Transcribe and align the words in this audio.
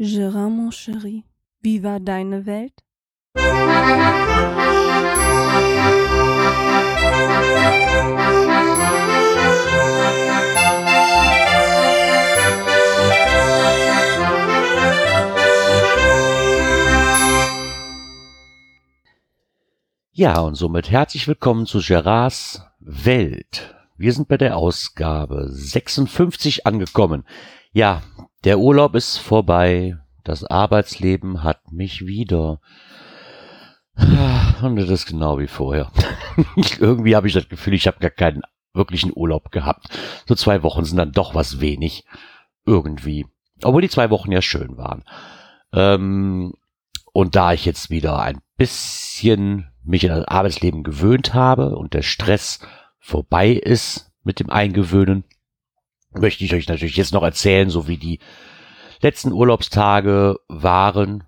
Gérard, 0.00 0.48
mon 0.48 0.70
chéri, 0.70 1.24
wie 1.60 1.82
war 1.82 1.98
deine 1.98 2.46
Welt? 2.46 2.84
Ja, 20.12 20.38
und 20.38 20.54
somit 20.54 20.92
herzlich 20.92 21.26
willkommen 21.26 21.66
zu 21.66 21.80
Gerards 21.80 22.62
Welt. 22.78 23.74
Wir 23.96 24.12
sind 24.12 24.28
bei 24.28 24.36
der 24.36 24.56
Ausgabe 24.56 25.48
56 25.50 26.68
angekommen. 26.68 27.24
Ja, 27.72 28.02
der 28.44 28.58
Urlaub 28.58 28.94
ist 28.94 29.18
vorbei. 29.18 29.96
Das 30.24 30.44
Arbeitsleben 30.44 31.42
hat 31.42 31.72
mich 31.72 32.06
wieder. 32.06 32.60
Und 34.62 34.76
das 34.76 34.90
ist 34.90 35.06
genau 35.06 35.38
wie 35.38 35.46
vorher. 35.46 35.90
Irgendwie 36.78 37.16
habe 37.16 37.26
ich 37.26 37.34
das 37.34 37.48
Gefühl, 37.48 37.74
ich 37.74 37.86
habe 37.86 37.98
gar 37.98 38.10
keinen 38.10 38.42
wirklichen 38.74 39.12
Urlaub 39.14 39.50
gehabt. 39.50 39.88
So 40.26 40.34
zwei 40.34 40.62
Wochen 40.62 40.84
sind 40.84 40.98
dann 40.98 41.12
doch 41.12 41.34
was 41.34 41.60
wenig. 41.60 42.04
Irgendwie. 42.64 43.26
Obwohl 43.62 43.82
die 43.82 43.88
zwei 43.88 44.10
Wochen 44.10 44.30
ja 44.30 44.42
schön 44.42 44.76
waren. 44.76 45.04
Ähm, 45.72 46.54
und 47.12 47.34
da 47.34 47.52
ich 47.52 47.64
jetzt 47.64 47.90
wieder 47.90 48.20
ein 48.20 48.40
bisschen 48.56 49.68
mich 49.82 50.08
an 50.10 50.18
das 50.18 50.28
Arbeitsleben 50.28 50.84
gewöhnt 50.84 51.34
habe 51.34 51.76
und 51.76 51.94
der 51.94 52.02
Stress 52.02 52.60
vorbei 52.98 53.50
ist 53.50 54.12
mit 54.22 54.38
dem 54.38 54.50
Eingewöhnen, 54.50 55.24
möchte 56.20 56.44
ich 56.44 56.54
euch 56.54 56.68
natürlich 56.68 56.96
jetzt 56.96 57.12
noch 57.12 57.22
erzählen, 57.22 57.70
so 57.70 57.88
wie 57.88 57.96
die 57.96 58.18
letzten 59.00 59.32
Urlaubstage 59.32 60.36
waren. 60.48 61.24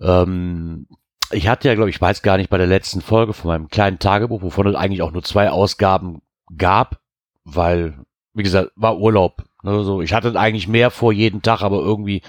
Ähm, 0.00 0.86
ich 1.30 1.48
hatte 1.48 1.68
ja, 1.68 1.74
glaube 1.74 1.90
ich, 1.90 2.00
weiß 2.00 2.22
gar 2.22 2.36
nicht, 2.36 2.50
bei 2.50 2.58
der 2.58 2.66
letzten 2.66 3.00
Folge 3.00 3.32
von 3.32 3.48
meinem 3.48 3.68
kleinen 3.68 3.98
Tagebuch, 3.98 4.42
wovon 4.42 4.66
es 4.66 4.74
eigentlich 4.74 5.02
auch 5.02 5.12
nur 5.12 5.22
zwei 5.22 5.50
Ausgaben 5.50 6.22
gab, 6.56 7.00
weil, 7.44 7.94
wie 8.34 8.42
gesagt, 8.42 8.72
war 8.76 8.98
Urlaub. 8.98 9.44
Ne, 9.62 9.84
so, 9.84 10.02
ich 10.02 10.12
hatte 10.12 10.38
eigentlich 10.38 10.68
mehr 10.68 10.90
vor 10.90 11.12
jeden 11.12 11.42
Tag, 11.42 11.62
aber 11.62 11.78
irgendwie 11.78 12.22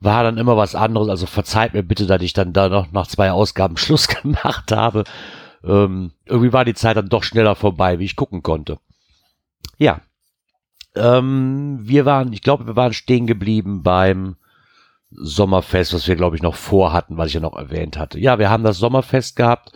war 0.00 0.22
dann 0.22 0.38
immer 0.38 0.56
was 0.56 0.74
anderes. 0.74 1.08
Also 1.08 1.26
verzeiht 1.26 1.74
mir 1.74 1.82
bitte, 1.82 2.06
dass 2.06 2.22
ich 2.22 2.32
dann 2.32 2.52
da 2.52 2.68
noch 2.68 2.92
nach 2.92 3.06
zwei 3.06 3.32
Ausgaben 3.32 3.76
Schluss 3.78 4.08
gemacht 4.08 4.72
habe. 4.72 5.04
Ähm, 5.64 6.12
irgendwie 6.26 6.52
war 6.52 6.64
die 6.64 6.74
Zeit 6.74 6.96
dann 6.96 7.08
doch 7.08 7.22
schneller 7.22 7.54
vorbei, 7.54 7.98
wie 7.98 8.04
ich 8.04 8.16
gucken 8.16 8.42
konnte. 8.42 8.78
Ja. 9.78 10.00
Ähm, 10.98 11.78
wir 11.82 12.04
waren, 12.04 12.32
ich 12.32 12.42
glaube, 12.42 12.66
wir 12.66 12.76
waren 12.76 12.92
stehen 12.92 13.26
geblieben 13.26 13.82
beim 13.82 14.36
Sommerfest, 15.10 15.94
was 15.94 16.06
wir, 16.06 16.16
glaube 16.16 16.36
ich, 16.36 16.42
noch 16.42 16.54
vorhatten, 16.54 17.16
was 17.16 17.28
ich 17.28 17.34
ja 17.34 17.40
noch 17.40 17.56
erwähnt 17.56 17.96
hatte. 17.96 18.18
Ja, 18.18 18.38
wir 18.38 18.50
haben 18.50 18.64
das 18.64 18.78
Sommerfest 18.78 19.36
gehabt. 19.36 19.72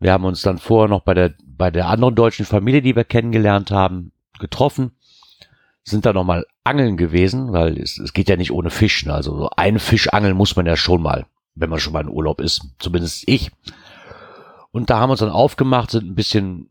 Wir 0.00 0.12
haben 0.12 0.24
uns 0.24 0.42
dann 0.42 0.58
vorher 0.58 0.88
noch 0.88 1.02
bei 1.02 1.14
der, 1.14 1.34
bei 1.44 1.70
der 1.70 1.88
anderen 1.88 2.14
deutschen 2.14 2.46
Familie, 2.46 2.82
die 2.82 2.96
wir 2.96 3.04
kennengelernt 3.04 3.70
haben, 3.70 4.12
getroffen 4.38 4.92
sind 5.86 6.04
da 6.04 6.12
nochmal 6.12 6.44
angeln 6.64 6.96
gewesen, 6.96 7.52
weil 7.52 7.78
es, 7.78 7.98
es 7.98 8.12
geht 8.12 8.28
ja 8.28 8.36
nicht 8.36 8.50
ohne 8.50 8.70
Fischen. 8.70 9.10
Also 9.10 9.36
so 9.36 9.50
einen 9.56 9.78
Fisch 9.78 10.08
angeln 10.08 10.36
muss 10.36 10.56
man 10.56 10.66
ja 10.66 10.76
schon 10.76 11.00
mal, 11.00 11.26
wenn 11.54 11.70
man 11.70 11.78
schon 11.78 11.92
mal 11.92 12.02
in 12.02 12.08
Urlaub 12.08 12.40
ist. 12.40 12.66
Zumindest 12.80 13.22
ich. 13.28 13.52
Und 14.72 14.90
da 14.90 14.98
haben 14.98 15.08
wir 15.08 15.12
uns 15.12 15.20
dann 15.20 15.30
aufgemacht, 15.30 15.92
sind 15.92 16.04
ein 16.04 16.16
bisschen 16.16 16.68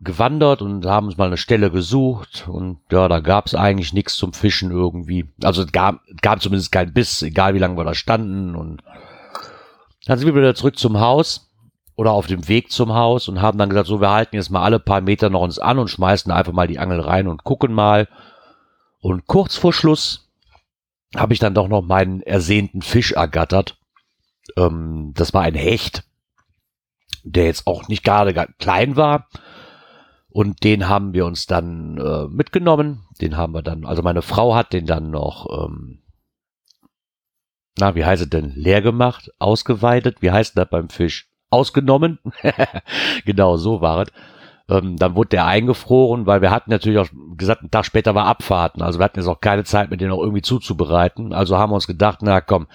gewandert 0.00 0.62
und 0.62 0.86
haben 0.86 1.06
uns 1.06 1.16
mal 1.16 1.26
eine 1.26 1.36
Stelle 1.36 1.70
gesucht 1.70 2.46
und 2.48 2.78
ja, 2.90 3.08
da 3.08 3.18
gab 3.18 3.46
es 3.46 3.54
eigentlich 3.54 3.92
nichts 3.92 4.16
zum 4.16 4.32
Fischen 4.32 4.70
irgendwie. 4.70 5.26
Also 5.42 5.62
es 5.62 5.72
gab, 5.72 6.02
gab 6.22 6.40
zumindest 6.40 6.70
kein 6.70 6.92
Biss, 6.92 7.22
egal 7.22 7.54
wie 7.54 7.58
lange 7.58 7.76
wir 7.76 7.84
da 7.84 7.94
standen 7.94 8.54
und 8.54 8.82
dann 10.06 10.18
sind 10.18 10.26
wir 10.26 10.34
wieder 10.34 10.54
zurück 10.54 10.78
zum 10.78 11.00
Haus 11.00 11.50
oder 11.96 12.12
auf 12.12 12.28
dem 12.28 12.46
Weg 12.46 12.70
zum 12.70 12.94
Haus 12.94 13.28
und 13.28 13.42
haben 13.42 13.58
dann 13.58 13.68
gesagt, 13.68 13.88
so 13.88 14.00
wir 14.00 14.10
halten 14.10 14.36
jetzt 14.36 14.50
mal 14.50 14.62
alle 14.62 14.78
paar 14.78 15.00
Meter 15.00 15.30
noch 15.30 15.42
uns 15.42 15.58
an 15.58 15.80
und 15.80 15.88
schmeißen 15.88 16.30
einfach 16.30 16.52
mal 16.52 16.68
die 16.68 16.78
Angel 16.78 17.00
rein 17.00 17.26
und 17.26 17.42
gucken 17.42 17.72
mal 17.72 18.06
und 19.00 19.26
kurz 19.26 19.56
vor 19.56 19.72
Schluss 19.72 20.28
habe 21.16 21.32
ich 21.32 21.40
dann 21.40 21.54
doch 21.54 21.68
noch 21.68 21.82
meinen 21.82 22.22
ersehnten 22.22 22.82
Fisch 22.82 23.12
ergattert. 23.12 23.78
Ähm, 24.56 25.12
das 25.14 25.34
war 25.34 25.42
ein 25.42 25.54
Hecht, 25.54 26.04
der 27.24 27.46
jetzt 27.46 27.66
auch 27.66 27.88
nicht 27.88 28.04
gerade 28.04 28.32
klein 28.58 28.96
war. 28.96 29.28
Und 30.38 30.62
den 30.62 30.88
haben 30.88 31.14
wir 31.14 31.26
uns 31.26 31.48
dann 31.48 31.98
äh, 31.98 32.28
mitgenommen. 32.28 33.08
Den 33.20 33.36
haben 33.36 33.54
wir 33.54 33.62
dann, 33.62 33.84
also 33.84 34.02
meine 34.02 34.22
Frau 34.22 34.54
hat 34.54 34.72
den 34.72 34.86
dann 34.86 35.10
noch, 35.10 35.48
ähm, 35.64 35.98
na, 37.76 37.96
wie 37.96 38.04
heißt 38.04 38.22
es 38.22 38.30
denn, 38.30 38.52
leer 38.54 38.80
gemacht, 38.80 39.32
ausgeweidet. 39.40 40.22
Wie 40.22 40.30
heißt 40.30 40.56
das 40.56 40.70
beim 40.70 40.90
Fisch? 40.90 41.28
Ausgenommen. 41.50 42.20
genau, 43.24 43.56
so 43.56 43.80
war 43.80 44.02
es. 44.02 44.12
Ähm, 44.68 44.96
dann 44.96 45.16
wurde 45.16 45.30
der 45.30 45.46
eingefroren, 45.46 46.26
weil 46.26 46.40
wir 46.40 46.52
hatten 46.52 46.70
natürlich 46.70 47.00
auch 47.00 47.08
gesagt, 47.36 47.62
einen 47.62 47.72
Tag 47.72 47.84
später 47.84 48.14
war 48.14 48.26
Abfahrten. 48.26 48.80
Also 48.80 49.00
wir 49.00 49.06
hatten 49.06 49.18
jetzt 49.18 49.26
auch 49.26 49.40
keine 49.40 49.64
Zeit, 49.64 49.90
mit 49.90 50.00
den 50.00 50.10
noch 50.10 50.20
irgendwie 50.20 50.42
zuzubereiten. 50.42 51.32
Also 51.32 51.58
haben 51.58 51.72
wir 51.72 51.74
uns 51.74 51.88
gedacht, 51.88 52.20
na 52.22 52.40
komm, 52.40 52.68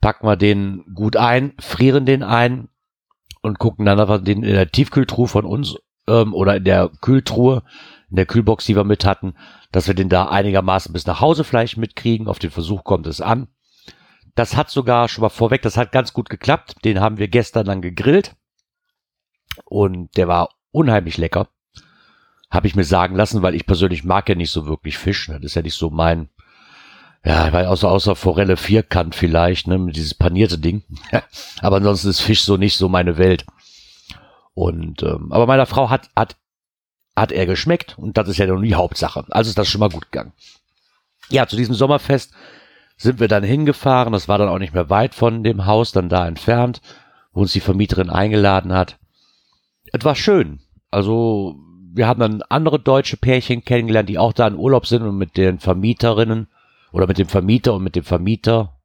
packen 0.00 0.26
wir 0.26 0.36
den 0.36 0.82
gut 0.94 1.18
ein, 1.18 1.52
frieren 1.60 2.06
den 2.06 2.22
ein 2.22 2.70
und 3.42 3.58
gucken 3.58 3.84
dann 3.84 4.00
einfach 4.00 4.24
den 4.24 4.42
in 4.42 4.54
der 4.54 4.72
Tiefkühltruhe 4.72 5.28
von 5.28 5.44
uns 5.44 5.76
ähm, 6.08 6.34
oder 6.34 6.56
in 6.56 6.64
der 6.64 6.90
Kühltruhe, 7.00 7.62
in 8.10 8.16
der 8.16 8.26
Kühlbox, 8.26 8.64
die 8.64 8.76
wir 8.76 8.84
mit 8.84 9.04
hatten, 9.04 9.34
dass 9.70 9.86
wir 9.86 9.94
den 9.94 10.08
da 10.08 10.28
einigermaßen 10.28 10.92
bis 10.92 11.06
nach 11.06 11.20
Hause 11.20 11.44
vielleicht 11.44 11.76
mitkriegen. 11.76 12.28
Auf 12.28 12.38
den 12.38 12.50
Versuch 12.50 12.84
kommt 12.84 13.06
es 13.06 13.20
an. 13.20 13.48
Das 14.34 14.56
hat 14.56 14.70
sogar 14.70 15.08
schon 15.08 15.22
mal 15.22 15.28
vorweg, 15.28 15.62
das 15.62 15.76
hat 15.76 15.92
ganz 15.92 16.12
gut 16.12 16.30
geklappt. 16.30 16.76
Den 16.84 17.00
haben 17.00 17.18
wir 17.18 17.28
gestern 17.28 17.66
dann 17.66 17.82
gegrillt. 17.82 18.34
Und 19.64 20.16
der 20.16 20.28
war 20.28 20.50
unheimlich 20.70 21.18
lecker. 21.18 21.48
Habe 22.50 22.66
ich 22.66 22.74
mir 22.74 22.84
sagen 22.84 23.16
lassen, 23.16 23.42
weil 23.42 23.54
ich 23.54 23.66
persönlich 23.66 24.04
mag 24.04 24.28
ja 24.28 24.34
nicht 24.34 24.50
so 24.50 24.66
wirklich 24.66 24.98
Fisch. 24.98 25.28
Ne? 25.28 25.36
Das 25.36 25.52
ist 25.52 25.54
ja 25.54 25.62
nicht 25.62 25.76
so 25.76 25.90
mein, 25.90 26.28
ja, 27.24 27.52
weil 27.52 27.66
außer, 27.66 27.90
außer 27.90 28.16
Forelle 28.16 28.56
vierkant 28.56 29.14
vielleicht, 29.14 29.68
ne, 29.68 29.90
dieses 29.92 30.14
panierte 30.14 30.58
Ding. 30.58 30.82
aber 31.60 31.76
ansonsten 31.76 32.10
ist 32.10 32.20
Fisch 32.20 32.42
so 32.42 32.56
nicht 32.56 32.76
so 32.76 32.88
meine 32.88 33.16
Welt. 33.16 33.46
Und, 34.54 35.02
ähm, 35.02 35.32
aber 35.32 35.46
meiner 35.46 35.66
Frau 35.66 35.90
hat, 35.90 36.10
hat, 36.16 36.36
hat 37.16 37.32
er 37.32 37.46
geschmeckt 37.46 37.98
und 37.98 38.16
das 38.16 38.28
ist 38.28 38.38
ja 38.38 38.46
noch 38.46 38.60
die 38.60 38.74
Hauptsache. 38.74 39.24
Also 39.30 39.48
ist 39.48 39.58
das 39.58 39.68
schon 39.68 39.80
mal 39.80 39.88
gut 39.88 40.10
gegangen. 40.10 40.32
Ja, 41.28 41.46
zu 41.46 41.56
diesem 41.56 41.74
Sommerfest 41.74 42.32
sind 42.96 43.20
wir 43.20 43.28
dann 43.28 43.44
hingefahren. 43.44 44.12
Das 44.12 44.28
war 44.28 44.38
dann 44.38 44.48
auch 44.48 44.58
nicht 44.58 44.74
mehr 44.74 44.90
weit 44.90 45.14
von 45.14 45.42
dem 45.42 45.66
Haus, 45.66 45.92
dann 45.92 46.08
da 46.08 46.26
entfernt, 46.26 46.82
wo 47.32 47.40
uns 47.40 47.52
die 47.52 47.60
Vermieterin 47.60 48.10
eingeladen 48.10 48.72
hat 48.72 48.98
es 49.92 50.04
war 50.04 50.14
schön. 50.14 50.60
Also 50.90 51.56
wir 51.94 52.06
haben 52.06 52.20
dann 52.20 52.42
andere 52.48 52.78
deutsche 52.78 53.16
Pärchen 53.16 53.64
kennengelernt, 53.64 54.08
die 54.08 54.18
auch 54.18 54.32
da 54.32 54.46
in 54.46 54.56
Urlaub 54.56 54.86
sind 54.86 55.02
und 55.02 55.16
mit 55.16 55.36
den 55.36 55.58
Vermieterinnen 55.58 56.48
oder 56.90 57.06
mit 57.06 57.18
dem 57.18 57.28
Vermieter 57.28 57.74
und 57.74 57.84
mit 57.84 57.96
dem 57.96 58.04
Vermieter, 58.04 58.78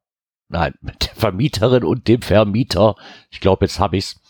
nein, 0.48 0.74
mit 0.80 1.06
der 1.06 1.14
Vermieterin 1.14 1.84
und 1.84 2.08
dem 2.08 2.22
Vermieter, 2.22 2.96
ich 3.30 3.40
glaube, 3.40 3.64
jetzt 3.64 3.80
hab 3.80 3.94
ich's, 3.94 4.20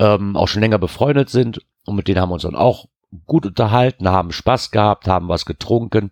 ähm, 0.00 0.34
auch 0.34 0.48
schon 0.48 0.62
länger 0.62 0.78
befreundet 0.78 1.28
sind 1.28 1.60
und 1.84 1.94
mit 1.94 2.08
denen 2.08 2.20
haben 2.20 2.30
wir 2.30 2.34
uns 2.34 2.42
dann 2.42 2.56
auch 2.56 2.88
gut 3.26 3.44
unterhalten, 3.44 4.08
haben 4.08 4.32
Spaß 4.32 4.70
gehabt, 4.70 5.06
haben 5.06 5.28
was 5.28 5.44
getrunken. 5.44 6.10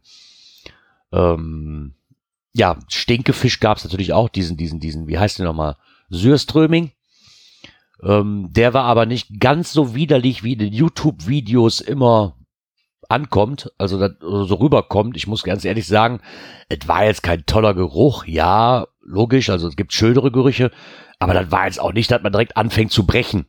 Ähm, 1.10 1.94
ja, 2.52 2.78
Stinkefisch 2.88 3.60
gab's 3.60 3.84
natürlich 3.84 4.12
auch, 4.12 4.28
diesen, 4.28 4.56
diesen, 4.56 4.78
diesen, 4.78 5.08
wie 5.08 5.18
heißt 5.18 5.38
der 5.38 5.46
nochmal? 5.46 5.76
Sürströming. 6.10 6.92
Ähm, 8.02 8.48
der 8.50 8.74
war 8.74 8.84
aber 8.84 9.06
nicht 9.06 9.40
ganz 9.40 9.72
so 9.72 9.94
widerlich, 9.94 10.44
wie 10.44 10.52
in 10.52 10.58
den 10.58 10.72
YouTube-Videos 10.72 11.80
immer 11.80 12.36
ankommt, 13.08 13.72
also 13.78 13.98
das, 13.98 14.12
so 14.20 14.54
rüberkommt. 14.56 15.16
Ich 15.16 15.26
muss 15.26 15.44
ganz 15.44 15.64
ehrlich 15.64 15.86
sagen, 15.86 16.20
es 16.68 16.86
war 16.88 17.04
jetzt 17.04 17.22
kein 17.22 17.46
toller 17.46 17.72
Geruch. 17.72 18.26
Ja, 18.26 18.86
logisch, 19.00 19.48
also 19.48 19.66
es 19.66 19.76
gibt 19.76 19.94
schönere 19.94 20.30
Gerüche, 20.30 20.70
aber 21.18 21.32
das 21.32 21.50
war 21.50 21.64
jetzt 21.64 21.80
auch 21.80 21.92
nicht, 21.92 22.10
dass 22.10 22.22
man 22.22 22.32
direkt 22.32 22.56
anfängt 22.56 22.92
zu 22.92 23.06
brechen. 23.06 23.46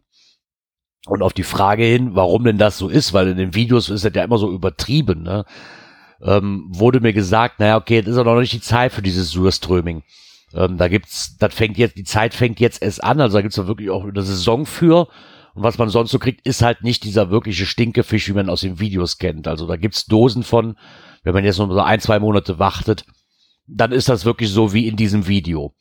Und 1.05 1.21
auf 1.21 1.33
die 1.33 1.43
Frage 1.43 1.83
hin, 1.83 2.15
warum 2.15 2.43
denn 2.43 2.57
das 2.57 2.77
so 2.77 2.89
ist, 2.89 3.13
weil 3.13 3.29
in 3.29 3.37
den 3.37 3.55
Videos 3.55 3.89
ist 3.89 4.03
das 4.03 4.13
ja 4.13 4.23
immer 4.23 4.37
so 4.37 4.51
übertrieben, 4.51 5.23
ne? 5.23 5.45
ähm, 6.21 6.65
wurde 6.69 6.99
mir 6.99 7.13
gesagt, 7.13 7.59
naja, 7.59 7.77
okay, 7.77 8.01
das 8.01 8.13
ist 8.13 8.17
auch 8.17 8.25
noch 8.25 8.39
nicht 8.39 8.53
die 8.53 8.61
Zeit 8.61 8.91
für 8.91 9.01
dieses 9.01 9.31
Surströming. 9.31 10.03
Ähm, 10.53 10.77
da 10.77 10.87
gibt's, 10.87 11.37
das 11.37 11.53
fängt 11.53 11.77
jetzt, 11.77 11.97
die 11.97 12.03
Zeit 12.03 12.33
fängt 12.33 12.59
jetzt 12.59 12.81
erst 12.81 13.03
an, 13.03 13.21
also 13.21 13.37
da 13.37 13.41
gibt's 13.41 13.55
da 13.55 13.67
wirklich 13.67 13.89
auch 13.89 14.03
eine 14.03 14.21
Saison 14.21 14.65
für. 14.65 15.07
Und 15.53 15.63
was 15.63 15.77
man 15.77 15.89
sonst 15.89 16.11
so 16.11 16.19
kriegt, 16.19 16.45
ist 16.45 16.61
halt 16.61 16.83
nicht 16.83 17.03
dieser 17.03 17.31
wirkliche 17.31 17.65
Stinkefisch, 17.65 18.27
wie 18.27 18.33
man 18.33 18.49
aus 18.49 18.61
den 18.61 18.79
Videos 18.79 19.17
kennt. 19.17 19.47
Also 19.47 19.67
da 19.67 19.77
gibt's 19.77 20.05
Dosen 20.05 20.43
von, 20.43 20.75
wenn 21.23 21.33
man 21.33 21.43
jetzt 21.43 21.59
noch 21.59 21.71
so 21.71 21.79
ein, 21.79 21.99
zwei 21.99 22.19
Monate 22.19 22.59
wartet, 22.59 23.05
dann 23.67 23.91
ist 23.91 24.09
das 24.09 24.25
wirklich 24.25 24.49
so 24.49 24.73
wie 24.73 24.87
in 24.87 24.95
diesem 24.95 25.27
Video. 25.27 25.73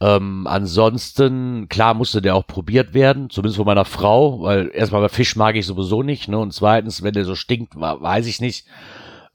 Ähm, 0.00 0.46
ansonsten, 0.46 1.68
klar 1.68 1.94
musste 1.94 2.22
der 2.22 2.36
auch 2.36 2.46
probiert 2.46 2.94
werden, 2.94 3.30
zumindest 3.30 3.56
von 3.56 3.66
meiner 3.66 3.84
Frau, 3.84 4.42
weil 4.42 4.70
erstmal 4.72 5.02
bei 5.02 5.08
Fisch 5.08 5.34
mag 5.34 5.56
ich 5.56 5.66
sowieso 5.66 6.02
nicht, 6.04 6.28
ne? 6.28 6.38
Und 6.38 6.52
zweitens, 6.52 7.02
wenn 7.02 7.14
der 7.14 7.24
so 7.24 7.34
stinkt, 7.34 7.74
weiß 7.74 8.26
ich 8.26 8.40
nicht. 8.40 8.66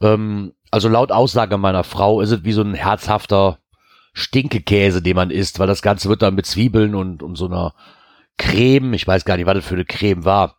Ähm, 0.02 0.54
also 0.72 0.88
laut 0.88 1.12
Aussage 1.12 1.58
meiner 1.58 1.84
Frau 1.84 2.22
ist 2.22 2.32
es 2.32 2.44
wie 2.46 2.54
so 2.54 2.62
ein 2.62 2.74
herzhafter 2.76 3.60
Stinkekäse, 4.14 5.02
den 5.02 5.16
man 5.16 5.32
isst, 5.32 5.60
weil 5.60 5.68
das 5.68 5.82
Ganze 5.82 6.08
wird 6.08 6.22
dann 6.22 6.36
mit 6.36 6.46
Zwiebeln 6.46 6.96
und, 6.96 7.24
und 7.24 7.36
so 7.36 7.48
einer 7.48 7.74
Creme, 8.38 8.94
ich 8.94 9.06
weiß 9.06 9.26
gar 9.26 9.38
nicht, 9.38 9.46
was 9.46 9.56
das 9.56 9.66
für 9.66 9.76
eine 9.76 9.86
Creme 9.86 10.24
war, 10.24 10.56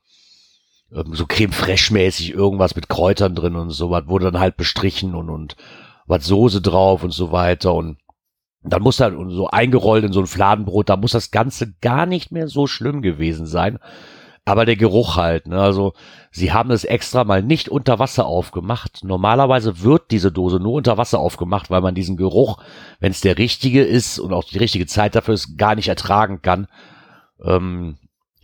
so 0.90 1.26
Creme 1.26 1.52
fraiche 1.52 1.92
mäßig 1.92 2.32
irgendwas 2.32 2.76
mit 2.76 2.88
Kräutern 2.88 3.34
drin 3.34 3.56
und 3.56 3.70
so 3.70 3.90
was, 3.90 4.06
wurde 4.06 4.30
dann 4.30 4.40
halt 4.40 4.56
bestrichen 4.56 5.14
und, 5.14 5.30
und 5.30 5.56
was 6.06 6.26
Soße 6.26 6.60
drauf 6.60 7.02
und 7.02 7.12
so 7.12 7.32
weiter 7.32 7.74
und 7.74 7.96
dann 8.64 8.82
muss 8.82 8.96
dann 8.96 9.30
so 9.30 9.48
eingerollt 9.48 10.04
in 10.04 10.12
so 10.12 10.20
ein 10.20 10.26
Fladenbrot, 10.26 10.88
da 10.88 10.96
muss 10.96 11.12
das 11.12 11.30
Ganze 11.30 11.74
gar 11.80 12.06
nicht 12.06 12.32
mehr 12.32 12.48
so 12.48 12.66
schlimm 12.66 13.02
gewesen 13.02 13.46
sein. 13.46 13.78
Aber 14.46 14.66
der 14.66 14.76
Geruch 14.76 15.16
halt, 15.16 15.46
ne? 15.46 15.58
also 15.58 15.94
sie 16.30 16.52
haben 16.52 16.70
es 16.70 16.84
extra 16.84 17.24
mal 17.24 17.42
nicht 17.42 17.70
unter 17.70 17.98
Wasser 17.98 18.26
aufgemacht. 18.26 19.02
Normalerweise 19.02 19.82
wird 19.82 20.10
diese 20.10 20.30
Dose 20.30 20.60
nur 20.60 20.74
unter 20.74 20.98
Wasser 20.98 21.18
aufgemacht, 21.18 21.70
weil 21.70 21.80
man 21.80 21.94
diesen 21.94 22.18
Geruch, 22.18 22.58
wenn 23.00 23.10
es 23.10 23.22
der 23.22 23.38
richtige 23.38 23.82
ist 23.82 24.18
und 24.18 24.34
auch 24.34 24.44
die 24.44 24.58
richtige 24.58 24.86
Zeit 24.86 25.14
dafür 25.14 25.32
ist, 25.32 25.56
gar 25.56 25.74
nicht 25.74 25.88
ertragen 25.88 26.42
kann. 26.42 26.68
Ähm, 27.42 27.96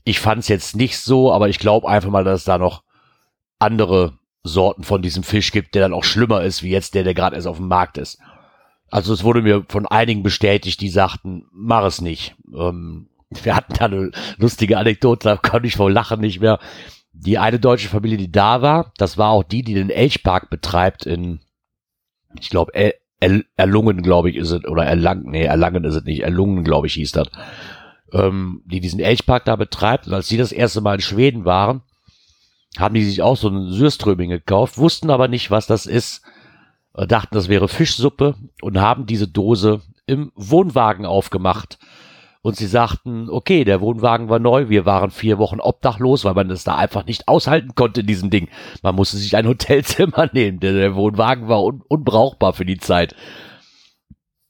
ich 0.05 0.21
fand 0.21 0.41
es 0.41 0.49
jetzt 0.49 0.75
nicht 0.75 0.99
so, 0.99 1.33
aber 1.33 1.51
ich 1.51 1.59
glaube 1.59 1.87
einfach 1.87 2.11
mal, 2.11 2.25
dass 2.25 2.41
es 2.41 2.45
da 2.45 2.57
noch 2.57 2.83
andere 3.59 4.15
Sorten 4.43 4.85
von 4.85 5.03
diesem 5.03 5.23
Fisch 5.23 5.53
gibt, 5.53 5.75
der 5.75 5.83
dann 5.83 5.93
auch 5.93 6.05
schlimmer 6.05 6.43
ist, 6.43 6.63
wie 6.63 6.71
jetzt 6.71 6.95
der, 6.95 7.05
der 7.05 7.13
gerade 7.13 7.37
erst 7.37 7.47
auf 7.47 7.59
dem 7.59 7.69
Markt 7.69 7.99
ist. 7.99 8.19
Also 8.91 9.13
es 9.13 9.25
wurde 9.25 9.43
mir 9.43 9.65
von 9.69 9.87
einigen 9.87 10.23
bestätigt, 10.23 10.81
die 10.81 10.89
sagten, 10.89 11.47
mach 11.53 11.85
es 11.85 12.01
nicht. 12.01 12.35
Ähm, 12.55 13.09
wir 13.43 13.55
hatten 13.55 13.75
da 13.75 13.85
eine 13.87 14.11
lustige 14.39 14.79
Anekdote, 14.79 15.29
da 15.29 15.37
konnte 15.37 15.69
ich 15.69 15.77
vor 15.77 15.91
Lachen 15.91 16.21
nicht 16.21 16.41
mehr. 16.41 16.59
Die 17.13 17.39
eine 17.39 17.61
deutsche 17.61 17.89
Familie, 17.89 18.17
die 18.17 18.33
da 18.33 18.63
war, 18.63 18.93
das 18.97 19.19
war 19.19 19.31
auch 19.31 19.43
die, 19.43 19.63
die 19.63 19.75
den 19.75 19.91
Elchpark 19.91 20.51
betreibt 20.51 21.07
in, 21.07 21.41
ich 22.39 22.51
glaube, 22.51 22.73
er, 22.75 22.95
er, 23.21 23.43
Erlungen, 23.57 24.03
glaube 24.03 24.31
ich, 24.31 24.37
ist 24.37 24.51
es, 24.51 24.65
oder 24.65 24.85
Erlangen, 24.85 25.31
nee, 25.31 25.45
Erlangen 25.45 25.85
ist 25.85 25.95
es 25.95 26.05
nicht, 26.05 26.21
Erlungen, 26.21 26.65
glaube 26.65 26.87
ich, 26.87 26.95
hieß 26.95 27.13
das 27.13 27.29
ähm, 28.13 28.63
die 28.67 28.81
diesen 28.81 29.01
Elchpark 29.01 29.45
da 29.45 29.57
betreibt. 29.57 30.07
Und 30.07 30.15
als 30.15 30.29
sie 30.29 30.37
das 30.37 30.53
erste 30.53 30.81
Mal 30.81 30.97
in 30.97 31.01
Schweden 31.01 31.45
waren, 31.45 31.83
haben 32.79 32.95
die 32.95 33.05
sich 33.05 33.23
auch 33.23 33.37
so 33.37 33.49
einen 33.49 33.71
Sürströming 33.71 34.31
gekauft, 34.31 34.79
wussten 34.79 35.11
aber 35.11 35.29
nicht, 35.29 35.51
was 35.51 35.67
das 35.67 35.87
ist, 35.87 36.23
dachten, 36.95 37.35
das 37.35 37.49
wäre 37.49 37.69
Fischsuppe 37.69 38.35
und 38.63 38.81
haben 38.81 39.07
diese 39.07 39.29
Dose 39.29 39.83
im 40.07 40.33
Wohnwagen 40.35 41.07
aufgemacht. 41.07 41.79
Und 42.43 42.57
sie 42.57 42.67
sagten, 42.67 43.29
okay, 43.29 43.65
der 43.65 43.83
Wohnwagen 43.83 44.31
war 44.31 44.39
neu, 44.39 44.71
wir 44.71 44.87
waren 44.87 45.11
vier 45.11 45.37
Wochen 45.37 45.61
obdachlos, 45.61 46.25
weil 46.25 46.33
man 46.33 46.51
es 46.51 46.65
da 46.65 46.75
einfach 46.75 47.05
nicht 47.05 47.29
aushalten 47.29 47.75
konnte 47.75 48.01
in 48.01 48.07
diesem 48.07 48.31
Ding. 48.31 48.49
Man 48.83 48.95
musste 48.95 49.19
sich 49.19 49.37
ein 49.37 49.47
Hotelzimmer 49.49 50.31
nehmen, 50.33 50.59
denn 50.59 50.75
der 50.75 50.95
Wohnwagen 50.95 51.49
war 51.49 51.63
un 51.63 51.83
unbrauchbar 51.87 52.55
für 52.55 52.65
die 52.65 52.79
Zeit 52.79 53.15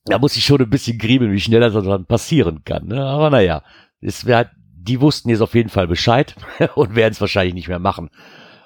da 0.05 0.19
muss 0.19 0.37
ich 0.37 0.45
schon 0.45 0.61
ein 0.61 0.71
bisschen 0.71 0.99
griebeln, 0.99 1.33
wie 1.33 1.41
schnell 1.41 1.61
das 1.61 1.73
dann 1.73 2.07
passieren 2.07 2.65
kann. 2.65 2.87
Ne? 2.87 3.05
Aber 3.05 3.31
naja, 3.31 3.63
es 4.01 4.27
wär, 4.27 4.51
die 4.75 5.01
wussten 5.01 5.31
jetzt 5.31 5.41
auf 5.41 5.55
jeden 5.55 5.69
Fall 5.69 5.87
Bescheid 5.87 6.35
und 6.75 6.95
werden 6.97 7.13
es 7.13 7.21
wahrscheinlich 7.21 7.55
nicht 7.55 7.69
mehr 7.69 7.79
machen. 7.79 8.11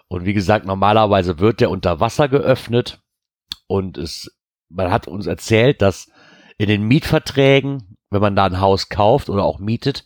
Und 0.09 0.25
wie 0.25 0.35
gesagt, 0.35 0.67
normalerweise 0.67 1.39
wird 1.39 1.61
der 1.61 1.71
unter 1.71 2.01
Wasser 2.01 2.29
geöffnet 2.29 3.01
und 3.67 3.99
es, 3.99 4.31
man 4.69 4.91
hat 4.91 5.09
uns 5.09 5.27
erzählt, 5.27 5.83
dass 5.83 6.09
in 6.59 6.69
den 6.69 6.83
Mietverträgen, 6.83 7.97
wenn 8.11 8.21
man 8.21 8.37
da 8.37 8.45
ein 8.45 8.61
Haus 8.61 8.89
kauft 8.89 9.29
oder 9.29 9.45
auch 9.45 9.59
mietet, 9.59 10.05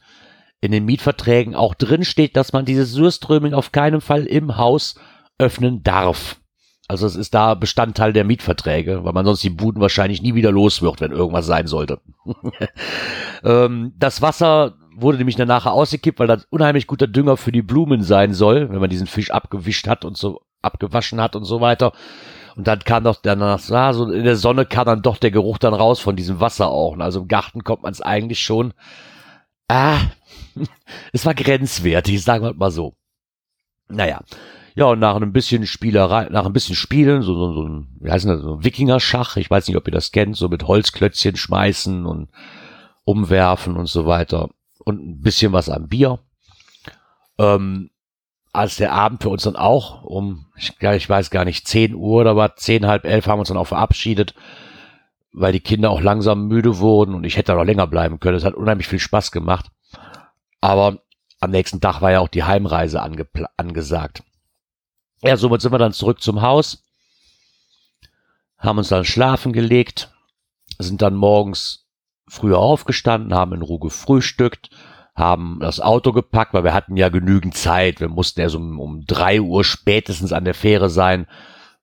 in 0.61 0.73
den 0.73 0.85
Mietverträgen 0.85 1.55
auch 1.55 1.75
drin 1.75 2.05
steht, 2.05 2.37
dass 2.37 2.53
man 2.53 2.65
dieses 2.65 2.93
Surströming 2.93 3.55
auf 3.55 3.73
keinen 3.73 4.01
Fall 4.01 4.25
im 4.25 4.57
Haus 4.57 4.97
öffnen 5.39 5.83
darf. 5.83 6.41
Also 6.89 7.07
es 7.07 7.17
ist 7.17 7.35
da 7.35 7.55
Bestandteil 7.55 8.15
der 8.15 8.25
Mietverträge, 8.25 9.05
weil 9.05 9.13
man 9.13 9.27
sonst 9.27 9.43
die 9.43 9.51
Buden 9.51 9.81
wahrscheinlich 9.81 10.23
nie 10.23 10.35
wieder 10.35 10.51
los 10.51 10.81
wird, 10.81 11.01
wenn 11.01 11.13
irgendwas 11.13 11.47
sein 11.47 11.67
sollte. 11.67 12.01
ähm, 13.45 13.93
das 13.99 14.23
Wasser 14.23 14.75
wurde 14.97 15.19
nämlich 15.19 15.37
danach 15.37 15.67
ausgekippt, 15.67 16.19
weil 16.19 16.27
das 16.27 16.47
unheimlich 16.51 16.87
guter 16.87 17.07
Dünger 17.07 17.37
für 17.37 17.53
die 17.53 17.63
Blumen 17.63 18.03
sein 18.03 18.33
soll, 18.33 18.71
wenn 18.71 18.81
man 18.81 18.91
diesen 18.91 19.07
Fisch 19.07 19.31
abgewischt 19.31 19.87
hat 19.87 20.05
und 20.05 20.17
so 20.17 20.41
abgewaschen 20.63 21.21
hat 21.21 21.37
und 21.37 21.45
so 21.45 21.61
weiter. 21.61 21.93
Und 22.59 22.67
dann 22.67 22.81
kam 22.81 23.05
doch 23.05 23.21
danach, 23.23 23.71
ah, 23.71 23.93
so 23.93 24.11
in 24.11 24.25
der 24.25 24.35
Sonne 24.35 24.67
kam 24.67 24.87
dann 24.87 25.01
doch 25.01 25.17
der 25.17 25.31
Geruch 25.31 25.59
dann 25.59 25.75
raus 25.75 26.01
von 26.01 26.17
diesem 26.17 26.41
Wasser 26.41 26.67
auch. 26.67 26.95
Und 26.95 27.03
also 27.03 27.21
im 27.21 27.29
Garten 27.29 27.63
kommt 27.63 27.85
man 27.85 27.93
es 27.93 28.01
eigentlich 28.01 28.43
schon. 28.43 28.75
Ah, 29.69 30.01
es 31.13 31.25
war 31.25 31.35
grenzwertig, 31.35 32.21
sagen 32.21 32.45
wir 32.45 32.55
mal 32.55 32.73
so. 32.73 32.97
Naja, 33.89 34.25
ja, 34.75 34.87
und 34.87 34.99
nach 34.99 35.15
ein 35.15 35.33
bisschen 35.33 35.67
Spielerei, 35.67 36.31
nach 36.31 36.47
ein 36.47 36.53
bisschen 36.53 36.75
Spielen, 36.75 37.23
so, 37.23 37.37
so, 37.37 37.53
so 37.53 37.63
ein, 37.69 37.97
wie 38.01 38.11
heißt 38.11 38.27
das, 38.27 38.41
so 38.41 38.57
ein 38.57 38.65
Wikinger-Schach, 38.65 39.37
ich 39.37 39.49
weiß 39.49 39.69
nicht, 39.69 39.77
ob 39.77 39.87
ihr 39.87 39.93
das 39.93 40.11
kennt, 40.11 40.37
so 40.37 40.49
mit 40.49 40.67
Holzklötzchen 40.67 41.37
schmeißen 41.37 42.07
und 42.07 42.29
umwerfen 43.05 43.77
und 43.77 43.87
so 43.87 44.05
weiter. 44.05 44.49
Und 44.85 45.01
ein 45.01 45.21
bisschen 45.21 45.53
was 45.53 45.71
am 45.71 45.87
Bier. 45.87 46.19
Ähm, 47.39 47.91
als 48.53 48.77
der 48.77 48.93
Abend 48.93 49.23
für 49.23 49.29
uns 49.29 49.43
dann 49.43 49.57
auch 49.57 50.03
um, 50.03 50.47
ich, 50.57 50.75
ich 50.81 51.09
weiß 51.09 51.31
gar 51.31 51.45
nicht, 51.45 51.67
10 51.69 51.95
Uhr 51.95 52.21
oder 52.21 52.37
was, 52.37 52.57
10, 52.57 52.87
halb 52.87 53.05
elf 53.05 53.27
haben 53.27 53.37
wir 53.37 53.41
uns 53.41 53.49
dann 53.49 53.57
auch 53.57 53.67
verabschiedet, 53.67 54.35
weil 55.33 55.53
die 55.53 55.61
Kinder 55.61 55.91
auch 55.91 56.01
langsam 56.01 56.49
müde 56.49 56.79
wurden 56.79 57.15
und 57.15 57.25
ich 57.25 57.37
hätte 57.37 57.53
da 57.53 57.59
noch 57.59 57.65
länger 57.65 57.87
bleiben 57.87 58.21
können. 58.21 58.37
Es 58.37 58.45
hat 58.45 58.55
unheimlich 58.55 58.89
viel 58.89 58.99
Spaß 58.99 59.31
gemacht. 59.31 59.67
Aber 60.61 61.03
am 61.41 61.51
nächsten 61.51 61.81
Tag 61.81 62.01
war 62.01 62.11
ja 62.11 62.21
auch 62.21 62.29
die 62.29 62.45
Heimreise 62.45 63.01
angesagt. 63.57 64.23
Ja, 65.23 65.37
somit 65.37 65.61
sind 65.61 65.73
wir 65.73 65.79
dann 65.79 65.93
zurück 65.93 66.21
zum 66.23 66.43
Haus, 66.43 66.85
haben 68.57 68.79
uns 68.79 68.89
dann 68.89 69.05
schlafen 69.05 69.53
gelegt, 69.53 70.13
sind 70.79 71.03
dann 71.03 71.15
morgens 71.15 71.87
früher 72.29 72.59
aufgestanden, 72.59 73.35
haben 73.35 73.55
in 73.55 73.63
Ruhe 73.63 73.81
gefrühstückt, 73.81 74.71
haben 75.19 75.59
das 75.61 75.81
Auto 75.81 76.13
gepackt, 76.13 76.55
weil 76.55 76.65
wir 76.65 76.75
hatten 76.75 76.97
ja 76.97 77.09
genügend 77.09 77.57
Zeit. 77.57 78.01
Wir 78.01 78.09
mussten 78.09 78.41
erst 78.41 78.55
um, 78.55 78.79
um 78.79 79.05
drei 79.05 79.41
Uhr 79.41 79.65
spätestens 79.65 80.33
an 80.33 80.45
der 80.45 80.55
Fähre 80.55 80.89
sein, 80.89 81.27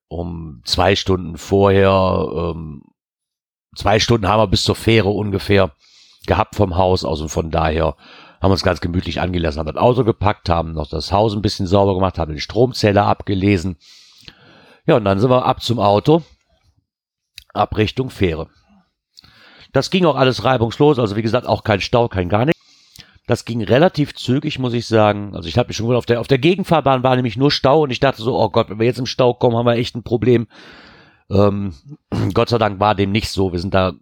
um 0.08 0.62
zwei 0.64 0.96
Stunden 0.96 1.36
vorher, 1.36 2.28
ähm, 2.32 2.82
zwei 3.76 4.00
Stunden 4.00 4.28
haben 4.28 4.40
wir 4.40 4.46
bis 4.46 4.64
zur 4.64 4.74
Fähre 4.74 5.10
ungefähr 5.10 5.72
gehabt 6.26 6.56
vom 6.56 6.76
Haus 6.76 7.04
aus 7.04 7.20
und 7.20 7.28
von 7.28 7.50
daher 7.50 7.96
haben 8.40 8.50
uns 8.50 8.62
ganz 8.62 8.80
gemütlich 8.80 9.20
angelassen, 9.20 9.58
haben 9.58 9.66
das 9.66 9.76
Auto 9.76 10.04
gepackt, 10.04 10.48
haben 10.48 10.72
noch 10.72 10.88
das 10.88 11.12
Haus 11.12 11.34
ein 11.34 11.42
bisschen 11.42 11.66
sauber 11.66 11.94
gemacht, 11.94 12.18
haben 12.18 12.32
den 12.32 12.40
Stromzähler 12.40 13.06
abgelesen. 13.06 13.76
Ja, 14.86 14.96
und 14.96 15.04
dann 15.04 15.18
sind 15.18 15.30
wir 15.30 15.44
ab 15.44 15.62
zum 15.62 15.78
Auto, 15.78 16.22
ab 17.52 17.76
Richtung 17.76 18.08
Fähre. 18.08 18.48
Das 19.72 19.90
ging 19.90 20.06
auch 20.06 20.16
alles 20.16 20.44
reibungslos, 20.44 20.98
also 20.98 21.16
wie 21.16 21.22
gesagt, 21.22 21.46
auch 21.46 21.64
kein 21.64 21.80
Stau, 21.80 22.08
kein 22.08 22.28
gar 22.28 22.46
nichts. 22.46 22.56
Das 23.26 23.44
ging 23.44 23.62
relativ 23.62 24.14
zügig, 24.14 24.58
muss 24.60 24.72
ich 24.72 24.86
sagen. 24.86 25.34
Also 25.34 25.48
ich 25.48 25.58
habe 25.58 25.68
mich 25.68 25.76
schon 25.76 25.86
wohl 25.86 25.96
auf 25.96 26.06
der 26.06 26.20
auf 26.20 26.28
der 26.28 26.38
Gegenfahrbahn 26.38 27.02
war 27.02 27.16
nämlich 27.16 27.36
nur 27.36 27.50
Stau 27.50 27.82
und 27.82 27.90
ich 27.90 27.98
dachte 27.98 28.22
so, 28.22 28.38
oh 28.38 28.50
Gott, 28.50 28.70
wenn 28.70 28.78
wir 28.78 28.86
jetzt 28.86 29.00
im 29.00 29.06
Stau 29.06 29.34
kommen, 29.34 29.56
haben 29.56 29.66
wir 29.66 29.74
echt 29.74 29.96
ein 29.96 30.04
Problem. 30.04 30.46
Ähm, 31.28 31.74
Gott 32.34 32.48
sei 32.48 32.58
Dank 32.58 32.78
war 32.78 32.94
dem 32.94 33.10
nicht 33.10 33.28
so. 33.28 33.52
Wir 33.52 33.58
sind 33.58 33.74
da 33.74 33.94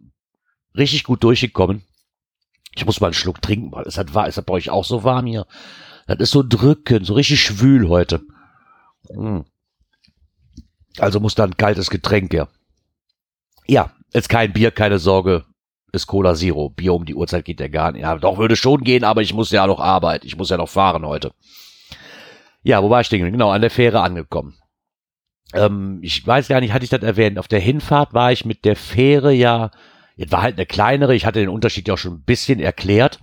richtig 0.76 1.04
gut 1.04 1.24
durchgekommen. 1.24 1.82
Ich 2.74 2.84
muss 2.84 3.00
mal 3.00 3.08
einen 3.08 3.14
Schluck 3.14 3.40
trinken, 3.40 3.72
weil 3.72 3.84
es 3.86 3.96
hat 3.96 4.14
war, 4.14 4.28
es 4.28 4.36
hat 4.36 4.46
bei 4.46 4.54
euch 4.54 4.68
auch 4.68 4.84
so 4.84 5.04
warm 5.04 5.26
hier. 5.26 5.46
Das 6.06 6.18
ist 6.18 6.30
so 6.32 6.42
drückend, 6.46 7.06
so 7.06 7.14
richtig 7.14 7.40
schwül 7.40 7.88
heute. 7.88 8.20
Hm. 9.08 9.44
Also 10.98 11.18
muss 11.18 11.34
da 11.34 11.44
ein 11.44 11.56
kaltes 11.56 11.88
Getränk 11.88 12.32
her. 12.32 12.48
Ja, 13.66 13.92
ist 14.12 14.28
kein 14.28 14.52
Bier, 14.52 14.70
keine 14.70 14.98
Sorge. 14.98 15.44
Ist 15.94 16.06
Cola 16.06 16.34
Zero. 16.34 16.70
Bier 16.70 16.94
um 16.94 17.04
die 17.04 17.14
Uhrzeit 17.14 17.44
geht 17.44 17.60
ja 17.60 17.68
gar 17.68 17.92
nicht. 17.92 18.02
Ja, 18.02 18.16
doch 18.16 18.38
würde 18.38 18.56
schon 18.56 18.82
gehen, 18.82 19.04
aber 19.04 19.22
ich 19.22 19.34
muss 19.34 19.50
ja 19.50 19.66
noch 19.66 19.80
arbeiten. 19.80 20.26
Ich 20.26 20.36
muss 20.36 20.50
ja 20.50 20.56
noch 20.56 20.68
fahren 20.68 21.06
heute. 21.06 21.32
Ja, 22.62 22.82
wo 22.82 22.90
war 22.90 23.00
ich 23.00 23.08
denn? 23.08 23.30
Genau, 23.30 23.50
an 23.50 23.60
der 23.60 23.70
Fähre 23.70 24.00
angekommen. 24.00 24.54
Ähm, 25.52 26.00
ich 26.02 26.26
weiß 26.26 26.48
gar 26.48 26.60
nicht, 26.60 26.72
hatte 26.72 26.84
ich 26.84 26.90
das 26.90 27.02
erwähnt. 27.02 27.38
Auf 27.38 27.48
der 27.48 27.60
Hinfahrt 27.60 28.14
war 28.14 28.32
ich 28.32 28.44
mit 28.44 28.64
der 28.64 28.76
Fähre 28.76 29.32
ja 29.32 29.70
Jetzt 30.16 30.32
war 30.32 30.42
halt 30.42 30.56
eine 30.56 30.66
kleinere, 30.66 31.14
ich 31.14 31.26
hatte 31.26 31.40
den 31.40 31.48
Unterschied 31.48 31.88
ja 31.88 31.94
auch 31.94 31.98
schon 31.98 32.14
ein 32.14 32.22
bisschen 32.22 32.60
erklärt. 32.60 33.20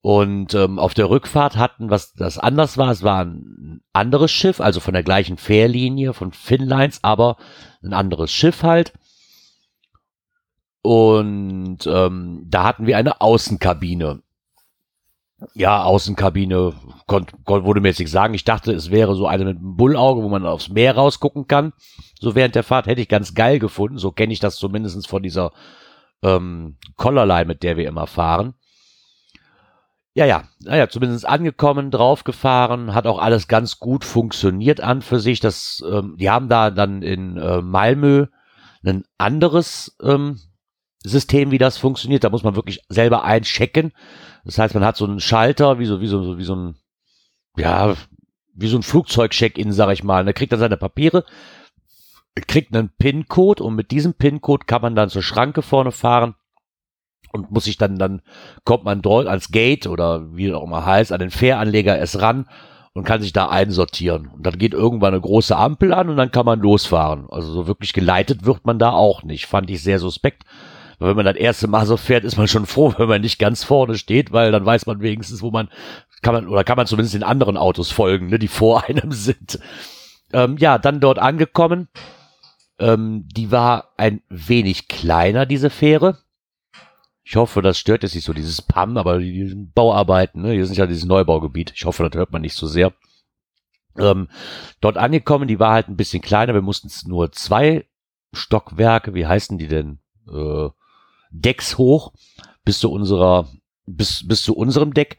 Und 0.00 0.54
ähm, 0.54 0.80
auf 0.80 0.94
der 0.94 1.10
Rückfahrt 1.10 1.56
hatten, 1.56 1.88
was 1.88 2.12
das 2.14 2.36
anders 2.36 2.76
war, 2.76 2.90
es 2.90 3.04
war 3.04 3.24
ein 3.24 3.82
anderes 3.92 4.32
Schiff, 4.32 4.60
also 4.60 4.80
von 4.80 4.94
der 4.94 5.04
gleichen 5.04 5.36
Fährlinie 5.36 6.12
von 6.12 6.32
Finnlines, 6.32 7.04
aber 7.04 7.36
ein 7.84 7.92
anderes 7.92 8.32
Schiff 8.32 8.64
halt. 8.64 8.92
Und 10.82 11.78
ähm, 11.86 12.44
da 12.48 12.64
hatten 12.64 12.86
wir 12.86 12.96
eine 12.96 13.20
Außenkabine. 13.20 14.22
Ja, 15.54 15.82
Außenkabine 15.82 16.72
konnt, 17.06 17.32
konnt, 17.44 17.64
wurde 17.64 17.80
mir 17.80 17.88
jetzt 17.88 17.98
nicht 17.98 18.10
sagen. 18.10 18.34
Ich 18.34 18.44
dachte, 18.44 18.72
es 18.72 18.90
wäre 18.90 19.14
so 19.14 19.26
eine 19.26 19.44
mit 19.44 19.58
einem 19.58 19.76
Bullauge, 19.76 20.22
wo 20.22 20.28
man 20.28 20.46
aufs 20.46 20.68
Meer 20.68 20.96
rausgucken 20.96 21.46
kann. 21.46 21.72
So 22.20 22.34
während 22.34 22.54
der 22.54 22.62
Fahrt 22.62 22.86
hätte 22.86 23.00
ich 23.00 23.08
ganz 23.08 23.34
geil 23.34 23.58
gefunden. 23.58 23.98
So 23.98 24.12
kenne 24.12 24.32
ich 24.32 24.40
das 24.40 24.56
zumindest 24.56 25.08
von 25.08 25.22
dieser 25.22 25.52
ähm, 26.22 26.76
Collarline, 26.96 27.46
mit 27.46 27.62
der 27.62 27.76
wir 27.76 27.88
immer 27.88 28.06
fahren. 28.06 28.54
Ja, 30.14 30.26
ja, 30.26 30.44
naja, 30.60 30.88
zumindest 30.88 31.26
angekommen, 31.26 31.90
draufgefahren, 31.90 32.94
hat 32.94 33.06
auch 33.06 33.18
alles 33.18 33.48
ganz 33.48 33.78
gut 33.78 34.04
funktioniert 34.04 34.80
an 34.80 35.00
für 35.00 35.18
sich. 35.18 35.40
Das, 35.40 35.82
ähm, 35.90 36.16
die 36.18 36.28
haben 36.28 36.48
da 36.48 36.70
dann 36.70 37.02
in 37.02 37.38
äh, 37.38 37.62
Malmö 37.62 38.26
ein 38.84 39.04
anderes 39.16 39.96
ähm, 40.02 40.38
System, 41.04 41.50
wie 41.50 41.58
das 41.58 41.78
funktioniert. 41.78 42.24
Da 42.24 42.30
muss 42.30 42.44
man 42.44 42.56
wirklich 42.56 42.80
selber 42.88 43.24
einchecken. 43.24 43.92
Das 44.44 44.58
heißt, 44.58 44.74
man 44.74 44.84
hat 44.84 44.96
so 44.96 45.04
einen 45.04 45.20
Schalter, 45.20 45.78
wie 45.78 45.86
so, 45.86 46.00
wie 46.00 46.06
so, 46.06 46.38
wie 46.38 46.44
so 46.44 46.54
ein, 46.54 46.74
ja, 47.56 47.94
wie 48.54 48.68
so 48.68 48.76
ein 48.76 48.82
Flugzeug-Check-In, 48.82 49.72
sag 49.72 49.92
ich 49.92 50.04
mal. 50.04 50.24
Da 50.24 50.32
kriegt 50.32 50.52
er 50.52 50.58
seine 50.58 50.76
Papiere, 50.76 51.24
kriegt 52.46 52.74
einen 52.74 52.90
PIN-Code 52.98 53.62
und 53.62 53.74
mit 53.74 53.90
diesem 53.90 54.14
PIN-Code 54.14 54.66
kann 54.66 54.82
man 54.82 54.94
dann 54.94 55.10
zur 55.10 55.22
Schranke 55.22 55.62
vorne 55.62 55.92
fahren 55.92 56.34
und 57.32 57.50
muss 57.50 57.64
sich 57.64 57.78
dann, 57.78 57.98
dann 57.98 58.22
kommt 58.64 58.84
man 58.84 59.02
dort 59.02 59.26
als 59.26 59.50
Gate 59.50 59.86
oder 59.86 60.34
wie 60.34 60.52
auch 60.52 60.64
immer 60.64 60.84
heißt, 60.84 61.12
an 61.12 61.20
den 61.20 61.30
Fähranleger 61.30 61.98
erst 61.98 62.20
ran 62.20 62.46
und 62.94 63.04
kann 63.04 63.22
sich 63.22 63.32
da 63.32 63.48
einsortieren. 63.48 64.28
Und 64.28 64.46
dann 64.46 64.58
geht 64.58 64.74
irgendwann 64.74 65.14
eine 65.14 65.20
große 65.20 65.56
Ampel 65.56 65.94
an 65.94 66.10
und 66.10 66.16
dann 66.16 66.30
kann 66.30 66.44
man 66.44 66.60
losfahren. 66.60 67.26
Also 67.30 67.50
so 67.52 67.66
wirklich 67.66 67.92
geleitet 67.92 68.44
wird 68.44 68.66
man 68.66 68.78
da 68.78 68.90
auch 68.90 69.22
nicht. 69.22 69.46
Fand 69.46 69.70
ich 69.70 69.82
sehr 69.82 69.98
suspekt. 69.98 70.44
Weil 71.02 71.10
wenn 71.10 71.16
man 71.16 71.26
das 71.26 71.36
erste 71.36 71.66
Mal 71.66 71.84
so 71.84 71.96
fährt, 71.96 72.22
ist 72.22 72.36
man 72.36 72.46
schon 72.46 72.64
froh, 72.64 72.94
wenn 72.96 73.08
man 73.08 73.20
nicht 73.20 73.40
ganz 73.40 73.64
vorne 73.64 73.96
steht, 73.96 74.30
weil 74.30 74.52
dann 74.52 74.64
weiß 74.64 74.86
man 74.86 75.00
wenigstens, 75.02 75.42
wo 75.42 75.50
man, 75.50 75.68
kann 76.22 76.32
man, 76.32 76.46
oder 76.46 76.62
kann 76.62 76.76
man 76.76 76.86
zumindest 76.86 77.14
den 77.14 77.24
anderen 77.24 77.56
Autos 77.56 77.90
folgen, 77.90 78.28
ne, 78.28 78.38
die 78.38 78.46
vor 78.46 78.84
einem 78.88 79.10
sind. 79.10 79.58
Ähm, 80.32 80.56
ja, 80.58 80.78
dann 80.78 81.00
dort 81.00 81.18
angekommen. 81.18 81.88
Ähm, 82.78 83.26
die 83.34 83.50
war 83.50 83.94
ein 83.96 84.22
wenig 84.28 84.86
kleiner, 84.86 85.44
diese 85.44 85.70
Fähre. 85.70 86.18
Ich 87.24 87.34
hoffe, 87.34 87.62
das 87.62 87.78
stört 87.78 88.04
jetzt 88.04 88.14
nicht 88.14 88.24
so, 88.24 88.32
dieses 88.32 88.62
PAM, 88.62 88.96
aber 88.96 89.18
die 89.18 89.54
Bauarbeiten, 89.74 90.42
ne, 90.42 90.52
hier 90.52 90.66
sind 90.66 90.78
ja 90.78 90.86
dieses 90.86 91.04
Neubaugebiet. 91.04 91.72
Ich 91.74 91.84
hoffe, 91.84 92.08
das 92.08 92.16
hört 92.16 92.30
man 92.30 92.42
nicht 92.42 92.54
so 92.54 92.68
sehr. 92.68 92.92
Ähm, 93.98 94.28
dort 94.80 94.98
angekommen, 94.98 95.48
die 95.48 95.58
war 95.58 95.72
halt 95.72 95.88
ein 95.88 95.96
bisschen 95.96 96.22
kleiner. 96.22 96.54
Wir 96.54 96.62
mussten 96.62 96.90
nur 97.08 97.32
zwei 97.32 97.86
Stockwerke, 98.32 99.14
wie 99.14 99.26
heißen 99.26 99.58
die 99.58 99.68
denn? 99.68 99.98
Äh, 100.32 100.68
Decks 101.32 101.78
hoch 101.78 102.12
bis 102.64 102.78
zu 102.78 102.90
unserer, 102.90 103.48
bis, 103.86 104.26
bis 104.26 104.42
zu 104.42 104.54
unserem 104.54 104.94
Deck. 104.94 105.18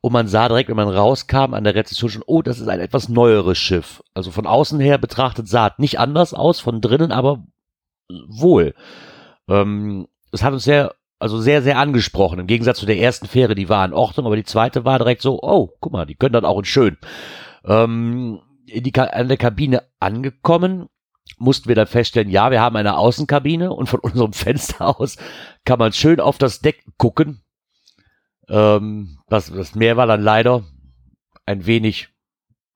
Und 0.00 0.12
man 0.12 0.28
sah 0.28 0.48
direkt, 0.48 0.68
wenn 0.68 0.76
man 0.76 0.88
rauskam 0.88 1.54
an 1.54 1.64
der 1.64 1.74
Rezession 1.74 2.10
schon, 2.10 2.22
oh, 2.24 2.40
das 2.40 2.60
ist 2.60 2.68
ein 2.68 2.80
etwas 2.80 3.08
neueres 3.08 3.58
Schiff. 3.58 4.02
Also 4.14 4.30
von 4.30 4.46
außen 4.46 4.78
her 4.78 4.96
betrachtet 4.96 5.48
sah 5.48 5.68
es 5.68 5.78
nicht 5.78 5.98
anders 5.98 6.34
aus, 6.34 6.60
von 6.60 6.80
drinnen 6.80 7.10
aber 7.10 7.44
wohl. 8.28 8.74
Ähm, 9.48 10.06
es 10.30 10.42
hat 10.42 10.52
uns 10.52 10.64
sehr 10.64 10.94
also 11.18 11.38
sehr, 11.38 11.62
sehr 11.62 11.78
angesprochen. 11.78 12.38
Im 12.38 12.46
Gegensatz 12.46 12.78
zu 12.78 12.86
der 12.86 12.98
ersten 12.98 13.26
Fähre, 13.26 13.54
die 13.54 13.68
war 13.68 13.84
in 13.84 13.92
Ordnung, 13.92 14.26
aber 14.26 14.36
die 14.36 14.44
zweite 14.44 14.84
war 14.84 14.98
direkt 14.98 15.22
so, 15.22 15.40
oh, 15.42 15.70
guck 15.80 15.92
mal, 15.92 16.06
die 16.06 16.14
können 16.14 16.32
dann 16.32 16.44
auch 16.44 16.58
in 16.58 16.64
schön. 16.64 16.96
Ähm, 17.64 18.40
in 18.66 18.84
die, 18.84 18.94
an 18.94 19.28
der 19.28 19.36
Kabine 19.36 19.82
angekommen, 19.98 20.88
mussten 21.36 21.68
wir 21.68 21.74
dann 21.74 21.86
feststellen, 21.86 22.30
ja, 22.30 22.50
wir 22.50 22.60
haben 22.60 22.76
eine 22.76 22.96
Außenkabine 22.96 23.72
und 23.72 23.88
von 23.88 24.00
unserem 24.02 24.32
Fenster 24.32 24.98
aus 24.98 25.16
kann 25.64 25.78
man 25.78 25.92
schön 25.92 26.20
auf 26.20 26.38
das 26.38 26.60
Deck 26.60 26.84
gucken. 26.96 27.42
Ähm, 28.48 29.18
das, 29.28 29.52
das 29.52 29.74
Meer 29.74 29.96
war 29.96 30.06
dann 30.06 30.22
leider 30.22 30.64
ein 31.46 31.66
wenig, 31.66 32.08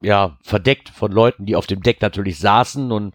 ja, 0.03 0.39
verdeckt 0.43 0.89
von 0.89 1.13
Leuten, 1.13 1.47
die 1.47 1.57
auf 1.57 1.67
dem 1.67 1.83
Deck 1.83 2.01
natürlich 2.03 2.39
saßen 2.39 2.93
und 2.93 3.15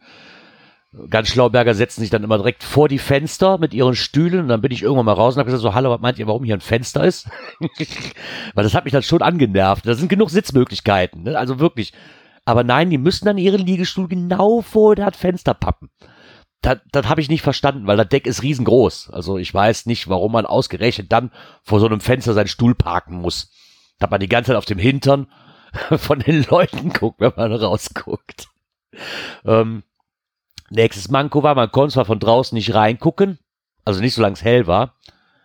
ganz 1.10 1.30
Schlauberger 1.30 1.74
setzen 1.74 2.02
sich 2.02 2.10
dann 2.10 2.24
immer 2.24 2.38
direkt 2.38 2.64
vor 2.64 2.88
die 2.88 2.98
Fenster 2.98 3.58
mit 3.58 3.74
ihren 3.74 3.96
Stühlen 3.96 4.42
und 4.42 4.48
dann 4.48 4.62
bin 4.62 4.72
ich 4.72 4.84
irgendwann 4.84 5.06
mal 5.06 5.14
raus 5.14 5.36
und 5.36 5.40
habe 5.40 5.48
gesagt 5.48 5.62
so, 5.62 5.74
hallo, 5.74 5.92
was 5.92 6.02
meint 6.02 6.18
ihr, 6.18 6.28
warum 6.28 6.44
hier 6.44 6.56
ein 6.56 6.62
Fenster 6.62 7.04
ist? 7.04 7.30
Weil 8.54 8.64
das 8.64 8.74
hat 8.74 8.86
mich 8.86 8.94
dann 8.94 9.04
schon 9.04 9.22
angenervt. 9.22 9.86
Da 9.86 9.94
sind 9.94 10.10
genug 10.10 10.30
Sitzmöglichkeiten, 10.30 11.24
ne? 11.24 11.38
also 11.38 11.60
wirklich. 11.60 11.94
Aber 12.48 12.64
nein, 12.64 12.90
die 12.90 12.98
müssen 12.98 13.26
dann 13.26 13.38
ihren 13.38 13.66
Liegestuhl 13.66 14.08
genau 14.08 14.62
vor 14.62 14.96
das 14.96 15.18
Fenster 15.18 15.54
pappen. 15.54 15.90
Das, 16.62 16.80
das 16.92 17.10
habe 17.10 17.20
ich 17.20 17.28
nicht 17.28 17.42
verstanden, 17.42 17.88
weil 17.88 17.98
das 17.98 18.08
Deck 18.08 18.26
ist 18.26 18.42
riesengroß. 18.42 19.10
Also 19.12 19.38
ich 19.38 19.54
weiß 19.54 19.86
nicht, 19.86 20.08
warum 20.08 20.32
man 20.32 20.46
ausgerechnet 20.46 21.12
dann 21.12 21.32
vor 21.62 21.82
so 21.82 21.88
einem 21.88 22.00
Fenster 22.00 22.34
seinen 22.34 22.48
Stuhl 22.48 22.74
parken 22.74 23.18
muss. 23.18 23.52
Da 24.00 24.08
man 24.08 24.22
die 24.22 24.30
ganze 24.30 24.52
Zeit 24.52 24.58
auf 24.58 24.66
dem 24.66 24.80
Hintern 24.80 25.28
von 25.98 26.20
den 26.20 26.46
Leuten 26.50 26.94
guckt, 26.94 27.20
wenn 27.20 27.34
man 27.36 27.52
rausguckt. 27.52 28.48
Ähm, 29.44 29.84
Nächstes 30.70 31.10
Manko 31.10 31.44
war, 31.44 31.56
man 31.56 31.72
konnte 31.72 31.96
zwar 31.96 32.06
von 32.06 32.20
draußen 32.20 32.56
nicht 32.56 32.74
reingucken, 32.74 33.40
also 33.86 34.02
nicht 34.02 34.14
solange 34.14 34.34
es 34.34 34.44
hell 34.44 34.68
war. 34.68 34.96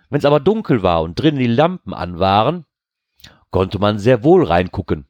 Wenn 0.08 0.18
es 0.18 0.24
aber 0.24 0.40
dunkel 0.40 0.82
war 0.82 1.02
und 1.02 1.18
drinnen 1.18 1.38
die 1.38 1.46
Lampen 1.46 1.94
an 1.94 2.18
waren, 2.18 2.64
konnte 3.50 3.78
man 3.78 3.98
sehr 3.98 4.24
wohl 4.24 4.44
reingucken. 4.44 5.06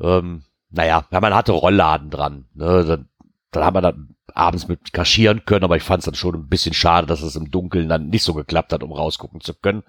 Ähm, 0.00 0.44
naja, 0.70 1.04
ja, 1.10 1.20
man 1.20 1.34
hatte 1.34 1.52
Rollladen 1.52 2.10
dran. 2.10 2.46
Ne? 2.54 2.84
Dann, 2.84 3.08
dann 3.50 3.64
haben 3.64 3.76
wir 3.76 3.80
dann 3.80 4.16
abends 4.34 4.68
mit 4.68 4.92
kaschieren 4.92 5.44
können, 5.44 5.64
aber 5.64 5.76
ich 5.76 5.82
fand 5.82 6.00
es 6.00 6.04
dann 6.04 6.14
schon 6.14 6.34
ein 6.34 6.48
bisschen 6.48 6.74
schade, 6.74 7.06
dass 7.06 7.22
es 7.22 7.36
im 7.36 7.50
Dunkeln 7.50 7.88
dann 7.88 8.08
nicht 8.08 8.22
so 8.22 8.34
geklappt 8.34 8.72
hat, 8.72 8.82
um 8.82 8.92
rausgucken 8.92 9.40
zu 9.40 9.54
können. 9.54 9.82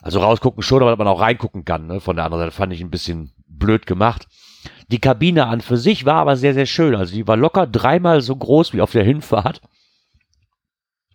Also 0.00 0.20
rausgucken 0.20 0.62
schon, 0.62 0.82
aber 0.82 0.90
dass 0.90 0.98
man 0.98 1.08
auch 1.08 1.20
reingucken 1.20 1.64
kann. 1.64 1.86
Ne? 1.86 2.00
Von 2.00 2.16
der 2.16 2.24
anderen 2.24 2.44
Seite 2.44 2.56
fand 2.56 2.72
ich 2.72 2.80
ein 2.80 2.90
bisschen 2.90 3.32
blöd 3.46 3.86
gemacht. 3.86 4.26
Die 4.88 5.00
Kabine 5.00 5.46
an 5.46 5.60
für 5.60 5.76
sich 5.76 6.04
war 6.04 6.16
aber 6.16 6.36
sehr, 6.36 6.54
sehr 6.54 6.66
schön. 6.66 6.94
Also 6.94 7.14
die 7.14 7.26
war 7.26 7.36
locker 7.36 7.66
dreimal 7.66 8.20
so 8.20 8.34
groß 8.34 8.72
wie 8.72 8.80
auf 8.80 8.92
der 8.92 9.04
Hinfahrt. 9.04 9.60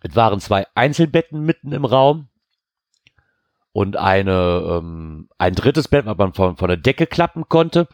Es 0.00 0.14
waren 0.14 0.40
zwei 0.40 0.66
Einzelbetten 0.74 1.42
mitten 1.42 1.72
im 1.72 1.84
Raum 1.84 2.28
und 3.74 3.96
eine, 3.96 4.78
ähm, 4.78 5.28
ein 5.36 5.52
drittes 5.56 5.88
Bett, 5.88 6.06
was 6.06 6.16
man 6.16 6.32
von, 6.32 6.56
von 6.56 6.68
der 6.68 6.76
Decke 6.76 7.08
klappen 7.08 7.48
konnte. 7.48 7.88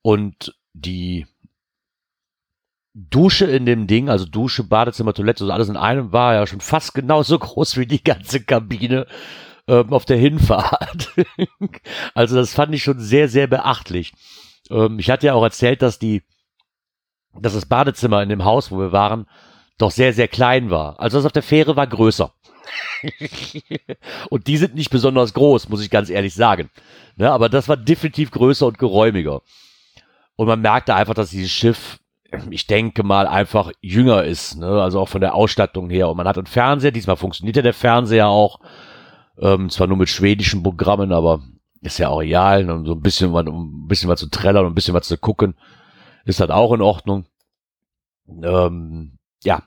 Und 0.00 0.56
die 0.72 1.26
Dusche 2.94 3.44
in 3.44 3.66
dem 3.66 3.86
Ding, 3.86 4.08
also 4.08 4.24
Dusche, 4.24 4.64
Badezimmer, 4.64 5.12
Toilette, 5.12 5.44
so 5.44 5.52
alles 5.52 5.68
in 5.68 5.76
einem, 5.76 6.10
war 6.12 6.32
ja 6.32 6.46
schon 6.46 6.62
fast 6.62 6.94
genauso 6.94 7.38
groß 7.38 7.76
wie 7.76 7.84
die 7.84 8.02
ganze 8.02 8.42
Kabine 8.42 9.06
ähm, 9.66 9.92
auf 9.92 10.06
der 10.06 10.16
Hinfahrt. 10.16 11.14
also 12.14 12.36
das 12.36 12.54
fand 12.54 12.74
ich 12.74 12.82
schon 12.82 12.98
sehr, 12.98 13.28
sehr 13.28 13.46
beachtlich. 13.46 14.14
Ähm, 14.70 14.98
ich 14.98 15.10
hatte 15.10 15.26
ja 15.26 15.34
auch 15.34 15.44
erzählt, 15.44 15.82
dass 15.82 15.98
die, 15.98 16.22
dass 17.38 17.52
das 17.52 17.66
Badezimmer 17.66 18.22
in 18.22 18.30
dem 18.30 18.46
Haus, 18.46 18.70
wo 18.70 18.78
wir 18.78 18.92
waren, 18.92 19.26
doch 19.76 19.90
sehr, 19.90 20.14
sehr 20.14 20.28
klein 20.28 20.70
war. 20.70 20.98
Also 20.98 21.18
das 21.18 21.26
auf 21.26 21.32
der 21.32 21.42
Fähre 21.42 21.76
war 21.76 21.86
größer. 21.86 22.32
und 24.30 24.46
die 24.46 24.56
sind 24.56 24.74
nicht 24.74 24.90
besonders 24.90 25.34
groß, 25.34 25.68
muss 25.68 25.82
ich 25.82 25.90
ganz 25.90 26.10
ehrlich 26.10 26.34
sagen. 26.34 26.70
Ne, 27.16 27.30
aber 27.30 27.48
das 27.48 27.68
war 27.68 27.76
definitiv 27.76 28.30
größer 28.30 28.66
und 28.66 28.78
geräumiger. 28.78 29.42
Und 30.36 30.46
man 30.46 30.60
merkte 30.60 30.94
einfach, 30.94 31.14
dass 31.14 31.30
dieses 31.30 31.50
Schiff, 31.50 31.98
ich 32.50 32.66
denke 32.66 33.02
mal, 33.02 33.26
einfach 33.26 33.72
jünger 33.80 34.22
ist. 34.22 34.56
Ne? 34.56 34.80
Also 34.80 35.00
auch 35.00 35.08
von 35.08 35.20
der 35.20 35.34
Ausstattung 35.34 35.90
her. 35.90 36.08
Und 36.08 36.16
man 36.16 36.28
hat 36.28 36.38
einen 36.38 36.46
Fernseher. 36.46 36.92
Diesmal 36.92 37.16
funktionierte 37.16 37.62
der 37.62 37.74
Fernseher 37.74 38.28
auch. 38.28 38.60
Ähm, 39.40 39.68
zwar 39.68 39.88
nur 39.88 39.96
mit 39.96 40.08
schwedischen 40.08 40.62
Programmen, 40.62 41.12
aber 41.12 41.42
ist 41.80 41.98
ja 41.98 42.08
auch 42.08 42.20
real, 42.20 42.64
ne? 42.64 42.82
so 42.84 42.92
ein 42.92 43.00
bisschen, 43.00 43.32
um 43.32 43.84
ein 43.84 43.88
bisschen 43.88 44.08
was 44.08 44.20
zu 44.20 44.28
trällern 44.28 44.64
und 44.64 44.72
ein 44.72 44.74
bisschen 44.74 44.94
was 44.94 45.06
zu 45.06 45.16
gucken, 45.16 45.54
ist 46.24 46.40
das 46.40 46.50
auch 46.50 46.72
in 46.72 46.82
Ordnung. 46.82 47.26
Ähm, 48.28 49.17
ja, 49.44 49.62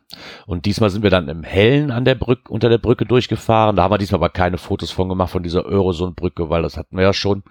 und 0.45 0.65
diesmal 0.65 0.89
sind 0.89 1.03
wir 1.03 1.09
dann 1.09 1.29
im 1.29 1.43
Hellen 1.43 1.91
an 1.91 2.03
der 2.03 2.15
Brücke, 2.15 2.51
unter 2.51 2.67
der 2.67 2.77
Brücke 2.77 3.05
durchgefahren. 3.05 3.75
Da 3.75 3.83
haben 3.83 3.91
wir 3.91 3.97
diesmal 3.97 4.19
aber 4.19 4.29
keine 4.29 4.57
Fotos 4.57 4.91
von 4.91 5.07
gemacht, 5.07 5.31
von 5.31 5.43
dieser 5.43 5.65
Eurozone-Brücke, 5.65 6.49
weil 6.49 6.61
das 6.61 6.75
hatten 6.75 6.97
wir 6.97 7.03
ja 7.03 7.13
schon. 7.13 7.43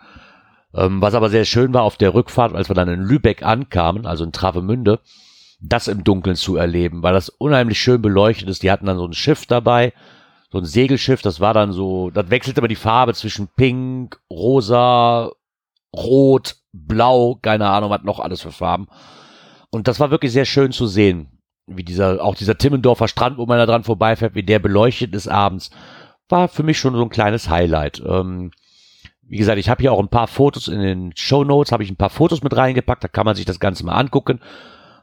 Ähm, 0.74 1.00
was 1.00 1.14
aber 1.14 1.30
sehr 1.30 1.46
schön 1.46 1.72
war 1.72 1.82
auf 1.82 1.96
der 1.96 2.14
Rückfahrt, 2.14 2.54
als 2.54 2.68
wir 2.68 2.74
dann 2.74 2.88
in 2.88 3.00
Lübeck 3.00 3.42
ankamen, 3.42 4.06
also 4.06 4.24
in 4.24 4.32
Travemünde, 4.32 5.00
das 5.60 5.88
im 5.88 6.04
Dunkeln 6.04 6.36
zu 6.36 6.56
erleben, 6.56 7.02
weil 7.02 7.14
das 7.14 7.30
unheimlich 7.30 7.80
schön 7.80 8.02
beleuchtet 8.02 8.48
ist. 8.48 8.62
Die 8.62 8.70
hatten 8.70 8.86
dann 8.86 8.98
so 8.98 9.06
ein 9.06 9.14
Schiff 9.14 9.46
dabei, 9.46 9.92
so 10.50 10.58
ein 10.58 10.64
Segelschiff, 10.64 11.22
das 11.22 11.40
war 11.40 11.54
dann 11.54 11.72
so, 11.72 12.10
das 12.10 12.30
wechselt 12.30 12.58
immer 12.58 12.68
die 12.68 12.76
Farbe 12.76 13.14
zwischen 13.14 13.48
Pink, 13.48 14.20
Rosa, 14.30 15.30
Rot, 15.94 16.56
Blau, 16.72 17.38
keine 17.40 17.68
Ahnung, 17.68 17.90
was 17.90 18.02
noch 18.02 18.20
alles 18.20 18.42
für 18.42 18.52
Farben. 18.52 18.88
Und 19.70 19.88
das 19.88 20.00
war 20.00 20.10
wirklich 20.10 20.32
sehr 20.32 20.44
schön 20.44 20.72
zu 20.72 20.86
sehen, 20.86 21.39
wie 21.76 21.84
dieser, 21.84 22.22
auch 22.24 22.34
dieser 22.34 22.58
Timmendorfer 22.58 23.08
Strand, 23.08 23.38
wo 23.38 23.46
man 23.46 23.58
da 23.58 23.66
dran 23.66 23.84
vorbeifährt, 23.84 24.34
wie 24.34 24.42
der 24.42 24.58
beleuchtet 24.58 25.14
ist 25.14 25.28
abends, 25.28 25.70
war 26.28 26.48
für 26.48 26.62
mich 26.62 26.78
schon 26.78 26.94
so 26.94 27.02
ein 27.02 27.10
kleines 27.10 27.48
Highlight. 27.48 28.02
Ähm, 28.06 28.50
wie 29.22 29.36
gesagt, 29.36 29.58
ich 29.58 29.68
habe 29.68 29.80
hier 29.80 29.92
auch 29.92 30.00
ein 30.00 30.08
paar 30.08 30.26
Fotos 30.26 30.68
in 30.68 30.80
den 30.80 31.12
Show 31.16 31.44
Notes, 31.44 31.72
habe 31.72 31.84
ich 31.84 31.90
ein 31.90 31.96
paar 31.96 32.10
Fotos 32.10 32.42
mit 32.42 32.56
reingepackt, 32.56 33.04
da 33.04 33.08
kann 33.08 33.26
man 33.26 33.36
sich 33.36 33.44
das 33.44 33.60
Ganze 33.60 33.84
mal 33.84 33.94
angucken. 33.94 34.40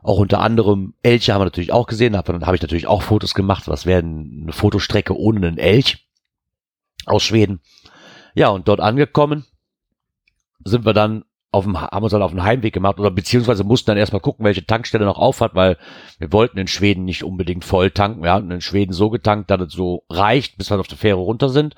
Auch 0.04 0.20
unter 0.20 0.40
anderem 0.40 0.94
Elche 1.02 1.34
haben 1.34 1.42
wir 1.42 1.46
natürlich 1.46 1.74
auch 1.74 1.88
gesehen. 1.88 2.14
Davon 2.14 2.46
habe 2.46 2.56
ich 2.56 2.62
natürlich 2.62 2.88
auch 2.88 3.02
Fotos 3.02 3.34
gemacht. 3.34 3.68
Was 3.68 3.86
wäre 3.86 4.00
eine 4.00 4.54
Fotostrecke 4.54 5.18
ohne 5.18 5.46
einen 5.46 5.58
Elch 5.58 6.08
aus 7.06 7.24
Schweden? 7.24 7.62
Ja, 8.34 8.50
und 8.50 8.68
dort 8.68 8.80
angekommen 8.80 9.46
sind 10.64 10.86
wir 10.86 10.94
dann 10.94 11.26
auf 11.52 11.64
dem, 11.64 11.80
haben 11.80 12.04
uns 12.04 12.12
dann 12.12 12.22
auf 12.22 12.32
den 12.32 12.44
Heimweg 12.44 12.74
gemacht 12.74 13.00
oder 13.00 13.12
beziehungsweise 13.12 13.64
mussten 13.64 13.88
dann 13.88 13.98
erstmal 13.98 14.22
gucken, 14.22 14.46
welche 14.46 14.66
Tankstelle 14.66 15.06
noch 15.06 15.18
auf 15.18 15.42
hat, 15.42 15.56
weil 15.56 15.78
wir 16.20 16.32
wollten 16.34 16.58
in 16.58 16.68
Schweden 16.68 17.06
nicht 17.06 17.24
unbedingt 17.24 17.64
voll 17.64 17.92
tanken. 17.92 18.24
Wir 18.24 18.34
hatten 18.34 18.52
in 18.52 18.62
Schweden 18.62 18.94
so 18.94 19.10
getankt, 19.10 19.50
dass 19.50 19.62
es 19.62 19.74
so 19.74 20.04
reicht, 20.10 20.58
bis 20.58 20.70
wir 20.70 20.80
auf 20.80 20.88
der 20.88 20.98
Fähre 20.98 21.20
runter 21.20 21.50
sind 21.50 21.76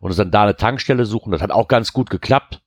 und 0.00 0.10
uns 0.10 0.16
dann 0.16 0.30
da 0.30 0.44
eine 0.44 0.56
Tankstelle 0.56 1.04
suchen. 1.04 1.32
Das 1.32 1.42
hat 1.42 1.50
auch 1.50 1.68
ganz 1.68 1.92
gut 1.92 2.10
geklappt. 2.10 2.60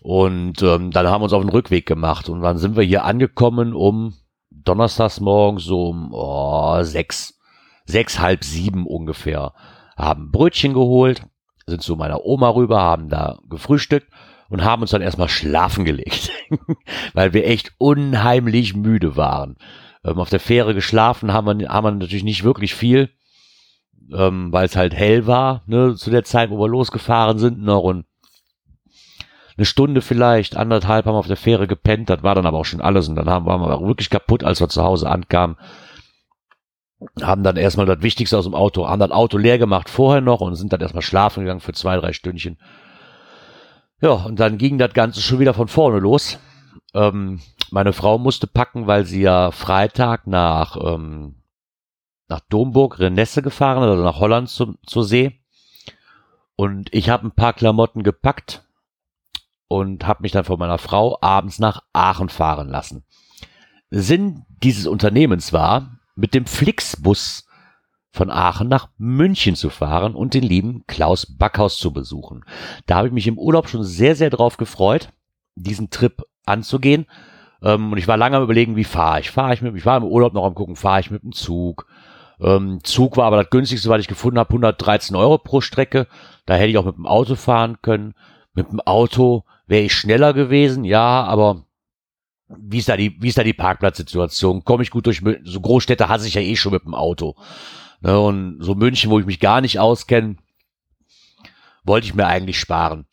Und 0.00 0.62
ähm, 0.62 0.90
dann 0.90 1.06
haben 1.08 1.20
wir 1.20 1.24
uns 1.24 1.32
auf 1.32 1.42
den 1.42 1.50
Rückweg 1.50 1.84
gemacht 1.84 2.28
und 2.28 2.40
dann 2.40 2.56
sind 2.56 2.76
wir 2.76 2.84
hier 2.84 3.04
angekommen 3.04 3.74
um 3.74 4.14
donnerstags 4.50 5.20
morgens 5.20 5.64
so 5.64 5.88
um 5.88 6.10
oh, 6.12 6.82
sechs, 6.82 7.38
sechs, 7.84 8.18
halb 8.18 8.44
sieben 8.44 8.86
ungefähr, 8.86 9.54
haben 9.96 10.30
Brötchen 10.30 10.72
geholt, 10.72 11.22
sind 11.66 11.82
zu 11.82 11.96
meiner 11.96 12.24
Oma 12.24 12.50
rüber, 12.50 12.80
haben 12.80 13.08
da 13.08 13.38
gefrühstückt 13.48 14.08
und 14.48 14.64
haben 14.64 14.82
uns 14.82 14.90
dann 14.90 15.02
erstmal 15.02 15.28
schlafen 15.28 15.84
gelegt, 15.84 16.30
weil 17.14 17.32
wir 17.32 17.46
echt 17.46 17.72
unheimlich 17.78 18.74
müde 18.74 19.16
waren. 19.16 19.56
Ähm, 20.04 20.18
auf 20.18 20.30
der 20.30 20.40
Fähre 20.40 20.74
geschlafen 20.74 21.32
haben 21.32 21.60
wir, 21.60 21.68
haben 21.68 21.84
wir 21.84 21.90
natürlich 21.92 22.24
nicht 22.24 22.44
wirklich 22.44 22.74
viel, 22.74 23.10
ähm, 24.12 24.52
weil 24.52 24.66
es 24.66 24.76
halt 24.76 24.94
hell 24.94 25.26
war, 25.26 25.62
ne, 25.66 25.94
zu 25.94 26.10
der 26.10 26.24
Zeit, 26.24 26.50
wo 26.50 26.58
wir 26.58 26.68
losgefahren 26.68 27.38
sind, 27.38 27.62
noch 27.62 27.82
und 27.82 28.06
eine 29.56 29.64
Stunde 29.64 30.02
vielleicht, 30.02 30.56
anderthalb 30.56 31.04
haben 31.04 31.14
wir 31.14 31.18
auf 31.18 31.26
der 31.26 31.36
Fähre 31.36 31.66
gepennt, 31.66 32.08
das 32.08 32.22
war 32.22 32.36
dann 32.36 32.46
aber 32.46 32.58
auch 32.58 32.64
schon 32.64 32.80
alles 32.80 33.08
und 33.08 33.16
dann 33.16 33.28
haben, 33.28 33.44
waren 33.46 33.60
wir 33.60 33.86
wirklich 33.86 34.08
kaputt, 34.08 34.44
als 34.44 34.60
wir 34.60 34.68
zu 34.68 34.84
Hause 34.84 35.10
ankamen. 35.10 35.56
Haben 37.20 37.42
dann 37.42 37.56
erstmal 37.56 37.86
das 37.86 38.02
Wichtigste 38.02 38.38
aus 38.38 38.44
dem 38.44 38.54
Auto, 38.54 38.88
haben 38.88 39.00
das 39.00 39.10
Auto 39.10 39.36
leer 39.36 39.58
gemacht 39.58 39.90
vorher 39.90 40.20
noch 40.20 40.40
und 40.40 40.54
sind 40.54 40.72
dann 40.72 40.80
erstmal 40.80 41.02
schlafen 41.02 41.40
gegangen 41.42 41.60
für 41.60 41.72
zwei, 41.72 41.96
drei 41.96 42.12
Stündchen. 42.12 42.56
Ja, 44.00 44.12
und 44.12 44.38
dann 44.38 44.58
ging 44.58 44.78
das 44.78 44.92
Ganze 44.92 45.20
schon 45.20 45.38
wieder 45.38 45.54
von 45.54 45.68
vorne 45.68 45.98
los. 45.98 46.38
Ähm, 46.94 47.40
meine 47.70 47.92
Frau 47.92 48.18
musste 48.18 48.46
packen, 48.46 48.86
weil 48.86 49.04
sie 49.04 49.22
ja 49.22 49.50
Freitag 49.50 50.26
nach, 50.26 50.76
ähm, 50.76 51.42
nach 52.28 52.40
Domburg, 52.48 52.98
Renesse 52.98 53.42
gefahren 53.42 53.82
also 53.82 54.02
nach 54.02 54.20
Holland 54.20 54.48
zum, 54.48 54.78
zur 54.86 55.04
See. 55.04 55.40
Und 56.56 56.92
ich 56.94 57.08
habe 57.08 57.26
ein 57.26 57.32
paar 57.32 57.52
Klamotten 57.52 58.02
gepackt, 58.02 58.62
und 59.68 60.06
habe 60.06 60.22
mich 60.22 60.32
dann 60.32 60.44
von 60.44 60.58
meiner 60.58 60.78
Frau 60.78 61.18
abends 61.20 61.58
nach 61.58 61.82
Aachen 61.92 62.30
fahren 62.30 62.68
lassen. 62.68 63.04
Sinn 63.90 64.44
dieses 64.62 64.86
Unternehmens 64.86 65.52
war, 65.52 66.00
mit 66.16 66.34
dem 66.34 66.46
Flixbus 66.46 67.46
von 68.18 68.30
Aachen 68.30 68.68
nach 68.68 68.88
München 68.98 69.56
zu 69.56 69.70
fahren 69.70 70.14
und 70.14 70.34
den 70.34 70.42
lieben 70.42 70.84
Klaus 70.86 71.24
Backhaus 71.24 71.78
zu 71.78 71.92
besuchen. 71.92 72.44
Da 72.86 72.96
habe 72.96 73.08
ich 73.08 73.14
mich 73.14 73.26
im 73.26 73.38
Urlaub 73.38 73.68
schon 73.68 73.84
sehr, 73.84 74.14
sehr 74.14 74.28
drauf 74.28 74.58
gefreut, 74.58 75.08
diesen 75.54 75.88
Trip 75.88 76.22
anzugehen. 76.44 77.06
Ähm, 77.62 77.92
und 77.92 77.98
ich 77.98 78.08
war 78.08 78.16
lange 78.16 78.36
am 78.36 78.42
überlegen, 78.42 78.76
wie 78.76 78.84
fahre 78.84 79.20
ich? 79.20 79.30
Fahre 79.30 79.54
ich 79.54 79.62
mit, 79.62 79.74
ich 79.74 79.86
war 79.86 79.96
im 79.96 80.04
Urlaub 80.04 80.34
noch 80.34 80.44
am 80.44 80.54
gucken, 80.54 80.76
fahre 80.76 81.00
ich 81.00 81.10
mit 81.10 81.22
dem 81.22 81.32
Zug? 81.32 81.86
Ähm, 82.40 82.80
Zug 82.82 83.16
war 83.16 83.24
aber 83.26 83.42
das 83.42 83.50
günstigste, 83.50 83.88
was 83.88 84.00
ich 84.00 84.08
gefunden 84.08 84.38
habe, 84.38 84.50
113 84.50 85.16
Euro 85.16 85.38
pro 85.38 85.60
Strecke. 85.60 86.06
Da 86.44 86.54
hätte 86.54 86.68
ich 86.68 86.78
auch 86.78 86.84
mit 86.84 86.96
dem 86.96 87.06
Auto 87.06 87.34
fahren 87.34 87.78
können. 87.80 88.14
Mit 88.52 88.70
dem 88.70 88.80
Auto 88.80 89.44
Wäre 89.68 89.84
ich 89.84 89.94
schneller 89.94 90.32
gewesen, 90.32 90.82
ja, 90.84 91.24
aber 91.24 91.66
wie 92.48 92.78
ist 92.78 92.88
da 92.88 92.96
die, 92.96 93.20
wie 93.20 93.28
ist 93.28 93.36
da 93.36 93.44
die 93.44 93.52
Parkplatzsituation? 93.52 94.64
Komme 94.64 94.82
ich 94.82 94.90
gut 94.90 95.04
durch 95.04 95.22
so 95.44 95.60
Großstädte 95.60 96.08
hasse 96.08 96.26
ich 96.26 96.34
ja 96.34 96.40
eh 96.40 96.56
schon 96.56 96.72
mit 96.72 96.86
dem 96.86 96.94
Auto. 96.94 97.36
Ne, 98.00 98.18
und 98.18 98.58
so 98.60 98.74
München, 98.74 99.10
wo 99.10 99.18
ich 99.18 99.26
mich 99.26 99.40
gar 99.40 99.60
nicht 99.60 99.78
auskenne, 99.78 100.36
wollte 101.84 102.06
ich 102.06 102.14
mir 102.14 102.26
eigentlich 102.26 102.60
sparen. 102.60 103.06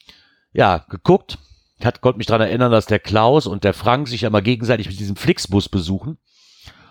Ja, 0.54 0.86
geguckt, 0.90 1.38
hat, 1.84 2.02
konnte 2.02 2.18
mich 2.18 2.28
daran 2.28 2.48
erinnern, 2.48 2.72
dass 2.72 2.86
der 2.86 3.00
Klaus 3.00 3.48
und 3.48 3.64
der 3.64 3.74
Frank 3.74 4.08
sich 4.08 4.22
ja 4.22 4.30
mal 4.30 4.42
gegenseitig 4.42 4.88
mit 4.88 5.00
diesem 5.00 5.16
Flixbus 5.16 5.70
besuchen. 5.70 6.18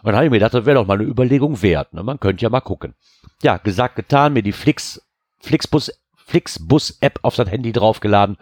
Und 0.03 0.09
dann 0.09 0.17
habe 0.17 0.27
ich 0.27 0.31
mir 0.31 0.37
gedacht, 0.37 0.55
das 0.55 0.67
wäre 0.67 0.77
doch 0.77 0.87
mal 0.87 0.95
eine 0.95 1.05
Überlegung 1.05 1.63
wert. 1.63 1.95
Ne? 1.95 2.03
Man 2.03 2.21
könnte 2.21 2.43
ja 2.43 2.51
mal 2.51 2.61
gucken. 2.61 2.95
Ja, 3.43 3.57
gesagt, 3.57 3.97
getan, 3.97 4.35
mir 4.35 4.43
die 4.43 4.53
Flix, 4.53 5.01
Flixbus, 5.41 5.91
Flixbus-App 6.27 7.21
auf 7.23 7.37
das 7.37 7.51
Handy 7.51 7.73
draufgeladen 7.73 8.37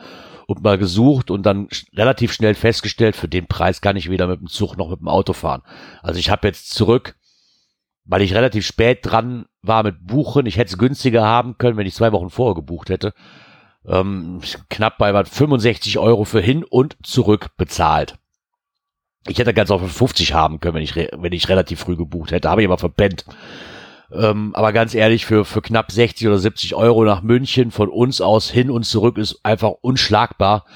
und 0.47 0.63
mal 0.63 0.79
gesucht 0.79 1.31
und 1.31 1.45
dann 1.45 1.69
relativ 1.95 2.33
schnell 2.33 2.55
festgestellt, 2.55 3.17
für 3.17 3.29
den 3.29 3.47
Preis 3.47 3.81
kann 3.81 3.97
ich 3.97 4.11
weder 4.11 4.27
mit 4.27 4.41
dem 4.41 4.49
Zug 4.49 4.77
noch 4.77 4.91
mit 4.91 5.01
dem 5.01 5.09
Auto 5.09 5.33
fahren. 5.33 5.63
Also 6.03 6.19
ich 6.19 6.31
habe 6.31 6.49
jetzt 6.49 6.71
zurück, 6.71 7.15
weil 8.05 8.23
ich 8.23 8.35
relativ 8.35 8.67
spät 8.67 9.01
dran 9.03 9.47
war 9.63 9.83
mit 9.83 10.07
Buchen, 10.07 10.47
ich 10.47 10.57
hätte 10.57 10.73
es 10.73 10.79
günstiger 10.79 11.25
haben 11.25 11.59
können, 11.59 11.77
wenn 11.77 11.87
ich 11.87 11.95
zwei 11.95 12.13
Wochen 12.13 12.31
vorher 12.31 12.55
gebucht 12.55 12.91
hätte, 12.91 13.15
ähm, 13.87 14.41
knapp 14.71 14.99
bei 14.99 15.15
was 15.15 15.29
65 15.29 15.99
Euro 15.99 16.25
für 16.25 16.41
hin 16.41 16.65
und 16.65 16.97
zurück 17.03 17.51
bezahlt. 17.57 18.17
Ich 19.29 19.38
hätte 19.38 19.55
ganz 19.55 19.69
für 19.69 19.79
50 19.79 20.35
haben 20.35 20.59
können, 20.59 20.75
wenn 20.75 20.83
ich, 20.83 20.97
wenn 20.97 21.33
ich 21.33 21.49
relativ 21.49 21.81
früh 21.81 21.97
gebucht 21.97 22.33
hätte, 22.33 22.51
habe 22.51 22.62
ich 22.62 22.69
aber 22.69 22.79
verpennt. 22.79 23.25
Ähm, 24.12 24.55
aber 24.55 24.73
ganz 24.73 24.95
ehrlich, 24.95 25.25
für, 25.25 25.45
für 25.45 25.62
knapp 25.62 25.93
60 25.93 26.27
oder 26.27 26.38
70 26.38 26.75
Euro 26.75 27.05
nach 27.05 27.23
München 27.23 27.71
von 27.71 27.88
uns 27.88 28.21
aus 28.21 28.51
hin 28.51 28.71
und 28.71 28.85
zurück 28.85 29.17
ist 29.17 29.41
einfach 29.45 29.71
unschlagbar. 29.81 30.67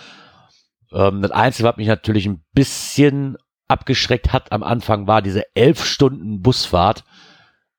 Ähm, 0.93 1.23
das 1.23 1.33
Einzige, 1.33 1.69
was 1.69 1.77
mich 1.77 1.89
natürlich 1.89 2.27
ein 2.27 2.45
bisschen 2.53 3.37
abgeschreckt 3.69 4.33
hat 4.33 4.53
am 4.53 4.63
Anfang, 4.63 5.07
war 5.07 5.23
diese 5.23 5.45
elf 5.55 5.85
Stunden 5.85 6.43
Busfahrt. 6.43 7.05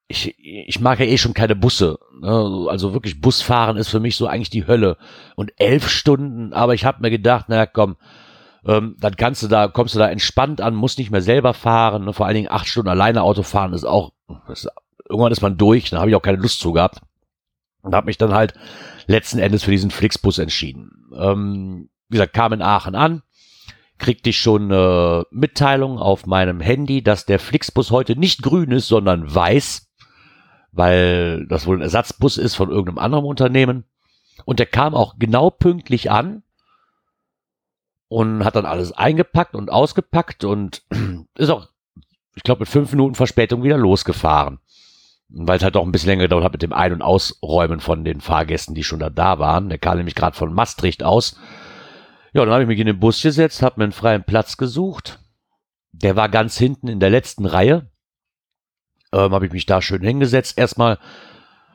Ich, 0.07 0.35
ich 0.39 0.79
mag 0.79 0.99
ja 0.99 1.05
eh 1.05 1.17
schon 1.17 1.33
keine 1.33 1.55
Busse. 1.55 1.99
Ne? 2.21 2.67
Also 2.69 2.93
wirklich 2.93 3.19
Busfahren 3.19 3.77
ist 3.77 3.89
für 3.89 3.99
mich 3.99 4.15
so 4.15 4.27
eigentlich 4.27 4.49
die 4.49 4.67
Hölle. 4.67 4.97
Und 5.35 5.51
elf 5.57 5.89
Stunden, 5.89 6.53
aber 6.53 6.73
ich 6.73 6.85
habe 6.85 7.01
mir 7.01 7.09
gedacht, 7.09 7.49
naja, 7.49 7.65
komm, 7.65 7.97
ähm, 8.65 8.95
dann 8.99 9.15
kannst 9.15 9.43
du 9.43 9.47
da, 9.47 9.67
kommst 9.67 9.95
du 9.95 9.99
da 9.99 10.09
entspannt 10.09 10.61
an, 10.61 10.75
musst 10.75 10.97
nicht 10.97 11.11
mehr 11.11 11.21
selber 11.21 11.53
fahren. 11.53 12.05
Ne? 12.05 12.13
Vor 12.13 12.25
allen 12.25 12.35
Dingen 12.35 12.51
acht 12.51 12.67
Stunden 12.67 12.89
alleine 12.89 13.23
Auto 13.23 13.43
fahren 13.43 13.73
ist 13.73 13.85
auch, 13.85 14.11
ist 14.49 14.69
irgendwann 15.09 15.31
ist 15.31 15.41
man 15.41 15.57
durch, 15.57 15.89
da 15.89 15.99
habe 15.99 16.09
ich 16.09 16.15
auch 16.15 16.21
keine 16.21 16.37
Lust 16.37 16.59
zu 16.59 16.73
gehabt. 16.73 17.01
Und 17.81 17.95
habe 17.95 18.07
mich 18.07 18.17
dann 18.17 18.33
halt 18.33 18.53
letzten 19.05 19.39
Endes 19.39 19.63
für 19.63 19.71
diesen 19.71 19.91
Flixbus 19.91 20.39
entschieden. 20.39 21.07
Ähm, 21.17 21.89
wie 22.09 22.17
gesagt, 22.17 22.33
kam 22.33 22.53
in 22.53 22.61
Aachen 22.61 22.95
an, 22.95 23.21
kriegte 23.97 24.29
ich 24.29 24.37
schon 24.39 24.71
eine 24.71 25.25
Mitteilung 25.31 25.99
auf 25.99 26.25
meinem 26.25 26.59
Handy, 26.59 27.03
dass 27.03 27.25
der 27.25 27.39
Flixbus 27.39 27.91
heute 27.91 28.15
nicht 28.15 28.43
grün 28.43 28.71
ist, 28.71 28.87
sondern 28.87 29.33
weiß, 29.33 29.89
weil 30.71 31.45
das 31.47 31.65
wohl 31.65 31.77
ein 31.77 31.81
Ersatzbus 31.81 32.37
ist 32.37 32.55
von 32.55 32.69
irgendeinem 32.69 32.99
anderen 32.99 33.25
Unternehmen. 33.25 33.85
Und 34.45 34.59
der 34.59 34.67
kam 34.67 34.93
auch 34.93 35.15
genau 35.17 35.49
pünktlich 35.49 36.11
an 36.11 36.43
und 38.07 38.45
hat 38.45 38.55
dann 38.55 38.65
alles 38.65 38.91
eingepackt 38.91 39.55
und 39.55 39.71
ausgepackt 39.71 40.43
und 40.43 40.83
ist 41.35 41.49
auch, 41.49 41.67
ich 42.35 42.43
glaube, 42.43 42.59
mit 42.59 42.69
fünf 42.69 42.91
Minuten 42.91 43.15
Verspätung 43.15 43.63
wieder 43.63 43.77
losgefahren 43.77 44.59
weil 45.29 45.57
es 45.57 45.63
halt 45.63 45.75
auch 45.75 45.83
ein 45.83 45.91
bisschen 45.91 46.09
länger 46.09 46.23
gedauert 46.23 46.45
hat 46.45 46.53
mit 46.53 46.61
dem 46.61 46.73
Ein- 46.73 46.93
und 46.93 47.01
Ausräumen 47.01 47.79
von 47.79 48.03
den 48.03 48.21
Fahrgästen, 48.21 48.75
die 48.75 48.83
schon 48.83 48.99
da, 48.99 49.09
da 49.09 49.39
waren. 49.39 49.69
Der 49.69 49.77
kam 49.77 49.97
nämlich 49.97 50.15
gerade 50.15 50.37
von 50.37 50.53
Maastricht 50.53 51.03
aus. 51.03 51.39
Ja, 52.33 52.43
dann 52.43 52.53
habe 52.53 52.63
ich 52.63 52.67
mich 52.67 52.79
in 52.79 52.87
den 52.87 52.99
Bus 52.99 53.21
gesetzt, 53.21 53.61
habe 53.61 53.79
mir 53.79 53.85
einen 53.85 53.93
freien 53.93 54.23
Platz 54.23 54.57
gesucht. 54.57 55.19
Der 55.91 56.15
war 56.15 56.29
ganz 56.29 56.57
hinten 56.57 56.87
in 56.87 56.99
der 56.99 57.09
letzten 57.09 57.45
Reihe. 57.45 57.89
Ähm, 59.13 59.31
habe 59.31 59.45
ich 59.45 59.51
mich 59.51 59.65
da 59.65 59.81
schön 59.81 60.03
hingesetzt. 60.03 60.57
Erstmal, 60.57 60.99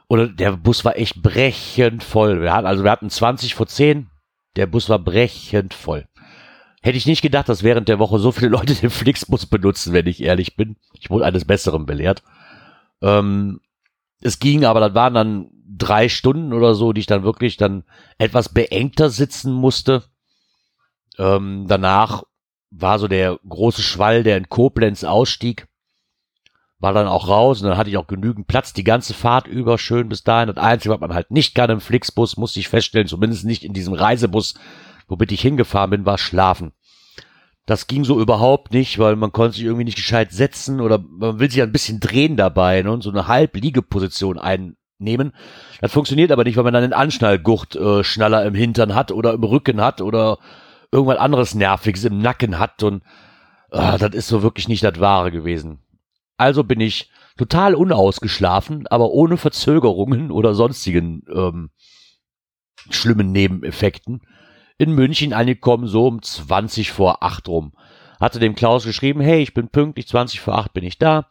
oder 0.08 0.28
der 0.28 0.52
Bus 0.56 0.84
war 0.84 0.96
echt 0.96 1.22
brechend 1.22 2.04
voll. 2.04 2.42
Wir 2.42 2.52
hatten, 2.52 2.66
also 2.66 2.84
wir 2.84 2.90
hatten 2.90 3.10
20 3.10 3.54
vor 3.54 3.66
10. 3.66 4.10
Der 4.56 4.66
Bus 4.66 4.88
war 4.88 4.98
brechend 4.98 5.74
voll. 5.74 6.06
Hätte 6.82 6.98
ich 6.98 7.06
nicht 7.06 7.22
gedacht, 7.22 7.48
dass 7.48 7.62
während 7.62 7.88
der 7.88 7.98
Woche 7.98 8.18
so 8.18 8.32
viele 8.32 8.50
Leute 8.50 8.74
den 8.80 8.90
Flixbus 8.90 9.46
benutzen, 9.46 9.92
wenn 9.92 10.06
ich 10.06 10.22
ehrlich 10.22 10.56
bin. 10.56 10.76
Ich 10.92 11.10
wurde 11.10 11.24
eines 11.24 11.44
Besseren 11.44 11.86
belehrt. 11.86 12.22
Ähm, 13.00 13.60
es 14.20 14.38
ging, 14.38 14.64
aber 14.64 14.80
das 14.80 14.94
waren 14.94 15.14
dann 15.14 15.50
drei 15.66 16.08
Stunden 16.08 16.52
oder 16.52 16.74
so, 16.74 16.92
die 16.92 17.00
ich 17.00 17.06
dann 17.06 17.24
wirklich 17.24 17.56
dann 17.56 17.84
etwas 18.18 18.48
beengter 18.50 19.10
sitzen 19.10 19.52
musste. 19.52 20.04
Ähm, 21.18 21.66
danach 21.68 22.24
war 22.70 22.98
so 22.98 23.08
der 23.08 23.38
große 23.48 23.82
Schwall, 23.82 24.22
der 24.22 24.36
in 24.36 24.48
Koblenz 24.48 25.04
ausstieg, 25.04 25.66
war 26.82 26.92
dann 26.92 27.06
auch 27.06 27.28
raus 27.28 27.62
und 27.62 27.68
dann 27.68 27.78
hatte 27.78 27.90
ich 27.90 27.96
auch 27.96 28.08
genügend 28.08 28.48
Platz, 28.48 28.72
die 28.72 28.82
ganze 28.82 29.14
Fahrt 29.14 29.46
über, 29.46 29.78
schön 29.78 30.08
bis 30.08 30.24
dahin. 30.24 30.48
Das 30.48 30.56
Einzige, 30.56 30.92
was 30.92 31.00
man 31.00 31.14
halt 31.14 31.30
nicht 31.30 31.54
kann 31.54 31.70
im 31.70 31.80
Flixbus, 31.80 32.36
musste 32.36 32.58
ich 32.58 32.68
feststellen, 32.68 33.06
zumindest 33.06 33.44
nicht 33.44 33.62
in 33.62 33.72
diesem 33.72 33.94
Reisebus, 33.94 34.54
womit 35.06 35.30
ich 35.30 35.40
hingefahren 35.40 35.90
bin, 35.90 36.06
war 36.06 36.18
schlafen. 36.18 36.72
Das 37.66 37.86
ging 37.86 38.02
so 38.02 38.20
überhaupt 38.20 38.72
nicht, 38.72 38.98
weil 38.98 39.14
man 39.14 39.30
konnte 39.30 39.54
sich 39.54 39.64
irgendwie 39.64 39.84
nicht 39.84 39.96
gescheit 39.96 40.32
setzen 40.32 40.80
oder 40.80 40.98
man 40.98 41.38
will 41.38 41.48
sich 41.48 41.62
ein 41.62 41.70
bisschen 41.70 42.00
drehen 42.00 42.36
dabei 42.36 42.82
ne, 42.82 42.90
und 42.90 43.02
so 43.02 43.10
eine 43.10 43.28
Halbliegeposition 43.28 44.38
einnehmen. 44.38 45.32
Das 45.80 45.92
funktioniert 45.92 46.32
aber 46.32 46.42
nicht, 46.42 46.56
weil 46.56 46.64
man 46.64 46.74
dann 46.74 46.82
einen 46.82 46.92
Anschnallgurt 46.92 47.76
äh, 47.76 48.02
Schnaller 48.02 48.44
im 48.44 48.54
Hintern 48.54 48.96
hat 48.96 49.12
oder 49.12 49.34
im 49.34 49.44
Rücken 49.44 49.80
hat 49.80 50.00
oder 50.00 50.38
irgendwas 50.92 51.18
anderes 51.18 51.54
Nerviges 51.54 52.04
im 52.04 52.18
Nacken 52.18 52.58
hat 52.58 52.82
und 52.82 53.02
äh, 53.70 53.98
das 53.98 54.14
ist 54.14 54.28
so 54.28 54.42
wirklich 54.42 54.68
nicht 54.68 54.84
das 54.84 55.00
Wahre 55.00 55.32
gewesen. 55.32 55.80
Also 56.36 56.62
bin 56.62 56.80
ich 56.80 57.10
total 57.36 57.74
unausgeschlafen, 57.74 58.86
aber 58.88 59.10
ohne 59.10 59.38
Verzögerungen 59.38 60.30
oder 60.30 60.54
sonstigen 60.54 61.22
ähm, 61.34 61.70
schlimmen 62.90 63.32
Nebeneffekten 63.32 64.20
in 64.78 64.92
München 64.92 65.32
angekommen, 65.32 65.86
so 65.86 66.06
um 66.06 66.22
20 66.22 66.92
vor 66.92 67.22
8 67.22 67.48
rum. 67.48 67.72
Hatte 68.20 68.38
dem 68.38 68.54
Klaus 68.54 68.84
geschrieben, 68.84 69.20
hey, 69.20 69.42
ich 69.42 69.54
bin 69.54 69.68
pünktlich, 69.68 70.08
20 70.08 70.40
vor 70.40 70.58
8 70.58 70.72
bin 70.72 70.84
ich 70.84 70.98
da. 70.98 71.28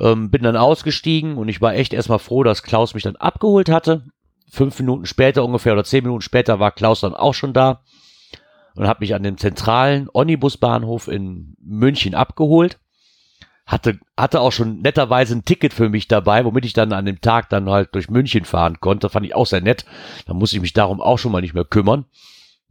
Ähm, 0.00 0.30
bin 0.30 0.42
dann 0.42 0.56
ausgestiegen 0.56 1.36
und 1.36 1.48
ich 1.48 1.60
war 1.60 1.74
echt 1.74 1.92
erstmal 1.92 2.18
froh, 2.18 2.42
dass 2.42 2.62
Klaus 2.62 2.94
mich 2.94 3.04
dann 3.04 3.16
abgeholt 3.16 3.68
hatte. 3.68 4.04
Fünf 4.50 4.78
Minuten 4.78 5.06
später 5.06 5.44
ungefähr 5.44 5.72
oder 5.72 5.84
zehn 5.84 6.04
Minuten 6.04 6.20
später 6.20 6.60
war 6.60 6.72
Klaus 6.72 7.00
dann 7.00 7.14
auch 7.14 7.34
schon 7.34 7.52
da 7.52 7.82
und 8.74 8.86
hat 8.88 9.00
mich 9.00 9.14
an 9.14 9.22
dem 9.22 9.38
zentralen 9.38 10.08
Onibusbahnhof 10.12 11.08
in 11.08 11.56
München 11.60 12.14
abgeholt. 12.14 12.78
hatte, 13.66 13.98
hatte 14.16 14.40
auch 14.40 14.52
schon 14.52 14.80
netterweise 14.82 15.34
ein 15.34 15.44
Ticket 15.44 15.72
für 15.72 15.88
mich 15.88 16.06
dabei, 16.06 16.44
womit 16.44 16.64
ich 16.66 16.74
dann 16.74 16.92
an 16.92 17.06
dem 17.06 17.20
Tag 17.20 17.48
dann 17.48 17.68
halt 17.70 17.94
durch 17.94 18.10
München 18.10 18.44
fahren 18.44 18.80
konnte. 18.80 19.08
Fand 19.08 19.24
ich 19.24 19.34
auch 19.34 19.46
sehr 19.46 19.62
nett. 19.62 19.86
Da 20.26 20.34
muss 20.34 20.52
ich 20.52 20.60
mich 20.60 20.74
darum 20.74 21.00
auch 21.00 21.18
schon 21.18 21.32
mal 21.32 21.40
nicht 21.40 21.54
mehr 21.54 21.64
kümmern. 21.64 22.04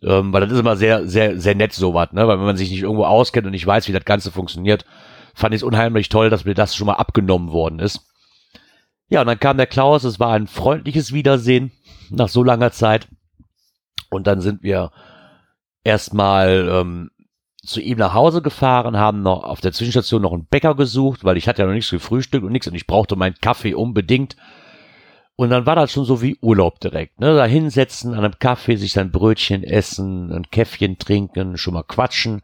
Ähm, 0.04 0.34
weil 0.34 0.42
das 0.42 0.52
ist 0.52 0.60
immer 0.60 0.76
sehr, 0.76 1.08
sehr, 1.08 1.40
sehr 1.40 1.56
nett 1.56 1.74
sowas, 1.74 2.12
ne? 2.12 2.28
Weil 2.28 2.38
wenn 2.38 2.46
man 2.46 2.58
sich 2.58 2.70
nicht 2.70 2.82
irgendwo 2.82 3.06
auskennt 3.06 3.46
und 3.46 3.54
nicht 3.54 3.66
weiß, 3.66 3.88
wie 3.88 3.94
das 3.94 4.06
Ganze 4.06 4.32
funktioniert, 4.32 4.86
fand 5.34 5.56
ich 5.56 5.60
es 5.60 5.64
unheimlich 5.64 6.10
toll, 6.10 6.30
dass 6.30 6.46
mir 6.46 6.54
das 6.54 6.76
schon 6.76 6.88
mal 6.88 6.94
abgenommen 6.94 7.52
worden 7.52 7.80
ist. 7.80 8.02
Ja, 9.08 9.22
und 9.22 9.28
dann 9.28 9.40
kam 9.40 9.58
der 9.58 9.68
Klaus, 9.68 10.04
es 10.04 10.20
war 10.20 10.34
ein 10.34 10.48
freundliches 10.48 11.14
Wiedersehen 11.14 11.72
nach 12.10 12.30
so 12.30 12.44
langer 12.44 12.72
Zeit. 12.72 13.08
Und 14.10 14.28
dann 14.28 14.42
sind 14.42 14.62
wir 14.62 14.92
erstmal 15.84 16.68
ähm, 16.70 17.12
zu 17.66 17.80
ihm 17.80 17.98
nach 17.98 18.14
Hause 18.14 18.42
gefahren, 18.42 18.98
haben 18.98 19.22
noch 19.22 19.44
auf 19.44 19.62
der 19.62 19.72
Zwischenstation 19.72 20.22
noch 20.22 20.34
einen 20.34 20.46
Bäcker 20.46 20.76
gesucht, 20.76 21.24
weil 21.24 21.38
ich 21.38 21.48
hatte 21.48 21.62
ja 21.62 21.68
noch 21.68 21.74
nichts 21.74 21.92
gefrühstückt 21.92 22.44
und 22.44 22.52
nichts 22.52 22.68
und 22.68 22.76
ich 22.76 22.88
brauchte 22.88 23.16
meinen 23.16 23.36
Kaffee 23.40 23.74
unbedingt. 23.74 24.36
Und 25.36 25.50
dann 25.50 25.66
war 25.66 25.76
das 25.76 25.92
schon 25.92 26.06
so 26.06 26.22
wie 26.22 26.38
Urlaub 26.42 26.80
direkt, 26.80 27.20
ne? 27.20 27.36
Da 27.36 27.46
hinsetzen, 27.46 28.14
an 28.14 28.24
einem 28.24 28.38
Kaffee, 28.38 28.76
sich 28.76 28.94
sein 28.94 29.12
Brötchen 29.12 29.64
essen, 29.64 30.32
ein 30.32 30.50
Käffchen 30.52 31.00
trinken, 31.00 31.58
schon 31.58 31.74
mal 31.74 31.84
quatschen. 31.84 32.42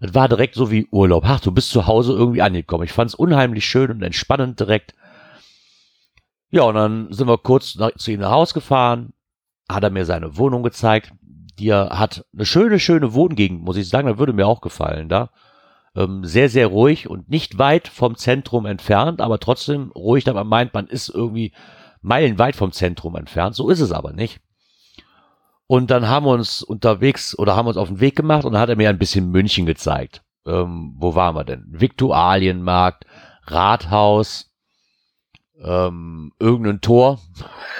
Es 0.00 0.14
war 0.14 0.28
direkt 0.28 0.54
so 0.54 0.70
wie 0.70 0.86
Urlaub. 0.90 1.24
Ach, 1.26 1.40
du 1.40 1.50
bist 1.50 1.70
zu 1.70 1.86
Hause 1.86 2.12
irgendwie 2.12 2.42
angekommen. 2.42 2.84
Ich 2.84 2.92
fand 2.92 3.10
es 3.10 3.14
unheimlich 3.14 3.64
schön 3.64 3.90
und 3.90 4.02
entspannend 4.02 4.60
direkt. 4.60 4.94
Ja, 6.50 6.62
und 6.62 6.74
dann 6.74 7.12
sind 7.12 7.28
wir 7.28 7.38
kurz 7.38 7.76
nach, 7.76 7.92
zu 7.96 8.12
ihm 8.12 8.20
nach 8.20 8.30
Hause 8.30 8.54
gefahren, 8.54 9.12
hat 9.68 9.82
er 9.84 9.90
mir 9.90 10.04
seine 10.04 10.36
Wohnung 10.36 10.62
gezeigt, 10.62 11.12
die 11.60 11.68
er 11.68 11.98
hat. 11.98 12.24
Eine 12.34 12.46
schöne, 12.46 12.78
schöne 12.78 13.14
Wohngegend, 13.14 13.62
muss 13.62 13.76
ich 13.76 13.88
sagen, 13.88 14.08
da 14.08 14.18
würde 14.18 14.32
mir 14.32 14.46
auch 14.46 14.60
gefallen 14.60 15.08
da. 15.08 15.30
Ähm, 15.94 16.24
sehr, 16.24 16.48
sehr 16.48 16.68
ruhig 16.68 17.08
und 17.08 17.28
nicht 17.28 17.58
weit 17.58 17.88
vom 17.88 18.16
Zentrum 18.16 18.66
entfernt, 18.66 19.20
aber 19.20 19.38
trotzdem 19.40 19.90
ruhig, 19.92 20.24
da 20.24 20.32
man 20.32 20.46
meint, 20.46 20.74
man 20.74 20.86
ist 20.86 21.08
irgendwie 21.08 21.52
meilenweit 22.00 22.56
vom 22.56 22.72
Zentrum 22.72 23.16
entfernt. 23.16 23.54
So 23.54 23.68
ist 23.68 23.80
es 23.80 23.92
aber 23.92 24.12
nicht. 24.12 24.40
Und 25.66 25.90
dann 25.90 26.08
haben 26.08 26.26
wir 26.26 26.32
uns 26.32 26.62
unterwegs 26.62 27.38
oder 27.38 27.54
haben 27.54 27.68
uns 27.68 27.76
auf 27.76 27.88
den 27.88 28.00
Weg 28.00 28.16
gemacht 28.16 28.44
und 28.44 28.52
dann 28.52 28.60
hat 28.60 28.70
er 28.70 28.76
mir 28.76 28.88
ein 28.88 28.98
bisschen 28.98 29.30
München 29.30 29.66
gezeigt. 29.66 30.22
Ähm, 30.46 30.94
wo 30.96 31.14
waren 31.14 31.36
wir 31.36 31.44
denn? 31.44 31.64
Viktualienmarkt, 31.68 33.04
Rathaus, 33.44 34.50
ähm, 35.62 36.32
irgendein 36.38 36.80
Tor. 36.80 37.20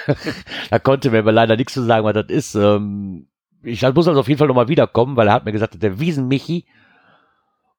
da 0.69 0.79
konnte 0.79 1.11
mir 1.11 1.19
aber 1.19 1.31
leider 1.31 1.57
nichts 1.57 1.73
zu 1.73 1.83
sagen, 1.83 2.05
was 2.05 2.13
das 2.13 2.27
ist. 2.29 2.55
Ähm, 2.55 3.27
ich 3.63 3.81
muss 3.81 4.07
also 4.07 4.19
auf 4.19 4.27
jeden 4.27 4.39
Fall 4.39 4.47
nochmal 4.47 4.67
wiederkommen, 4.67 5.15
weil 5.15 5.27
er 5.27 5.33
hat 5.33 5.45
mir 5.45 5.51
gesagt, 5.51 5.81
der 5.81 5.99
Wiesenmichi 5.99 6.65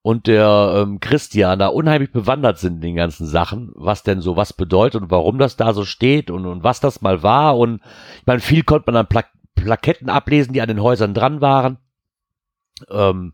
und 0.02 0.26
der 0.26 0.74
ähm, 0.76 1.00
Christian 1.00 1.60
da 1.60 1.68
unheimlich 1.68 2.10
bewandert 2.12 2.58
sind 2.58 2.76
in 2.76 2.80
den 2.80 2.96
ganzen 2.96 3.26
Sachen, 3.26 3.70
was 3.74 4.02
denn 4.02 4.20
so 4.20 4.36
was 4.36 4.52
bedeutet 4.52 5.02
und 5.02 5.10
warum 5.10 5.38
das 5.38 5.56
da 5.56 5.72
so 5.72 5.84
steht 5.84 6.30
und, 6.30 6.44
und 6.44 6.64
was 6.64 6.80
das 6.80 7.02
mal 7.02 7.22
war. 7.22 7.56
Und 7.56 7.80
ich 8.20 8.26
meine, 8.26 8.40
viel 8.40 8.64
konnte 8.64 8.90
man 8.90 9.00
an 9.00 9.06
Pla 9.06 9.24
Plaketten 9.54 10.08
ablesen, 10.08 10.54
die 10.54 10.60
an 10.60 10.66
den 10.66 10.82
Häusern 10.82 11.14
dran 11.14 11.40
waren. 11.40 11.78
Ähm, 12.90 13.32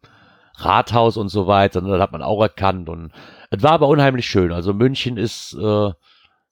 Rathaus 0.56 1.16
und 1.16 1.28
so 1.28 1.46
weiter, 1.46 1.80
und 1.80 1.88
das 1.88 2.00
hat 2.00 2.12
man 2.12 2.22
auch 2.22 2.42
erkannt. 2.42 2.90
Und 2.90 3.12
es 3.50 3.62
war 3.62 3.72
aber 3.72 3.88
unheimlich 3.88 4.26
schön. 4.26 4.52
Also 4.52 4.74
München 4.74 5.16
ist, 5.16 5.54
äh, 5.54 5.90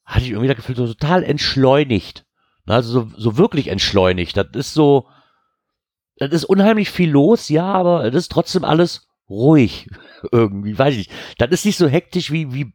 hatte 0.04 0.24
ich 0.24 0.30
irgendwie 0.30 0.48
das 0.48 0.56
Gefühl, 0.56 0.76
so 0.76 0.86
total 0.86 1.24
entschleunigt. 1.24 2.24
Also 2.66 3.00
so, 3.00 3.08
so 3.16 3.36
wirklich 3.36 3.68
entschleunigt. 3.68 4.36
Das 4.36 4.46
ist 4.54 4.72
so, 4.72 5.08
das 6.18 6.32
ist 6.32 6.44
unheimlich 6.44 6.90
viel 6.90 7.10
los, 7.10 7.48
ja, 7.48 7.64
aber 7.64 8.04
es 8.04 8.14
ist 8.14 8.32
trotzdem 8.32 8.64
alles 8.64 9.08
ruhig. 9.28 9.88
Irgendwie, 10.32 10.78
weiß 10.78 10.94
ich 10.94 11.08
nicht. 11.08 11.12
Das 11.38 11.50
ist 11.50 11.64
nicht 11.64 11.76
so 11.76 11.88
hektisch 11.88 12.30
wie, 12.30 12.52
wie, 12.52 12.72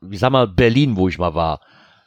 wie 0.00 0.16
sag 0.16 0.30
mal, 0.30 0.46
Berlin, 0.46 0.96
wo 0.96 1.08
ich 1.08 1.18
mal 1.18 1.34
war. 1.34 1.60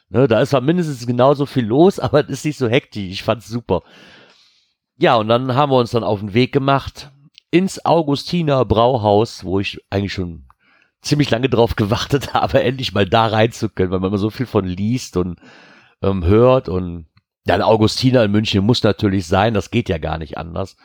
Ne, 0.08 0.28
da 0.28 0.40
ist 0.40 0.50
zwar 0.50 0.60
mindestens 0.60 1.06
genauso 1.06 1.46
viel 1.46 1.66
los, 1.66 1.98
aber 2.00 2.20
es 2.24 2.30
ist 2.30 2.44
nicht 2.44 2.58
so 2.58 2.68
hektisch. 2.68 3.10
Ich 3.10 3.22
fand's 3.22 3.48
super. 3.48 3.82
Ja, 4.96 5.16
und 5.16 5.28
dann 5.28 5.54
haben 5.54 5.72
wir 5.72 5.78
uns 5.78 5.90
dann 5.90 6.04
auf 6.04 6.20
den 6.20 6.34
Weg 6.34 6.52
gemacht 6.52 7.10
ins 7.50 7.84
Augustiner 7.84 8.64
Brauhaus, 8.64 9.44
wo 9.44 9.60
ich 9.60 9.80
eigentlich 9.90 10.12
schon 10.12 10.46
ziemlich 11.02 11.30
lange 11.30 11.48
drauf 11.48 11.76
gewartet 11.76 12.34
habe, 12.34 12.62
endlich 12.62 12.94
mal 12.94 13.06
da 13.06 13.26
rein 13.26 13.52
zu 13.52 13.68
können, 13.68 13.90
weil 13.90 14.00
man 14.00 14.08
immer 14.08 14.18
so 14.18 14.30
viel 14.30 14.46
von 14.46 14.64
liest 14.64 15.16
und 15.16 15.38
ähm, 16.02 16.24
hört 16.24 16.68
und 16.68 17.06
ja, 17.46 17.54
ein 17.54 17.62
Augustiner 17.62 18.24
in 18.24 18.30
München 18.30 18.64
muss 18.64 18.82
natürlich 18.82 19.26
sein, 19.26 19.52
das 19.52 19.70
geht 19.70 19.88
ja 19.88 19.98
gar 19.98 20.18
nicht 20.18 20.38
anders. 20.38 20.76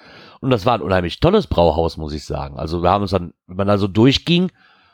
Und 0.42 0.50
das 0.50 0.66
war 0.66 0.76
ein 0.76 0.82
unheimlich 0.82 1.20
tolles 1.20 1.48
Brauhaus, 1.48 1.98
muss 1.98 2.14
ich 2.14 2.26
sagen. 2.26 2.60
Also 2.60 2.84
wir 2.84 2.90
haben 2.90 3.04
uns 3.04 3.12
dann, 3.12 3.34
wenn 3.48 3.58
man 3.58 3.68
da 3.68 3.78
so 3.78 3.88
durchging, 3.88 4.52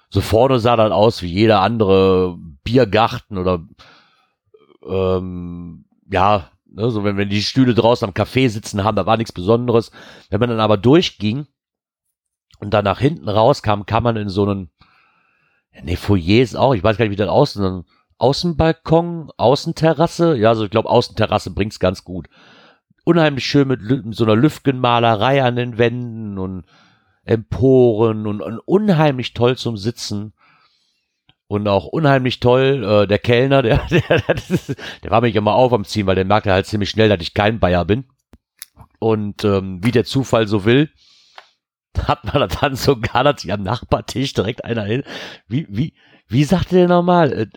so 0.09 0.21
vorne 0.21 0.59
sah 0.59 0.75
das 0.75 0.91
aus 0.91 1.23
wie 1.23 1.31
jeder 1.31 1.61
andere 1.61 2.37
Biergarten 2.63 3.37
oder 3.37 3.63
ähm, 4.87 5.85
ja, 6.11 6.51
ne, 6.67 6.91
so 6.91 7.03
wenn, 7.03 7.17
wenn 7.17 7.29
die 7.29 7.41
Stühle 7.41 7.73
draußen 7.73 8.07
am 8.07 8.13
Café 8.13 8.47
sitzen 8.49 8.83
haben, 8.83 8.95
da 8.95 9.07
war 9.07 9.17
nichts 9.17 9.31
Besonderes. 9.31 9.91
Wenn 10.29 10.39
man 10.39 10.49
dann 10.49 10.59
aber 10.59 10.77
durchging 10.77 11.47
und 12.59 12.73
dann 12.75 12.85
nach 12.85 12.99
hinten 12.99 13.27
rauskam, 13.27 13.85
kam 13.87 14.03
man 14.03 14.17
in 14.17 14.29
so 14.29 14.43
einen, 14.43 14.69
ne, 15.81 15.97
Foyer 15.97 16.43
ist 16.43 16.55
auch, 16.55 16.75
ich 16.75 16.83
weiß 16.83 16.97
gar 16.97 17.05
nicht, 17.05 17.11
wie 17.11 17.15
das 17.15 17.29
aussieht, 17.29 17.63
Außenbalkon, 18.17 19.31
Außenterrasse. 19.37 20.35
Ja, 20.37 20.49
also 20.49 20.65
ich 20.65 20.71
glaube, 20.71 20.89
Außenterrasse 20.89 21.51
bringt's 21.51 21.79
ganz 21.79 22.03
gut. 22.03 22.27
Unheimlich 23.03 23.45
schön 23.45 23.67
mit, 23.67 23.81
mit 23.81 24.15
so 24.15 24.23
einer 24.23 24.35
Lüftgenmalerei 24.35 25.43
an 25.43 25.55
den 25.55 25.77
Wänden 25.77 26.37
und 26.37 26.65
Emporen 27.23 28.27
und, 28.27 28.41
und 28.41 28.59
unheimlich 28.59 29.33
toll 29.33 29.57
zum 29.57 29.77
Sitzen. 29.77 30.33
Und 31.47 31.67
auch 31.67 31.85
unheimlich 31.85 32.39
toll, 32.39 32.83
äh, 32.83 33.07
der 33.07 33.19
Kellner, 33.19 33.61
der, 33.61 33.77
der, 33.89 34.23
der 35.03 35.11
war 35.11 35.21
mich 35.21 35.35
immer 35.35 35.53
auf 35.53 35.73
am 35.73 35.85
Ziehen, 35.85 36.07
weil 36.07 36.15
der 36.15 36.25
merkte 36.25 36.51
halt 36.51 36.65
ziemlich 36.65 36.89
schnell, 36.89 37.09
dass 37.09 37.21
ich 37.21 37.33
kein 37.35 37.59
Bayer 37.59 37.85
bin. 37.85 38.05
Und 38.99 39.43
ähm, 39.43 39.83
wie 39.83 39.91
der 39.91 40.05
Zufall 40.05 40.47
so 40.47 40.65
will, 40.65 40.89
hat 42.07 42.33
man 42.33 42.49
dann 42.61 42.75
sogar, 42.75 43.37
sich 43.37 43.53
am 43.53 43.61
Nachbartisch 43.61 44.33
direkt 44.33 44.65
einer 44.65 44.83
hin. 44.83 45.03
Wie, 45.47 45.67
wie, 45.69 45.93
wie 46.27 46.43
sagte 46.43 46.75
der 46.75 46.87
nochmal? 46.87 47.49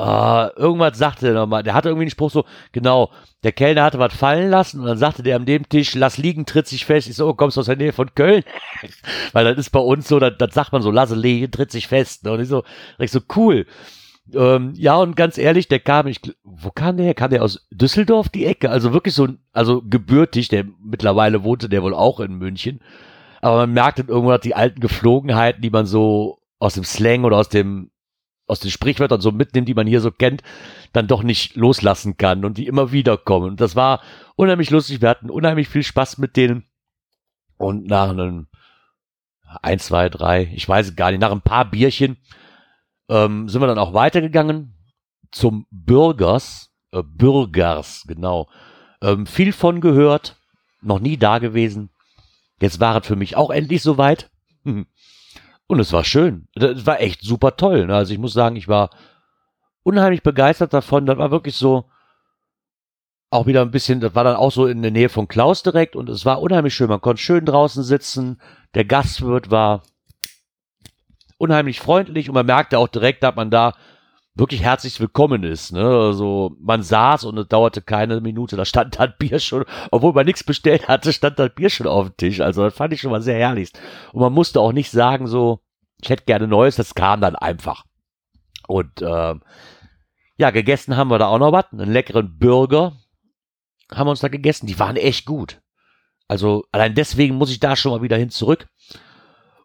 Uh, 0.00 0.48
irgendwas 0.56 0.96
sagte 0.96 1.28
er 1.28 1.34
nochmal. 1.34 1.62
Der 1.62 1.74
hatte 1.74 1.90
irgendwie 1.90 2.04
einen 2.04 2.10
Spruch 2.10 2.30
so, 2.30 2.44
genau, 2.72 3.10
der 3.44 3.52
Kellner 3.52 3.84
hatte 3.84 3.98
was 3.98 4.14
fallen 4.14 4.50
lassen 4.50 4.80
und 4.80 4.86
dann 4.86 4.96
sagte 4.96 5.22
der 5.22 5.36
an 5.36 5.44
dem 5.44 5.68
Tisch, 5.68 5.94
lass 5.94 6.16
liegen, 6.16 6.46
tritt 6.46 6.66
sich 6.66 6.86
fest. 6.86 7.08
Ich 7.08 7.16
so, 7.16 7.28
oh, 7.28 7.34
kommst 7.34 7.56
du 7.56 7.60
aus 7.60 7.66
der 7.66 7.76
Nähe 7.76 7.92
von 7.92 8.14
Köln? 8.14 8.42
Weil 9.32 9.44
das 9.44 9.58
ist 9.58 9.70
bei 9.70 9.80
uns 9.80 10.08
so, 10.08 10.18
das, 10.18 10.32
das 10.38 10.54
sagt 10.54 10.72
man 10.72 10.82
so, 10.82 10.90
lasse 10.90 11.14
liegen, 11.14 11.50
tritt 11.50 11.70
sich 11.70 11.88
fest. 11.88 12.26
Und 12.26 12.40
ich 12.40 12.48
so, 12.48 12.64
ich 12.98 13.12
so, 13.12 13.20
cool. 13.36 13.66
Ähm, 14.34 14.72
ja, 14.76 14.96
und 14.96 15.14
ganz 15.14 15.36
ehrlich, 15.36 15.68
der 15.68 15.80
kam, 15.80 16.06
ich, 16.06 16.20
wo 16.42 16.70
kam 16.70 16.96
der 16.96 17.06
her? 17.06 17.14
Kam 17.14 17.30
der 17.30 17.42
aus 17.44 17.66
Düsseldorf, 17.70 18.28
die 18.28 18.46
Ecke? 18.46 18.70
Also 18.70 18.92
wirklich 18.92 19.14
so, 19.14 19.28
also 19.52 19.82
gebürtig, 19.82 20.48
der 20.48 20.64
mittlerweile 20.82 21.44
wohnte 21.44 21.68
der 21.68 21.82
wohl 21.82 21.94
auch 21.94 22.18
in 22.18 22.38
München. 22.38 22.80
Aber 23.40 23.58
man 23.58 23.72
merkte 23.72 24.04
irgendwann 24.08 24.40
die 24.40 24.54
alten 24.54 24.80
Geflogenheiten, 24.80 25.62
die 25.62 25.70
man 25.70 25.86
so 25.86 26.40
aus 26.58 26.74
dem 26.74 26.84
Slang 26.84 27.24
oder 27.24 27.36
aus 27.36 27.48
dem 27.48 27.91
aus 28.46 28.60
den 28.60 28.70
Sprichwörtern 28.70 29.20
so 29.20 29.32
mitnimmt, 29.32 29.68
die 29.68 29.74
man 29.74 29.86
hier 29.86 30.00
so 30.00 30.10
kennt, 30.10 30.42
dann 30.92 31.06
doch 31.06 31.22
nicht 31.22 31.56
loslassen 31.56 32.16
kann 32.16 32.44
und 32.44 32.58
die 32.58 32.66
immer 32.66 32.92
wieder 32.92 33.16
kommen. 33.16 33.50
Und 33.50 33.60
das 33.60 33.76
war 33.76 34.02
unheimlich 34.36 34.70
lustig. 34.70 35.00
Wir 35.00 35.08
hatten 35.08 35.30
unheimlich 35.30 35.68
viel 35.68 35.82
Spaß 35.82 36.18
mit 36.18 36.36
denen. 36.36 36.64
Und 37.56 37.86
nach 37.86 38.10
einem 38.10 38.48
ein, 39.62 39.78
zwei, 39.78 40.08
drei, 40.08 40.50
ich 40.54 40.68
weiß 40.68 40.96
gar 40.96 41.10
nicht, 41.10 41.20
nach 41.20 41.30
ein 41.30 41.42
paar 41.42 41.70
Bierchen 41.70 42.16
ähm, 43.08 43.48
sind 43.48 43.60
wir 43.60 43.66
dann 43.66 43.78
auch 43.78 43.94
weitergegangen 43.94 44.74
zum 45.30 45.66
Bürgers, 45.70 46.70
äh, 46.92 47.02
Bürgers, 47.02 48.04
genau. 48.06 48.48
Ähm, 49.00 49.26
viel 49.26 49.52
von 49.52 49.80
gehört, 49.80 50.36
noch 50.80 51.00
nie 51.00 51.16
da 51.16 51.38
gewesen. 51.38 51.90
Jetzt 52.60 52.80
war 52.80 53.00
es 53.00 53.06
für 53.06 53.16
mich 53.16 53.36
auch 53.36 53.50
endlich 53.50 53.82
soweit. 53.82 54.30
Und 55.66 55.80
es 55.80 55.92
war 55.92 56.04
schön. 56.04 56.48
Es 56.54 56.86
war 56.86 57.00
echt 57.00 57.22
super 57.22 57.56
toll. 57.56 57.86
Ne? 57.86 57.94
Also 57.94 58.12
ich 58.12 58.18
muss 58.18 58.32
sagen, 58.32 58.56
ich 58.56 58.68
war 58.68 58.90
unheimlich 59.82 60.22
begeistert 60.22 60.74
davon. 60.74 61.06
Das 61.06 61.18
war 61.18 61.30
wirklich 61.30 61.56
so 61.56 61.90
auch 63.30 63.46
wieder 63.46 63.62
ein 63.62 63.70
bisschen, 63.70 64.00
das 64.00 64.14
war 64.14 64.24
dann 64.24 64.36
auch 64.36 64.52
so 64.52 64.66
in 64.66 64.82
der 64.82 64.90
Nähe 64.90 65.08
von 65.08 65.26
Klaus 65.26 65.62
direkt 65.62 65.96
und 65.96 66.10
es 66.10 66.26
war 66.26 66.42
unheimlich 66.42 66.74
schön. 66.74 66.88
Man 66.88 67.00
konnte 67.00 67.22
schön 67.22 67.46
draußen 67.46 67.82
sitzen. 67.82 68.40
Der 68.74 68.84
Gastwirt 68.84 69.50
war 69.50 69.82
unheimlich 71.38 71.80
freundlich 71.80 72.28
und 72.28 72.34
man 72.34 72.44
merkte 72.44 72.78
auch 72.78 72.88
direkt, 72.88 73.22
dass 73.22 73.34
man 73.34 73.50
da 73.50 73.72
wirklich 74.34 74.62
herzlich 74.62 74.98
willkommen 75.00 75.42
ist. 75.42 75.72
Ne? 75.72 75.84
Also 75.84 76.56
man 76.60 76.82
saß 76.82 77.24
und 77.24 77.38
es 77.38 77.48
dauerte 77.48 77.82
keine 77.82 78.20
Minute, 78.20 78.56
da 78.56 78.64
stand 78.64 78.98
das 78.98 79.10
Bier 79.18 79.38
schon, 79.38 79.64
obwohl 79.90 80.12
man 80.12 80.26
nichts 80.26 80.44
bestellt 80.44 80.88
hatte, 80.88 81.12
stand 81.12 81.38
das 81.38 81.54
Bier 81.54 81.70
schon 81.70 81.86
auf 81.86 82.08
dem 82.08 82.16
Tisch. 82.16 82.40
Also 82.40 82.62
das 82.64 82.74
fand 82.74 82.92
ich 82.92 83.00
schon 83.00 83.10
mal 83.10 83.22
sehr 83.22 83.38
herrlich. 83.38 83.72
Und 84.12 84.20
man 84.20 84.32
musste 84.32 84.60
auch 84.60 84.72
nicht 84.72 84.90
sagen 84.90 85.26
so, 85.26 85.60
ich 86.00 86.10
hätte 86.10 86.24
gerne 86.24 86.48
Neues, 86.48 86.76
das 86.76 86.94
kam 86.94 87.20
dann 87.20 87.36
einfach. 87.36 87.84
Und 88.66 89.02
äh, 89.02 89.34
ja, 90.38 90.50
gegessen 90.50 90.96
haben 90.96 91.10
wir 91.10 91.18
da 91.18 91.26
auch 91.26 91.38
noch 91.38 91.52
was, 91.52 91.72
einen 91.72 91.92
leckeren 91.92 92.38
Burger 92.38 92.96
haben 93.96 94.06
wir 94.06 94.12
uns 94.12 94.20
da 94.20 94.28
gegessen. 94.28 94.66
Die 94.66 94.78
waren 94.78 94.96
echt 94.96 95.26
gut. 95.26 95.60
Also 96.28 96.64
allein 96.72 96.94
deswegen 96.94 97.36
muss 97.36 97.50
ich 97.50 97.60
da 97.60 97.76
schon 97.76 97.92
mal 97.92 98.02
wieder 98.02 98.16
hin 98.16 98.30
zurück. 98.30 98.66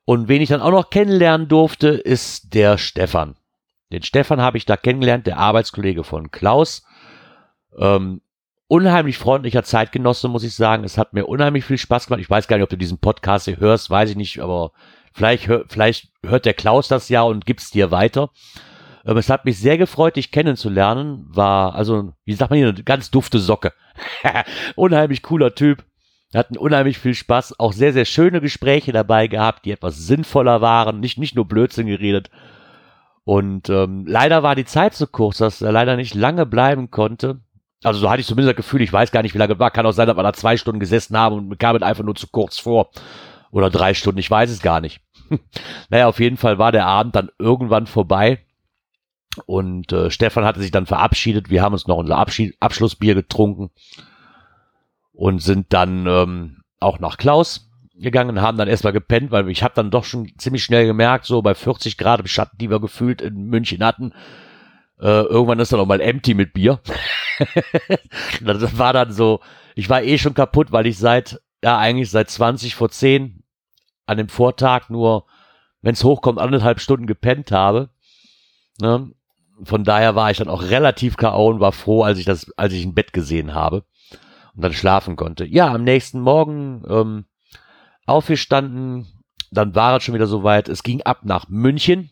Und 0.05 0.27
wen 0.27 0.41
ich 0.41 0.49
dann 0.49 0.61
auch 0.61 0.71
noch 0.71 0.89
kennenlernen 0.89 1.47
durfte, 1.47 1.89
ist 1.89 2.53
der 2.53 2.77
Stefan. 2.77 3.35
Den 3.91 4.03
Stefan 4.03 4.41
habe 4.41 4.57
ich 4.57 4.65
da 4.65 4.75
kennengelernt, 4.75 5.27
der 5.27 5.37
Arbeitskollege 5.37 6.03
von 6.03 6.31
Klaus. 6.31 6.83
Ähm, 7.77 8.21
unheimlich 8.67 9.17
freundlicher 9.17 9.63
Zeitgenosse, 9.63 10.27
muss 10.27 10.43
ich 10.43 10.55
sagen. 10.55 10.83
Es 10.83 10.97
hat 10.97 11.13
mir 11.13 11.25
unheimlich 11.25 11.65
viel 11.65 11.77
Spaß 11.77 12.07
gemacht. 12.07 12.21
Ich 12.21 12.29
weiß 12.29 12.47
gar 12.47 12.57
nicht, 12.57 12.63
ob 12.63 12.69
du 12.69 12.77
diesen 12.77 12.99
Podcast 12.99 13.45
hier 13.45 13.57
hörst, 13.57 13.89
weiß 13.89 14.09
ich 14.09 14.15
nicht, 14.17 14.39
aber 14.39 14.71
vielleicht, 15.13 15.49
vielleicht 15.69 16.09
hört 16.23 16.45
der 16.45 16.53
Klaus 16.53 16.87
das 16.87 17.09
ja 17.09 17.21
und 17.21 17.45
gibt's 17.45 17.71
dir 17.71 17.91
weiter. 17.91 18.29
Ähm, 19.05 19.17
es 19.17 19.29
hat 19.29 19.45
mich 19.45 19.57
sehr 19.57 19.77
gefreut, 19.77 20.17
dich 20.17 20.31
kennenzulernen. 20.31 21.25
War, 21.29 21.75
also, 21.75 22.13
wie 22.25 22.33
sagt 22.33 22.51
man 22.51 22.57
hier, 22.57 22.69
eine 22.69 22.83
ganz 22.83 23.09
dufte 23.09 23.39
Socke. 23.39 23.73
unheimlich 24.75 25.23
cooler 25.23 25.55
Typ. 25.55 25.85
Hatten 26.33 26.57
unheimlich 26.57 26.97
viel 26.99 27.13
Spaß. 27.13 27.57
Auch 27.57 27.71
sehr, 27.71 27.93
sehr 27.93 28.03
schöne 28.03 28.41
Gespräche 28.41 28.91
dabei 28.91 29.27
gehabt, 29.27 29.63
die 29.63 29.71
etwas 29.71 29.97
sinnvoller 29.97 30.59
waren. 30.59 30.99
Nicht, 30.99 31.17
nicht 31.17 31.35
nur 31.35 31.47
Blödsinn 31.47 31.87
geredet. 31.87 32.29
Und 33.27 33.67
ähm, 33.67 34.05
leider 34.07 34.41
war 34.41 34.55
die 34.55 34.63
Zeit 34.63 34.93
so 34.93 35.05
kurz, 35.05 35.39
dass 35.39 35.61
er 35.61 35.73
leider 35.73 35.97
nicht 35.97 36.15
lange 36.15 36.45
bleiben 36.45 36.91
konnte. 36.91 37.41
Also 37.83 37.99
so 37.99 38.09
hatte 38.09 38.21
ich 38.21 38.25
zumindest 38.25 38.57
das 38.57 38.65
Gefühl, 38.65 38.81
ich 38.81 38.93
weiß 38.93 39.11
gar 39.11 39.21
nicht, 39.21 39.33
wie 39.33 39.37
lange 39.37 39.59
war. 39.59 39.69
Kann 39.69 39.85
auch 39.85 39.91
sein, 39.91 40.07
dass 40.07 40.15
wir 40.15 40.23
da 40.23 40.31
zwei 40.31 40.55
Stunden 40.55 40.79
gesessen 40.79 41.17
haben 41.17 41.35
und 41.35 41.59
kam 41.59 41.75
es 41.75 41.81
einfach 41.81 42.05
nur 42.05 42.15
zu 42.15 42.27
kurz 42.27 42.57
vor. 42.57 42.89
Oder 43.51 43.69
drei 43.69 43.93
Stunden, 43.93 44.19
ich 44.19 44.31
weiß 44.31 44.49
es 44.49 44.61
gar 44.61 44.79
nicht. 44.79 45.01
naja, 45.89 46.07
auf 46.07 46.21
jeden 46.21 46.37
Fall 46.37 46.57
war 46.57 46.71
der 46.71 46.85
Abend 46.85 47.17
dann 47.17 47.29
irgendwann 47.37 47.85
vorbei. 47.85 48.45
Und 49.45 49.91
äh, 49.91 50.09
Stefan 50.09 50.45
hatte 50.45 50.61
sich 50.61 50.71
dann 50.71 50.85
verabschiedet. 50.85 51.49
Wir 51.49 51.61
haben 51.63 51.73
uns 51.73 51.85
noch 51.85 51.97
unser 51.97 52.17
Abschied 52.17 52.55
Abschlussbier 52.61 53.13
getrunken 53.13 53.71
und 55.11 55.39
sind 55.39 55.73
dann 55.73 56.07
ähm, 56.07 56.61
auch 56.79 56.99
nach 56.99 57.17
Klaus 57.17 57.66
gegangen 57.99 58.41
haben 58.41 58.57
dann 58.57 58.67
erstmal 58.67 58.93
gepennt, 58.93 59.31
weil 59.31 59.49
ich 59.49 59.63
habe 59.63 59.73
dann 59.75 59.91
doch 59.91 60.03
schon 60.03 60.31
ziemlich 60.37 60.63
schnell 60.63 60.85
gemerkt, 60.85 61.25
so 61.25 61.41
bei 61.41 61.55
40 61.55 61.97
Grad 61.97 62.19
im 62.19 62.27
Schatten, 62.27 62.57
die 62.57 62.69
wir 62.69 62.79
gefühlt 62.79 63.21
in 63.21 63.45
München 63.45 63.83
hatten, 63.83 64.13
äh, 64.99 65.23
irgendwann 65.23 65.59
ist 65.59 65.71
dann 65.71 65.79
auch 65.79 65.85
mal 65.85 66.01
empty 66.01 66.33
mit 66.33 66.53
Bier. 66.53 66.79
das 68.41 68.77
war 68.77 68.93
dann 68.93 69.11
so, 69.11 69.41
ich 69.75 69.89
war 69.89 70.03
eh 70.03 70.17
schon 70.17 70.33
kaputt, 70.33 70.71
weil 70.71 70.87
ich 70.87 70.97
seit, 70.97 71.41
ja 71.63 71.77
eigentlich 71.77 72.09
seit 72.09 72.29
20 72.29 72.75
vor 72.75 72.89
10 72.89 73.43
an 74.05 74.17
dem 74.17 74.29
Vortag 74.29 74.89
nur, 74.89 75.25
wenn 75.81 75.93
es 75.93 76.03
hochkommt, 76.03 76.39
anderthalb 76.39 76.79
Stunden 76.79 77.07
gepennt 77.07 77.51
habe. 77.51 77.89
Ne? 78.79 79.11
Von 79.63 79.83
daher 79.83 80.15
war 80.15 80.31
ich 80.31 80.37
dann 80.37 80.49
auch 80.49 80.63
relativ 80.63 81.17
K.O. 81.17 81.49
und 81.49 81.59
war 81.59 81.71
froh, 81.71 82.03
als 82.03 82.19
ich 82.19 82.25
das, 82.25 82.51
als 82.57 82.73
ich 82.73 82.85
ein 82.85 82.93
Bett 82.93 83.13
gesehen 83.13 83.53
habe 83.53 83.83
und 84.55 84.63
dann 84.63 84.73
schlafen 84.73 85.15
konnte. 85.15 85.45
Ja, 85.45 85.73
am 85.73 85.83
nächsten 85.83 86.19
Morgen 86.19 86.83
ähm, 86.87 87.25
aufgestanden, 88.07 89.07
dann 89.51 89.75
war 89.75 89.97
es 89.97 90.03
schon 90.03 90.15
wieder 90.15 90.27
soweit. 90.27 90.69
Es 90.69 90.83
ging 90.83 91.01
ab 91.03 91.19
nach 91.23 91.47
München, 91.49 92.11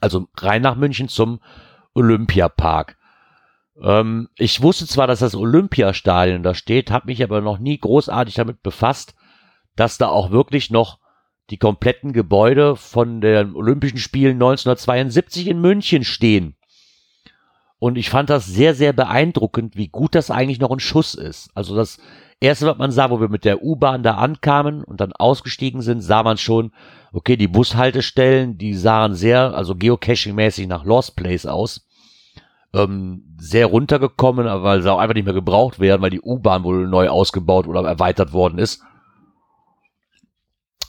also 0.00 0.28
rein 0.36 0.62
nach 0.62 0.76
München 0.76 1.08
zum 1.08 1.40
Olympiapark. 1.94 2.96
Ähm, 3.82 4.28
ich 4.36 4.62
wusste 4.62 4.86
zwar, 4.86 5.06
dass 5.06 5.20
das 5.20 5.34
Olympiastadion 5.34 6.42
da 6.42 6.54
steht, 6.54 6.90
habe 6.90 7.06
mich 7.06 7.22
aber 7.22 7.40
noch 7.40 7.58
nie 7.58 7.78
großartig 7.78 8.34
damit 8.34 8.62
befasst, 8.62 9.14
dass 9.76 9.98
da 9.98 10.08
auch 10.08 10.30
wirklich 10.30 10.70
noch 10.70 10.98
die 11.50 11.58
kompletten 11.58 12.12
Gebäude 12.12 12.76
von 12.76 13.20
den 13.20 13.54
Olympischen 13.56 13.98
Spielen 13.98 14.34
1972 14.34 15.48
in 15.48 15.60
München 15.60 16.04
stehen. 16.04 16.56
Und 17.78 17.96
ich 17.96 18.10
fand 18.10 18.30
das 18.30 18.46
sehr, 18.46 18.74
sehr 18.74 18.92
beeindruckend, 18.92 19.74
wie 19.74 19.88
gut 19.88 20.14
das 20.14 20.30
eigentlich 20.30 20.60
noch 20.60 20.70
ein 20.70 20.80
Schuss 20.80 21.14
ist. 21.14 21.50
Also 21.54 21.74
das 21.74 21.98
erste, 22.40 22.66
was 22.66 22.78
man 22.78 22.90
sah, 22.90 23.10
wo 23.10 23.20
wir 23.20 23.28
mit 23.28 23.44
der 23.44 23.62
U-Bahn 23.62 24.02
da 24.02 24.14
ankamen 24.14 24.82
und 24.82 25.00
dann 25.00 25.12
ausgestiegen 25.12 25.82
sind, 25.82 26.00
sah 26.00 26.22
man 26.22 26.38
schon, 26.38 26.72
okay, 27.12 27.36
die 27.36 27.48
Bushaltestellen, 27.48 28.58
die 28.58 28.74
sahen 28.74 29.14
sehr, 29.14 29.54
also 29.54 29.74
geocaching-mäßig 29.74 30.66
nach 30.66 30.84
Lost 30.84 31.16
Place 31.16 31.46
aus. 31.46 31.86
Ähm, 32.72 33.36
sehr 33.38 33.66
runtergekommen, 33.66 34.46
weil 34.62 34.80
sie 34.80 34.92
auch 34.92 34.98
einfach 34.98 35.14
nicht 35.14 35.24
mehr 35.24 35.34
gebraucht 35.34 35.80
werden, 35.80 36.02
weil 36.02 36.10
die 36.10 36.20
U-Bahn 36.20 36.62
wohl 36.62 36.86
neu 36.86 37.08
ausgebaut 37.08 37.66
oder 37.66 37.82
erweitert 37.82 38.32
worden 38.32 38.58
ist. 38.58 38.82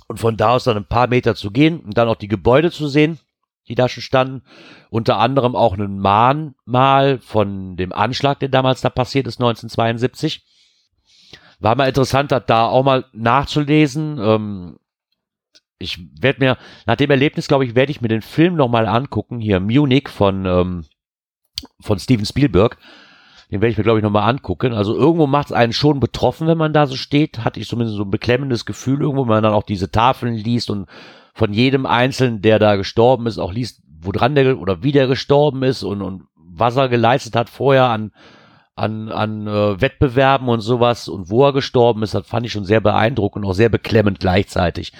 Und 0.07 0.19
von 0.19 0.37
da 0.37 0.51
aus 0.51 0.65
dann 0.65 0.77
ein 0.77 0.85
paar 0.85 1.07
Meter 1.07 1.35
zu 1.35 1.51
gehen 1.51 1.79
und 1.79 1.97
dann 1.97 2.07
auch 2.07 2.17
die 2.17 2.27
Gebäude 2.27 2.69
zu 2.69 2.87
sehen, 2.87 3.17
die 3.67 3.75
da 3.75 3.89
schon 3.89 4.03
standen. 4.03 4.43
Unter 4.89 5.17
anderem 5.17 5.55
auch 5.55 5.75
ein 5.77 5.99
Mahnmal 5.99 7.17
von 7.19 7.77
dem 7.77 7.93
Anschlag, 7.93 8.39
der 8.39 8.49
damals 8.49 8.81
da 8.81 8.89
passiert 8.89 9.25
ist, 9.25 9.39
1972. 9.39 10.45
War 11.61 11.75
mal 11.75 11.87
interessant, 11.87 12.31
da 12.31 12.65
auch 12.65 12.83
mal 12.83 13.05
nachzulesen. 13.13 14.17
Ähm, 14.19 14.77
ich 15.77 15.99
werde 16.19 16.39
mir, 16.39 16.57
nach 16.87 16.95
dem 16.95 17.11
Erlebnis, 17.11 17.47
glaube 17.47 17.65
ich, 17.65 17.75
werde 17.75 17.91
ich 17.91 18.01
mir 18.01 18.07
den 18.07 18.23
Film 18.23 18.55
nochmal 18.55 18.87
angucken. 18.87 19.39
Hier 19.39 19.59
Munich 19.59 20.09
von, 20.09 20.45
ähm, 20.45 20.85
von 21.79 21.99
Steven 21.99 22.25
Spielberg. 22.25 22.77
Den 23.51 23.61
werde 23.61 23.71
ich 23.71 23.77
mir, 23.77 23.83
glaube 23.83 23.99
ich, 23.99 24.03
nochmal 24.03 24.27
angucken. 24.27 24.73
Also 24.73 24.95
irgendwo 24.95 25.27
macht 25.27 25.47
es 25.47 25.51
einen 25.51 25.73
schon 25.73 25.99
betroffen, 25.99 26.47
wenn 26.47 26.57
man 26.57 26.73
da 26.73 26.87
so 26.87 26.95
steht. 26.95 27.39
Hatte 27.39 27.59
ich 27.59 27.67
zumindest 27.67 27.97
so 27.97 28.03
ein 28.03 28.11
beklemmendes 28.11 28.65
Gefühl 28.65 29.01
irgendwo, 29.01 29.23
wenn 29.23 29.29
man 29.29 29.43
dann 29.43 29.53
auch 29.53 29.63
diese 29.63 29.91
Tafeln 29.91 30.33
liest 30.33 30.71
und 30.71 30.87
von 31.33 31.53
jedem 31.53 31.85
Einzelnen, 31.85 32.41
der 32.41 32.57
da 32.57 32.75
gestorben 32.75 33.27
ist, 33.27 33.37
auch 33.37 33.53
liest, 33.53 33.83
woran 33.99 34.33
der 34.33 34.59
oder 34.59 34.81
wie 34.81 34.91
der 34.91 35.07
gestorben 35.07 35.61
ist 35.61 35.83
und, 35.83 36.01
und 36.01 36.23
was 36.35 36.75
er 36.75 36.89
geleistet 36.89 37.35
hat 37.35 37.49
vorher 37.49 37.85
an, 37.85 38.11
an, 38.81 39.09
an 39.09 39.47
äh, 39.47 39.79
Wettbewerben 39.79 40.49
und 40.49 40.61
sowas 40.61 41.07
und 41.07 41.29
wo 41.29 41.45
er 41.45 41.53
gestorben 41.53 42.01
ist, 42.03 42.15
das 42.15 42.27
fand 42.27 42.45
ich 42.45 42.51
schon 42.51 42.65
sehr 42.65 42.81
beeindruckend 42.81 43.45
und 43.45 43.51
auch 43.51 43.55
sehr 43.55 43.69
beklemmend 43.69 44.19
gleichzeitig. 44.19 44.91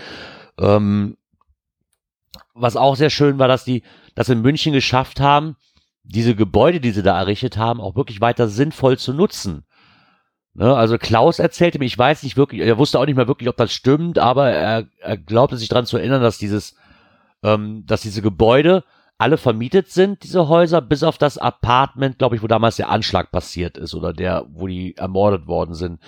Ähm, 0.59 1.17
was 2.53 2.75
auch 2.75 2.95
sehr 2.95 3.09
schön 3.09 3.39
war, 3.39 3.47
dass 3.47 3.63
die 3.63 3.83
das 4.13 4.29
in 4.29 4.41
München 4.41 4.73
geschafft 4.73 5.19
haben, 5.19 5.55
diese 6.03 6.35
Gebäude, 6.35 6.79
die 6.79 6.91
sie 6.91 7.03
da 7.03 7.17
errichtet 7.17 7.57
haben, 7.57 7.81
auch 7.81 7.95
wirklich 7.95 8.21
weiter 8.21 8.47
sinnvoll 8.47 8.97
zu 8.97 9.13
nutzen. 9.13 9.65
Ne, 10.53 10.75
also 10.75 10.97
Klaus 10.97 11.39
erzählte 11.39 11.79
mir, 11.79 11.85
ich 11.85 11.97
weiß 11.97 12.23
nicht 12.23 12.37
wirklich, 12.37 12.61
er 12.61 12.77
wusste 12.77 12.99
auch 12.99 13.05
nicht 13.05 13.15
mehr 13.15 13.27
wirklich, 13.27 13.49
ob 13.49 13.57
das 13.57 13.71
stimmt, 13.71 14.19
aber 14.19 14.51
er, 14.51 14.85
er 14.99 15.17
glaubte 15.17 15.57
sich 15.57 15.69
daran 15.69 15.85
zu 15.85 15.97
erinnern, 15.97 16.21
dass 16.21 16.37
dieses, 16.37 16.75
ähm, 17.41 17.85
dass 17.87 18.01
diese 18.01 18.21
Gebäude 18.21 18.83
alle 19.21 19.37
vermietet 19.37 19.89
sind, 19.91 20.23
diese 20.23 20.47
Häuser, 20.47 20.81
bis 20.81 21.03
auf 21.03 21.19
das 21.19 21.37
Apartment, 21.37 22.17
glaube 22.17 22.35
ich, 22.35 22.41
wo 22.41 22.47
damals 22.47 22.77
der 22.77 22.89
Anschlag 22.89 23.31
passiert 23.31 23.77
ist 23.77 23.93
oder 23.93 24.13
der, 24.13 24.45
wo 24.49 24.65
die 24.65 24.97
ermordet 24.97 25.45
worden 25.45 25.75
sind. 25.75 25.99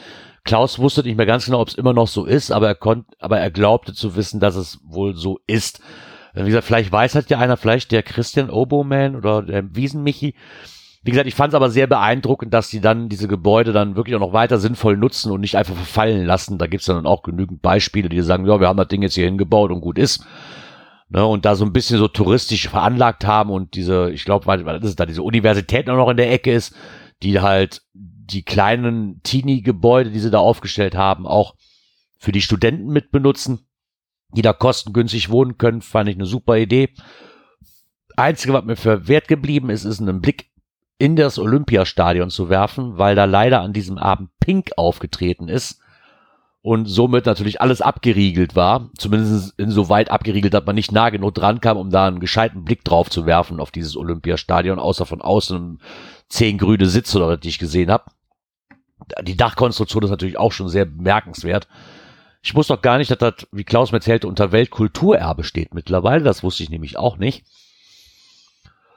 Klaus 0.44 0.80
wusste 0.80 1.04
nicht 1.04 1.16
mehr 1.16 1.28
ganz 1.28 1.46
genau, 1.46 1.62
ob 1.62 1.68
es 1.68 1.76
immer 1.76 1.94
noch 1.94 2.08
so 2.08 2.26
ist, 2.26 2.52
aber 2.52 2.68
er 2.68 2.76
konnte, 2.76 3.16
aber 3.20 3.40
er 3.40 3.52
glaubte 3.52 3.94
zu 3.94 4.16
wissen, 4.16 4.40
dass 4.40 4.56
es 4.56 4.80
wohl 4.84 5.16
so 5.16 5.40
ist. 5.46 5.80
Wie 6.34 6.44
gesagt, 6.44 6.66
vielleicht 6.66 6.92
weiß 6.92 7.14
halt 7.14 7.30
ja 7.30 7.38
einer, 7.38 7.56
vielleicht 7.56 7.92
der 7.92 8.02
Christian 8.02 8.50
Oboman 8.50 9.16
oder 9.16 9.44
der 9.44 9.76
Wiesenmichi, 9.76 10.34
wie 11.04 11.12
gesagt, 11.12 11.28
ich 11.28 11.36
fand 11.36 11.52
es 11.52 11.56
aber 11.56 11.70
sehr 11.70 11.86
beeindruckend, 11.86 12.54
dass 12.54 12.70
sie 12.70 12.80
dann 12.80 13.10
diese 13.10 13.28
Gebäude 13.28 13.74
dann 13.74 13.96
wirklich 13.96 14.16
auch 14.16 14.22
noch 14.22 14.34
weiter 14.34 14.58
sinnvoll 14.58 14.98
nutzen 14.98 15.32
und 15.32 15.42
nicht 15.42 15.58
einfach 15.58 15.76
verfallen 15.76 16.26
lassen. 16.26 16.58
Da 16.58 16.66
gibt's 16.66 16.86
dann 16.86 17.06
auch 17.06 17.24
genügend 17.24 17.62
Beispiele, 17.62 18.08
die 18.08 18.22
sagen, 18.22 18.48
ja, 18.48 18.60
wir 18.60 18.70
haben 18.70 18.78
das 18.78 18.88
Ding 18.88 19.02
jetzt 19.02 19.16
hier 19.16 19.26
hingebaut 19.26 19.70
und 19.70 19.82
gut 19.82 20.00
ist. 20.00 20.26
Ne, 21.14 21.24
und 21.24 21.46
da 21.46 21.54
so 21.54 21.64
ein 21.64 21.74
bisschen 21.74 22.00
so 22.00 22.08
touristisch 22.08 22.68
veranlagt 22.70 23.24
haben 23.24 23.52
und 23.52 23.76
diese, 23.76 24.10
ich 24.10 24.26
glaube, 24.26 24.48
weil, 24.48 24.64
das 24.64 24.90
ist 24.90 25.00
da 25.00 25.06
diese 25.06 25.22
Universität 25.22 25.86
noch 25.86 26.10
in 26.10 26.18
der 26.18 26.32
Ecke 26.32 26.52
ist, 26.52 26.76
die 27.22 27.40
halt 27.40 27.84
die 27.94 28.42
kleinen 28.42 29.22
Teenie-Gebäude, 29.22 30.10
die 30.10 30.20
sie 30.20 30.32
da 30.32 30.40
aufgestellt 30.40 30.96
haben, 30.96 31.28
auch 31.28 31.54
für 32.18 32.32
die 32.32 32.42
Studenten 32.42 32.88
mit 32.88 33.12
benutzen, 33.12 33.68
die 34.36 34.42
da 34.42 34.54
kostengünstig 34.54 35.30
wohnen 35.30 35.60
können, 35.60 35.84
fand 35.84 36.10
ich 36.10 36.16
eine 36.16 36.26
super 36.26 36.58
Idee. 36.58 36.90
Einzige, 38.18 38.54
was 38.54 38.66
mir 38.66 38.76
für 38.76 39.08
wert 39.08 39.28
geblieben 39.28 39.70
ist, 39.70 39.86
ist 39.86 40.00
ein 40.00 40.20
Blick 40.20 40.50
in 40.98 41.16
das 41.16 41.38
Olympiastadion 41.38 42.32
zu 42.32 42.50
werfen, 42.50 42.98
weil 42.98 43.14
da 43.14 43.26
leider 43.26 43.62
an 43.62 43.74
diesem 43.74 44.00
Abend 44.00 44.32
Pink 44.40 44.72
aufgetreten 44.78 45.48
ist 45.48 45.83
und 46.64 46.86
somit 46.86 47.26
natürlich 47.26 47.60
alles 47.60 47.82
abgeriegelt 47.82 48.56
war, 48.56 48.90
zumindest 48.98 49.54
insoweit 49.60 50.10
abgeriegelt, 50.10 50.54
dass 50.54 50.66
man 50.66 50.76
nicht 50.76 50.94
nah 50.94 51.10
genug 51.10 51.36
dran 51.36 51.60
kam, 51.60 51.76
um 51.76 51.90
da 51.90 52.08
einen 52.08 52.22
gescheiten 52.22 52.64
Blick 52.64 52.86
drauf 52.86 53.10
zu 53.10 53.26
werfen 53.26 53.60
auf 53.60 53.70
dieses 53.70 53.98
Olympiastadion, 53.98 54.80
außer 54.80 55.06
von 55.06 55.22
außen 55.22 55.82
zehn 56.30 56.58
grüne 56.58 56.86
Sitze, 56.86 57.18
oder 57.18 57.36
die 57.36 57.50
ich 57.50 57.60
gesehen 57.60 57.92
habe. 57.92 58.06
Die 59.24 59.36
Dachkonstruktion 59.36 60.04
ist 60.04 60.10
natürlich 60.10 60.38
auch 60.38 60.54
schon 60.54 60.70
sehr 60.70 60.86
bemerkenswert. 60.86 61.68
Ich 62.42 62.56
wusste 62.56 62.76
doch 62.76 62.82
gar 62.82 62.98
nicht, 62.98 63.12
dass 63.12 63.18
das, 63.18 63.34
wie 63.52 63.66
Klaus 63.66 63.92
mir 63.92 63.98
erzählte, 63.98 64.30
unter 64.30 64.54
Weltkulturerbe 64.54 65.44
steht 65.44 65.74
mittlerweile. 65.74 66.24
Das 66.24 66.44
wusste 66.44 66.64
ich 66.64 66.70
nämlich 66.70 66.98
auch 66.98 67.18
nicht. 67.18 67.46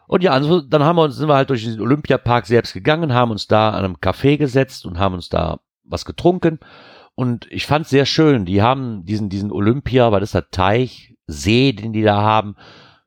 Und 0.06 0.22
ja, 0.22 0.30
also 0.30 0.60
dann 0.60 0.84
haben 0.84 0.96
wir 0.96 1.02
uns, 1.02 1.16
sind 1.16 1.28
wir 1.28 1.34
halt 1.34 1.50
durch 1.50 1.64
den 1.64 1.80
Olympiapark 1.80 2.46
selbst 2.46 2.74
gegangen, 2.74 3.12
haben 3.12 3.32
uns 3.32 3.48
da 3.48 3.70
an 3.70 3.84
einem 3.84 3.96
Café 3.96 4.36
gesetzt 4.36 4.86
und 4.86 5.00
haben 5.00 5.16
uns 5.16 5.28
da 5.28 5.58
was 5.82 6.04
getrunken. 6.04 6.60
Und 7.16 7.50
ich 7.50 7.66
fand 7.66 7.88
sehr 7.88 8.06
schön. 8.06 8.44
Die 8.44 8.62
haben 8.62 9.04
diesen, 9.04 9.28
diesen 9.28 9.50
Olympia, 9.50 10.12
weil 10.12 10.20
das 10.20 10.28
ist 10.28 10.34
der 10.34 10.50
Teich, 10.50 11.14
See, 11.26 11.72
den 11.72 11.92
die 11.92 12.02
da 12.02 12.22
haben, 12.22 12.54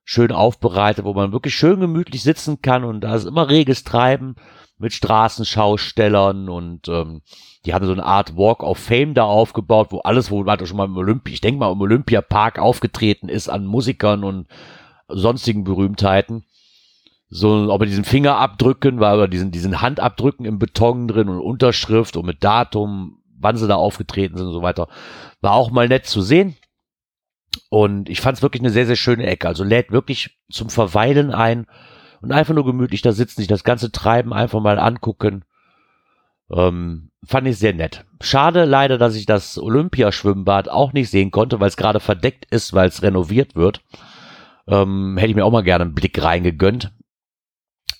schön 0.04 0.34
aufbereitet, 0.34 1.06
wo 1.06 1.14
man 1.14 1.32
wirklich 1.32 1.56
schön 1.56 1.80
gemütlich 1.80 2.24
sitzen 2.24 2.62
kann 2.62 2.84
und 2.84 3.02
da 3.02 3.16
ist 3.16 3.26
immer 3.26 3.48
reges 3.48 3.86
Treiben. 3.86 4.36
mit 4.80 4.94
Straßenschaustellern 4.94 6.50
und 6.50 6.88
ähm, 6.88 7.22
die 7.66 7.74
haben 7.74 7.86
so 7.86 7.92
eine 7.92 8.06
Art 8.06 8.38
Walk 8.38 8.64
of 8.64 8.80
Fame 8.80 9.14
da 9.14 9.26
aufgebaut, 9.26 9.88
wo 9.92 10.00
alles, 10.00 10.32
wo 10.32 10.44
man 10.44 10.66
schon 10.66 10.78
mal 10.78 10.86
im 10.86 10.98
Olympia, 10.98 11.34
ich 11.34 11.42
denke 11.42 11.60
mal 11.60 11.72
im 11.72 11.82
Olympiapark 11.82 12.58
aufgetreten 12.58 13.28
ist 13.28 13.50
an 13.50 13.66
Musikern 13.66 14.24
und 14.24 14.48
sonstigen 15.10 15.66
Berühmtheiten. 15.66 16.46
So, 17.30 17.72
ob 17.72 17.82
mit 17.82 17.90
diesen 17.90 18.06
Fingerabdrücken 18.06 19.00
war 19.00 19.16
oder 19.16 19.28
diesen, 19.28 19.52
diesen 19.52 19.82
Handabdrücken 19.82 20.46
im 20.46 20.58
Beton 20.58 21.08
drin 21.08 21.30
und 21.30 21.40
Unterschrift 21.40 22.18
und 22.18 22.26
mit 22.26 22.44
Datum, 22.44 23.20
wann 23.40 23.58
sie 23.58 23.68
da 23.68 23.76
aufgetreten 23.76 24.38
sind 24.38 24.48
und 24.48 24.54
so 24.54 24.62
weiter. 24.62 24.88
War 25.42 25.54
auch 25.54 25.72
mal 25.72 25.88
nett 25.88 26.06
zu 26.06 26.22
sehen. 26.22 26.56
Und 27.70 28.10
ich 28.10 28.22
fand 28.22 28.38
es 28.38 28.44
wirklich 28.44 28.62
eine 28.62 28.70
sehr, 28.70 28.86
sehr 28.86 28.96
schöne 28.96 29.26
Ecke. 29.26 29.48
Also 29.48 29.64
lädt 29.64 29.92
wirklich 29.92 30.38
zum 30.52 30.70
Verweilen 30.70 31.32
ein 31.32 31.66
und 32.22 32.32
einfach 32.32 32.54
nur 32.54 32.66
gemütlich 32.66 33.02
da 33.02 33.12
sitzen, 33.12 33.42
sich 33.42 33.48
das 33.48 33.64
ganze 33.64 33.92
Treiben 33.92 34.34
einfach 34.34 34.60
mal 34.60 34.80
angucken. 34.80 35.46
Ähm, 36.52 37.12
fand 37.26 37.48
ich 37.48 37.58
sehr 37.58 37.74
nett. 37.74 38.06
Schade 38.22 38.66
leider, 38.66 38.98
dass 38.98 39.16
ich 39.16 39.26
das 39.26 39.58
Olympiaschwimmbad 39.58 40.70
auch 40.70 40.94
nicht 40.94 41.10
sehen 41.10 41.32
konnte, 41.32 41.60
weil 41.60 41.70
es 41.70 41.78
gerade 41.78 42.00
verdeckt 42.00 42.46
ist, 42.50 42.74
weil 42.74 42.88
es 42.88 43.02
renoviert 43.02 43.56
wird. 43.56 43.82
Ähm, 44.68 45.18
hätte 45.18 45.30
ich 45.30 45.36
mir 45.36 45.46
auch 45.46 45.52
mal 45.52 45.64
gerne 45.64 45.86
einen 45.86 45.96
Blick 45.96 46.22
reingegönnt. 46.22 46.92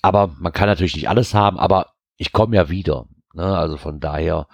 Aber 0.02 0.34
man 0.38 0.52
kann 0.52 0.66
natürlich 0.66 0.94
nicht 0.94 1.08
alles 1.08 1.34
haben, 1.34 1.58
aber 1.58 1.92
ich 2.16 2.32
komme 2.32 2.56
ja 2.56 2.68
wieder. 2.68 3.06
Ne? 3.34 3.44
Also 3.44 3.76
von 3.76 4.00
daher, 4.00 4.46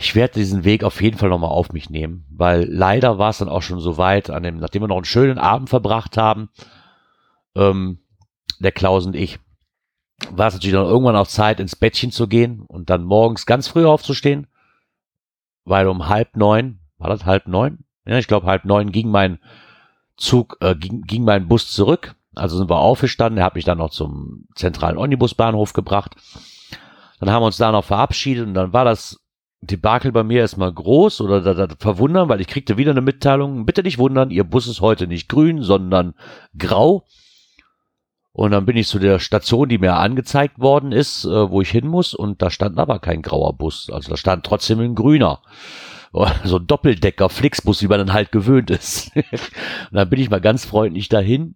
ich 0.00 0.14
werde 0.14 0.32
diesen 0.32 0.64
Weg 0.64 0.82
auf 0.82 1.02
jeden 1.02 1.18
Fall 1.18 1.28
nochmal 1.28 1.50
auf 1.50 1.74
mich 1.74 1.90
nehmen, 1.90 2.24
weil 2.30 2.64
leider 2.64 3.18
war 3.18 3.28
es 3.28 3.38
dann 3.38 3.50
auch 3.50 3.60
schon 3.60 3.80
so 3.80 3.98
weit, 3.98 4.30
an 4.30 4.42
dem, 4.42 4.56
nachdem 4.56 4.82
wir 4.82 4.88
noch 4.88 4.96
einen 4.96 5.04
schönen 5.04 5.36
Abend 5.36 5.68
verbracht 5.68 6.16
haben, 6.16 6.48
ähm, 7.54 7.98
der 8.60 8.72
Klaus 8.72 9.04
und 9.04 9.14
ich, 9.14 9.40
war 10.30 10.48
es 10.48 10.54
natürlich 10.54 10.72
dann 10.72 10.86
irgendwann 10.86 11.16
auch 11.16 11.26
Zeit, 11.26 11.60
ins 11.60 11.76
Bettchen 11.76 12.12
zu 12.12 12.28
gehen 12.28 12.62
und 12.62 12.88
dann 12.88 13.04
morgens 13.04 13.44
ganz 13.44 13.68
früh 13.68 13.84
aufzustehen, 13.84 14.46
weil 15.64 15.86
um 15.86 16.08
halb 16.08 16.34
neun, 16.34 16.80
war 16.96 17.10
das 17.10 17.26
halb 17.26 17.46
neun? 17.46 17.84
Ja, 18.06 18.16
ich 18.16 18.26
glaube 18.26 18.46
halb 18.46 18.64
neun 18.64 18.92
ging 18.92 19.10
mein 19.10 19.38
Zug, 20.16 20.56
äh, 20.62 20.76
ging, 20.76 21.02
ging 21.02 21.24
mein 21.24 21.46
Bus 21.46 21.70
zurück. 21.70 22.14
Also 22.34 22.56
sind 22.56 22.70
wir 22.70 22.78
aufgestanden, 22.78 23.36
er 23.36 23.44
hat 23.44 23.54
mich 23.54 23.66
dann 23.66 23.76
noch 23.76 23.90
zum 23.90 24.46
zentralen 24.54 24.96
Omnibusbahnhof 24.96 25.74
gebracht. 25.74 26.16
Dann 27.18 27.30
haben 27.30 27.42
wir 27.42 27.46
uns 27.46 27.58
da 27.58 27.70
noch 27.70 27.84
verabschiedet 27.84 28.46
und 28.46 28.54
dann 28.54 28.72
war 28.72 28.86
das 28.86 29.20
Debakel 29.62 30.12
bei 30.12 30.22
mir 30.22 30.40
erstmal 30.40 30.72
groß 30.72 31.20
oder 31.20 31.42
da, 31.42 31.54
da 31.54 31.74
verwundern, 31.78 32.28
weil 32.28 32.40
ich 32.40 32.46
kriegte 32.46 32.76
wieder 32.78 32.92
eine 32.92 33.02
Mitteilung, 33.02 33.66
bitte 33.66 33.82
nicht 33.82 33.98
wundern, 33.98 34.30
Ihr 34.30 34.44
Bus 34.44 34.66
ist 34.66 34.80
heute 34.80 35.06
nicht 35.06 35.28
grün, 35.28 35.62
sondern 35.62 36.14
grau. 36.56 37.06
Und 38.32 38.52
dann 38.52 38.64
bin 38.64 38.76
ich 38.76 38.88
zu 38.88 38.98
der 38.98 39.18
Station, 39.18 39.68
die 39.68 39.78
mir 39.78 39.96
angezeigt 39.96 40.60
worden 40.60 40.92
ist, 40.92 41.24
äh, 41.24 41.50
wo 41.50 41.60
ich 41.60 41.70
hin 41.70 41.86
muss, 41.86 42.14
und 42.14 42.40
da 42.40 42.50
stand 42.50 42.78
aber 42.78 43.00
kein 43.00 43.22
grauer 43.22 43.54
Bus. 43.54 43.90
Also 43.92 44.10
da 44.10 44.16
stand 44.16 44.44
trotzdem 44.46 44.80
ein 44.80 44.94
grüner. 44.94 45.42
So 46.42 46.56
ein 46.56 46.66
Doppeldecker, 46.66 47.28
Flixbus, 47.28 47.82
wie 47.82 47.86
man 47.86 48.00
dann 48.00 48.12
halt 48.12 48.32
gewöhnt 48.32 48.68
ist. 48.68 49.14
und 49.14 49.92
dann 49.92 50.10
bin 50.10 50.18
ich 50.18 50.28
mal 50.28 50.40
ganz 50.40 50.64
freundlich 50.64 51.08
dahin 51.08 51.54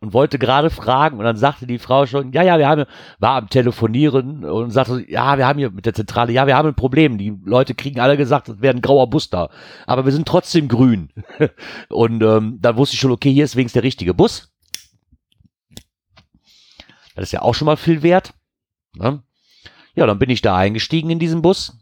und 0.00 0.12
wollte 0.12 0.38
gerade 0.38 0.70
fragen 0.70 1.18
und 1.18 1.24
dann 1.24 1.36
sagte 1.36 1.66
die 1.66 1.78
Frau 1.78 2.06
schon, 2.06 2.32
ja, 2.32 2.42
ja, 2.42 2.58
wir 2.58 2.68
haben, 2.68 2.84
war 3.18 3.36
am 3.36 3.48
Telefonieren 3.48 4.44
und 4.44 4.70
sagte, 4.70 5.04
ja, 5.08 5.36
wir 5.38 5.46
haben 5.46 5.58
hier 5.58 5.70
mit 5.70 5.86
der 5.86 5.94
Zentrale, 5.94 6.32
ja, 6.32 6.46
wir 6.46 6.56
haben 6.56 6.68
ein 6.68 6.74
Problem. 6.74 7.18
Die 7.18 7.36
Leute 7.44 7.74
kriegen 7.74 7.98
alle 7.98 8.16
gesagt, 8.16 8.48
es 8.48 8.60
wäre 8.60 8.76
ein 8.76 8.82
grauer 8.82 9.10
Bus 9.10 9.28
da. 9.30 9.50
Aber 9.86 10.04
wir 10.04 10.12
sind 10.12 10.28
trotzdem 10.28 10.68
grün. 10.68 11.10
und 11.88 12.22
ähm, 12.22 12.58
dann 12.60 12.76
wusste 12.76 12.94
ich 12.94 13.00
schon, 13.00 13.10
okay, 13.10 13.32
hier 13.32 13.44
ist 13.44 13.56
wenigstens 13.56 13.80
der 13.80 13.82
richtige 13.82 14.14
Bus. 14.14 14.52
Das 17.14 17.24
ist 17.24 17.32
ja 17.32 17.42
auch 17.42 17.54
schon 17.54 17.66
mal 17.66 17.76
viel 17.76 18.02
wert. 18.02 18.34
Ne? 18.94 19.22
Ja, 19.96 20.06
dann 20.06 20.20
bin 20.20 20.30
ich 20.30 20.42
da 20.42 20.56
eingestiegen 20.56 21.10
in 21.10 21.18
diesen 21.18 21.42
Bus. 21.42 21.76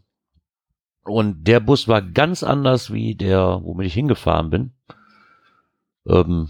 Und 1.03 1.47
der 1.47 1.59
Bus 1.59 1.87
war 1.87 2.01
ganz 2.01 2.41
anders 2.41 2.91
wie 2.91 3.13
der, 3.13 3.61
womit 3.63 3.87
ich 3.87 3.93
hingefahren 3.93 4.49
bin. 4.49 4.73
Ähm, 6.07 6.49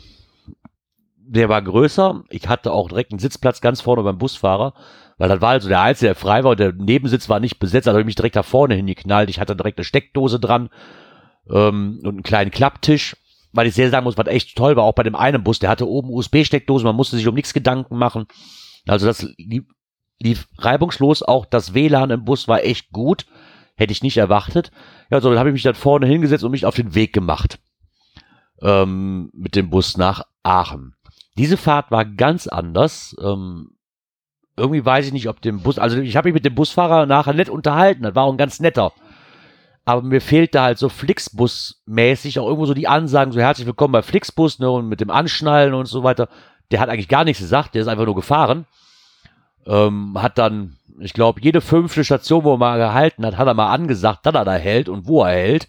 der 1.28 1.50
war 1.50 1.62
größer. 1.62 2.24
Ich 2.30 2.48
hatte 2.48 2.72
auch 2.72 2.90
direkt 2.90 3.12
einen 3.12 3.20
Sitzplatz 3.20 3.62
ganz 3.62 3.82
vorne 3.82 4.04
beim 4.04 4.18
Busfahrer, 4.18 4.74
weil 5.18 5.30
das 5.30 5.42
war 5.42 5.50
also 5.50 5.68
der 5.70 5.82
einzige, 5.82 6.08
der 6.08 6.16
frei 6.16 6.44
war 6.44 6.52
und 6.52 6.60
der 6.60 6.74
Nebensitz 6.74 7.30
war 7.30 7.40
nicht 7.40 7.60
besetzt. 7.60 7.88
Also 7.88 7.96
habe 7.96 8.02
ich 8.02 8.08
mich 8.08 8.16
direkt 8.16 8.36
da 8.36 8.44
vorne 8.44 8.76
hingeknallt. 8.76 9.30
Ich 9.30 9.40
hatte 9.40 9.56
direkt 9.56 9.78
eine 9.78 9.86
Steckdose 9.86 10.40
dran 10.40 10.70
ähm, 11.50 12.00
und 12.04 12.08
einen 12.08 12.24
kleinen 12.24 12.52
Klapptisch 12.52 13.16
weil 13.58 13.68
ich 13.68 13.74
sehr 13.74 13.90
sagen 13.90 14.04
muss, 14.04 14.18
was 14.18 14.28
echt 14.28 14.56
toll 14.56 14.76
war, 14.76 14.84
auch 14.84 14.94
bei 14.94 15.04
dem 15.04 15.16
einen 15.16 15.44
Bus, 15.44 15.60
der 15.60 15.70
hatte 15.70 15.88
oben 15.88 16.12
USB-Steckdosen, 16.12 16.86
man 16.86 16.96
musste 16.96 17.16
sich 17.16 17.28
um 17.28 17.34
nichts 17.36 17.54
Gedanken 17.54 17.98
machen. 17.98 18.28
Also 18.88 19.08
das 19.08 19.28
lief, 19.38 19.64
lief 20.20 20.48
reibungslos, 20.60 21.24
auch 21.24 21.46
das 21.46 21.74
WLAN 21.74 22.12
im 22.12 22.24
Bus 22.24 22.48
war 22.48 22.64
echt 22.64 22.92
gut, 22.92 23.26
hätte 23.76 23.92
ich 23.92 24.04
nicht 24.04 24.18
erwartet. 24.18 24.72
Ja, 25.10 25.22
so 25.22 25.30
dann 25.30 25.40
habe 25.40 25.50
ich 25.50 25.54
mich 25.54 25.64
dann 25.64 25.74
vorne 25.74 26.06
hingesetzt 26.06 26.44
und 26.44 26.52
mich 26.52 26.66
auf 26.66 26.76
den 26.76 26.94
Weg 26.94 27.14
gemacht 27.14 27.60
ähm, 28.62 29.32
mit 29.34 29.56
dem 29.56 29.70
Bus 29.70 29.98
nach 29.98 30.24
Aachen. 30.44 30.94
Diese 31.38 31.58
Fahrt 31.58 31.92
war 31.92 32.06
ganz 32.06 32.48
anders. 32.48 33.16
Ähm, 33.22 33.78
irgendwie 34.58 34.84
weiß 34.84 35.06
ich 35.06 35.14
nicht, 35.14 35.30
ob 35.30 35.40
dem 35.42 35.62
Bus, 35.62 35.78
also 35.78 35.98
ich 36.00 36.18
habe 36.18 36.28
mich 36.28 36.34
mit 36.34 36.46
dem 36.46 36.56
Busfahrer 36.56 37.06
nachher 37.06 37.34
nett 37.34 37.50
unterhalten, 37.50 38.04
das 38.04 38.16
war 38.16 38.24
auch 38.24 38.32
ein 38.32 38.38
ganz 38.38 38.60
netter. 38.60 38.92
Aber 39.86 40.02
mir 40.02 40.20
fehlte 40.20 40.62
halt 40.62 40.80
so 40.80 40.88
Flixbus-mäßig 40.88 42.40
auch 42.40 42.48
irgendwo 42.48 42.66
so 42.66 42.74
die 42.74 42.88
Ansagen, 42.88 43.32
so 43.32 43.40
herzlich 43.40 43.68
willkommen 43.68 43.94
bei 43.94 44.02
Flixbus, 44.02 44.60
ne, 44.60 44.70
und 44.70 44.90
mit 44.90 45.00
dem 45.00 45.12
Anschnallen 45.12 45.74
und 45.74 45.86
so 45.86 46.04
weiter. 46.04 46.28
Der 46.72 46.80
hat 46.80 46.90
eigentlich 46.90 47.08
gar 47.08 47.24
nichts 47.24 47.42
gesagt, 47.42 47.76
der 47.76 47.84
ist 47.84 47.88
einfach 47.88 48.06
nur 48.06 48.16
gefahren. 48.16 48.66
Ähm, 49.66 50.22
hat 50.22 50.38
dann, 50.38 50.76
ich 51.00 51.14
glaube, 51.14 51.40
jede 51.42 51.62
fünfte 51.62 52.04
Station, 52.04 52.44
wo 52.44 52.54
er 52.54 52.58
mal 52.58 52.78
gehalten 52.78 53.26
hat, 53.26 53.38
hat 53.38 53.48
er 53.48 53.54
mal 53.54 53.72
angesagt, 53.72 54.26
dass 54.26 54.34
er 54.34 54.44
da 54.44 54.56
hält 54.56 54.90
und 54.90 55.08
wo 55.08 55.24
er 55.24 55.36
hält. 55.36 55.68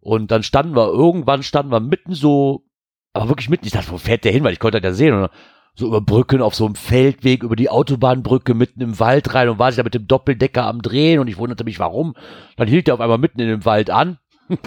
Und 0.00 0.30
dann 0.32 0.42
standen 0.42 0.74
wir, 0.74 0.88
irgendwann 0.88 1.42
standen 1.42 1.70
wir 1.70 1.80
mitten 1.80 2.14
so, 2.14 2.64
aber 3.12 3.28
wirklich 3.28 3.48
mitten, 3.48 3.66
ich 3.66 3.72
dachte, 3.72 3.90
wo 3.90 3.98
fährt 3.98 4.24
der 4.24 4.32
hin, 4.32 4.44
weil 4.44 4.52
ich 4.52 4.58
konnte 4.58 4.80
das 4.80 4.90
ja 4.90 4.94
sehen. 4.94 5.14
Und 5.14 5.30
so 5.74 5.86
über 5.86 6.00
Brücken 6.00 6.42
auf 6.42 6.54
so 6.54 6.66
einem 6.66 6.74
Feldweg, 6.74 7.42
über 7.42 7.56
die 7.56 7.70
Autobahnbrücke 7.70 8.54
mitten 8.54 8.80
im 8.80 9.00
Wald 9.00 9.34
rein 9.34 9.48
und 9.48 9.58
war 9.58 9.70
sich 9.70 9.78
da 9.78 9.82
mit 9.82 9.94
dem 9.94 10.06
Doppeldecker 10.06 10.66
am 10.66 10.82
Drehen 10.82 11.18
und 11.18 11.28
ich 11.28 11.38
wunderte 11.38 11.64
mich, 11.64 11.78
warum. 11.78 12.14
Dann 12.56 12.68
hielt 12.68 12.88
er 12.88 12.94
auf 12.94 13.00
einmal 13.00 13.18
mitten 13.18 13.40
in 13.40 13.48
dem 13.48 13.64
Wald 13.64 13.90
an 13.90 14.18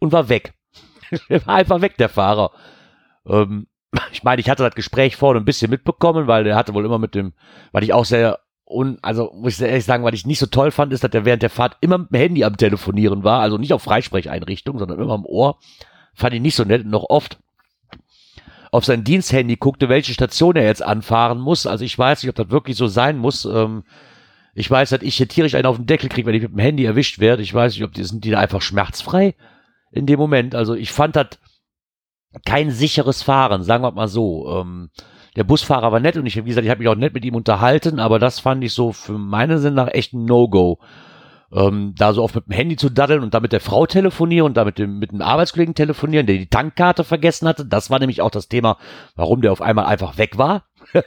und 0.00 0.12
war 0.12 0.28
weg. 0.28 0.52
er 1.28 1.46
war 1.46 1.56
einfach 1.56 1.80
weg, 1.80 1.96
der 1.96 2.08
Fahrer. 2.08 2.50
Ähm, 3.26 3.66
ich 4.12 4.22
meine, 4.22 4.40
ich 4.40 4.50
hatte 4.50 4.62
das 4.62 4.74
Gespräch 4.74 5.16
vorne 5.16 5.40
ein 5.40 5.46
bisschen 5.46 5.70
mitbekommen, 5.70 6.26
weil 6.26 6.44
der 6.44 6.56
hatte 6.56 6.74
wohl 6.74 6.84
immer 6.84 6.98
mit 6.98 7.14
dem, 7.14 7.32
weil 7.72 7.82
ich 7.82 7.92
auch 7.92 8.04
sehr 8.04 8.40
und 8.64 9.02
also 9.02 9.32
muss 9.34 9.60
ich 9.60 9.66
ehrlich 9.66 9.84
sagen, 9.84 10.04
was 10.04 10.14
ich 10.14 10.26
nicht 10.26 10.38
so 10.38 10.46
toll 10.46 10.70
fand, 10.70 10.92
ist, 10.92 11.02
dass 11.02 11.10
der 11.10 11.24
während 11.24 11.42
der 11.42 11.50
Fahrt 11.50 11.76
immer 11.80 11.98
mit 11.98 12.12
dem 12.12 12.20
Handy 12.20 12.44
am 12.44 12.56
Telefonieren 12.56 13.24
war, 13.24 13.40
also 13.40 13.58
nicht 13.58 13.72
auf 13.72 13.82
Freisprecheinrichtung, 13.82 14.78
sondern 14.78 15.00
immer 15.00 15.14
am 15.14 15.26
Ohr. 15.26 15.58
Fand 16.14 16.34
ich 16.34 16.40
nicht 16.40 16.54
so 16.54 16.62
nett, 16.62 16.86
noch 16.86 17.06
oft 17.08 17.40
auf 18.70 18.84
sein 18.84 19.04
Diensthandy 19.04 19.56
guckte, 19.56 19.88
welche 19.88 20.14
Station 20.14 20.56
er 20.56 20.64
jetzt 20.64 20.82
anfahren 20.82 21.40
muss. 21.40 21.66
Also 21.66 21.84
ich 21.84 21.98
weiß 21.98 22.22
nicht, 22.22 22.30
ob 22.30 22.36
das 22.36 22.50
wirklich 22.50 22.76
so 22.76 22.86
sein 22.86 23.18
muss. 23.18 23.44
Ähm, 23.44 23.84
ich 24.54 24.70
weiß, 24.70 24.90
dass 24.90 25.02
ich 25.02 25.16
hier 25.16 25.28
tierisch 25.28 25.54
einen 25.54 25.66
auf 25.66 25.76
den 25.76 25.86
Deckel 25.86 26.08
kriege, 26.08 26.26
wenn 26.26 26.34
ich 26.34 26.42
mit 26.42 26.52
dem 26.52 26.58
Handy 26.58 26.84
erwischt 26.84 27.18
werde. 27.18 27.42
Ich 27.42 27.54
weiß 27.54 27.74
nicht, 27.74 27.84
ob 27.84 27.92
die 27.92 28.04
sind 28.04 28.24
die 28.24 28.30
da 28.30 28.38
einfach 28.38 28.62
schmerzfrei 28.62 29.34
in 29.90 30.06
dem 30.06 30.18
Moment. 30.18 30.54
Also 30.54 30.74
ich 30.74 30.92
fand 30.92 31.16
das 31.16 31.28
kein 32.44 32.70
sicheres 32.70 33.22
Fahren, 33.22 33.62
sagen 33.64 33.82
wir 33.82 33.90
mal 33.92 34.08
so. 34.08 34.60
Ähm, 34.60 34.90
der 35.36 35.44
Busfahrer 35.44 35.92
war 35.92 36.00
nett 36.00 36.16
und 36.16 36.26
ich, 36.26 36.36
wie 36.36 36.48
gesagt, 36.48 36.64
ich 36.64 36.70
habe 36.70 36.80
mich 36.80 36.88
auch 36.88 36.96
nett 36.96 37.14
mit 37.14 37.24
ihm 37.24 37.34
unterhalten, 37.34 38.00
aber 38.00 38.18
das 38.18 38.40
fand 38.40 38.64
ich 38.64 38.72
so 38.72 38.92
für 38.92 39.18
meine 39.18 39.58
Sinn 39.58 39.74
nach 39.74 39.88
echt 39.88 40.12
ein 40.12 40.24
No-Go. 40.24 40.78
Ähm, 41.52 41.94
da 41.96 42.12
so 42.12 42.22
oft 42.22 42.36
mit 42.36 42.46
dem 42.46 42.52
Handy 42.52 42.76
zu 42.76 42.90
daddeln 42.90 43.22
und 43.22 43.34
da 43.34 43.40
mit 43.40 43.52
der 43.52 43.60
Frau 43.60 43.84
telefonieren 43.84 44.46
und 44.46 44.56
da 44.56 44.64
mit 44.64 44.78
dem, 44.78 45.00
mit 45.00 45.10
dem 45.10 45.20
Arbeitskollegen 45.20 45.74
telefonieren, 45.74 46.26
der 46.26 46.36
die 46.36 46.46
Tankkarte 46.46 47.02
vergessen 47.02 47.48
hatte. 47.48 47.64
Das 47.64 47.90
war 47.90 47.98
nämlich 47.98 48.22
auch 48.22 48.30
das 48.30 48.48
Thema, 48.48 48.78
warum 49.16 49.40
der 49.40 49.50
auf 49.50 49.60
einmal 49.60 49.86
einfach 49.86 50.16
weg 50.16 50.38
war. 50.38 50.64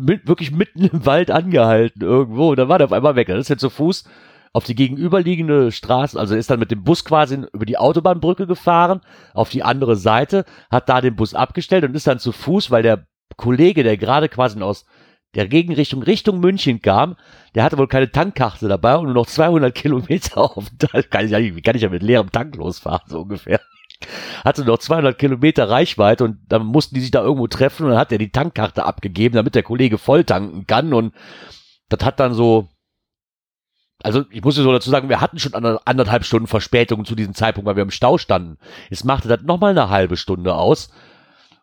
mit, 0.00 0.28
wirklich 0.28 0.52
mitten 0.52 0.84
im 0.84 1.04
Wald 1.04 1.30
angehalten 1.30 2.02
irgendwo 2.02 2.50
und 2.50 2.58
dann 2.58 2.68
war 2.68 2.78
der 2.78 2.86
auf 2.86 2.92
einmal 2.92 3.16
weg. 3.16 3.28
Das 3.28 3.38
ist 3.38 3.48
jetzt 3.48 3.60
zu 3.60 3.70
Fuß 3.70 4.04
auf 4.52 4.64
die 4.64 4.74
gegenüberliegende 4.74 5.72
Straße, 5.72 6.18
also 6.18 6.34
ist 6.34 6.50
dann 6.50 6.58
mit 6.58 6.70
dem 6.70 6.84
Bus 6.84 7.04
quasi 7.04 7.46
über 7.52 7.64
die 7.64 7.78
Autobahnbrücke 7.78 8.46
gefahren, 8.46 9.00
auf 9.32 9.48
die 9.48 9.62
andere 9.62 9.96
Seite, 9.96 10.44
hat 10.70 10.88
da 10.88 11.00
den 11.00 11.16
Bus 11.16 11.34
abgestellt 11.34 11.84
und 11.84 11.94
ist 11.94 12.06
dann 12.06 12.18
zu 12.18 12.32
Fuß, 12.32 12.70
weil 12.70 12.82
der 12.82 13.06
Kollege, 13.36 13.82
der 13.82 13.96
gerade 13.96 14.28
quasi 14.28 14.60
aus 14.60 14.84
der 15.34 15.48
Gegenrichtung 15.48 16.02
Richtung 16.02 16.40
München 16.40 16.82
kam, 16.82 17.16
der 17.54 17.64
hatte 17.64 17.78
wohl 17.78 17.88
keine 17.88 18.10
Tankkarte 18.10 18.68
dabei 18.68 18.96
und 18.96 19.06
nur 19.06 19.14
noch 19.14 19.26
200 19.26 19.74
Kilometer 19.74 20.38
auf 20.56 20.68
dem 20.70 21.10
kann 21.10 21.24
ich, 21.26 21.56
wie 21.56 21.62
kann 21.62 21.76
ich 21.76 21.82
ja 21.82 21.88
mit 21.88 22.02
leerem 22.02 22.30
Tank 22.30 22.56
losfahren, 22.56 23.08
so 23.08 23.20
ungefähr. 23.20 23.60
Hatte 24.44 24.64
noch 24.64 24.78
200 24.78 25.18
Kilometer 25.18 25.70
Reichweite 25.70 26.24
und 26.24 26.38
dann 26.48 26.66
mussten 26.66 26.96
die 26.96 27.00
sich 27.00 27.12
da 27.12 27.22
irgendwo 27.22 27.46
treffen 27.46 27.84
und 27.84 27.90
dann 27.90 27.98
hat 27.98 28.12
er 28.12 28.18
die 28.18 28.32
Tankkarte 28.32 28.84
abgegeben, 28.84 29.36
damit 29.36 29.54
der 29.54 29.62
Kollege 29.62 29.96
voll 29.96 30.24
tanken 30.24 30.66
kann 30.66 30.92
und 30.92 31.14
das 31.88 32.04
hat 32.04 32.20
dann 32.20 32.34
so, 32.34 32.68
also 34.02 34.24
ich 34.30 34.42
muss 34.42 34.56
so 34.56 34.72
dazu 34.72 34.90
sagen, 34.90 35.08
wir 35.08 35.20
hatten 35.20 35.38
schon 35.38 35.54
anderthalb 35.54 36.24
Stunden 36.24 36.48
Verspätung 36.48 37.04
zu 37.04 37.14
diesem 37.14 37.34
Zeitpunkt, 37.34 37.66
weil 37.66 37.76
wir 37.76 37.84
im 37.84 37.90
Stau 37.90 38.18
standen. 38.18 38.58
Jetzt 38.90 39.04
machte 39.04 39.28
das 39.28 39.42
nochmal 39.42 39.70
eine 39.70 39.88
halbe 39.88 40.16
Stunde 40.16 40.54
aus 40.54 40.90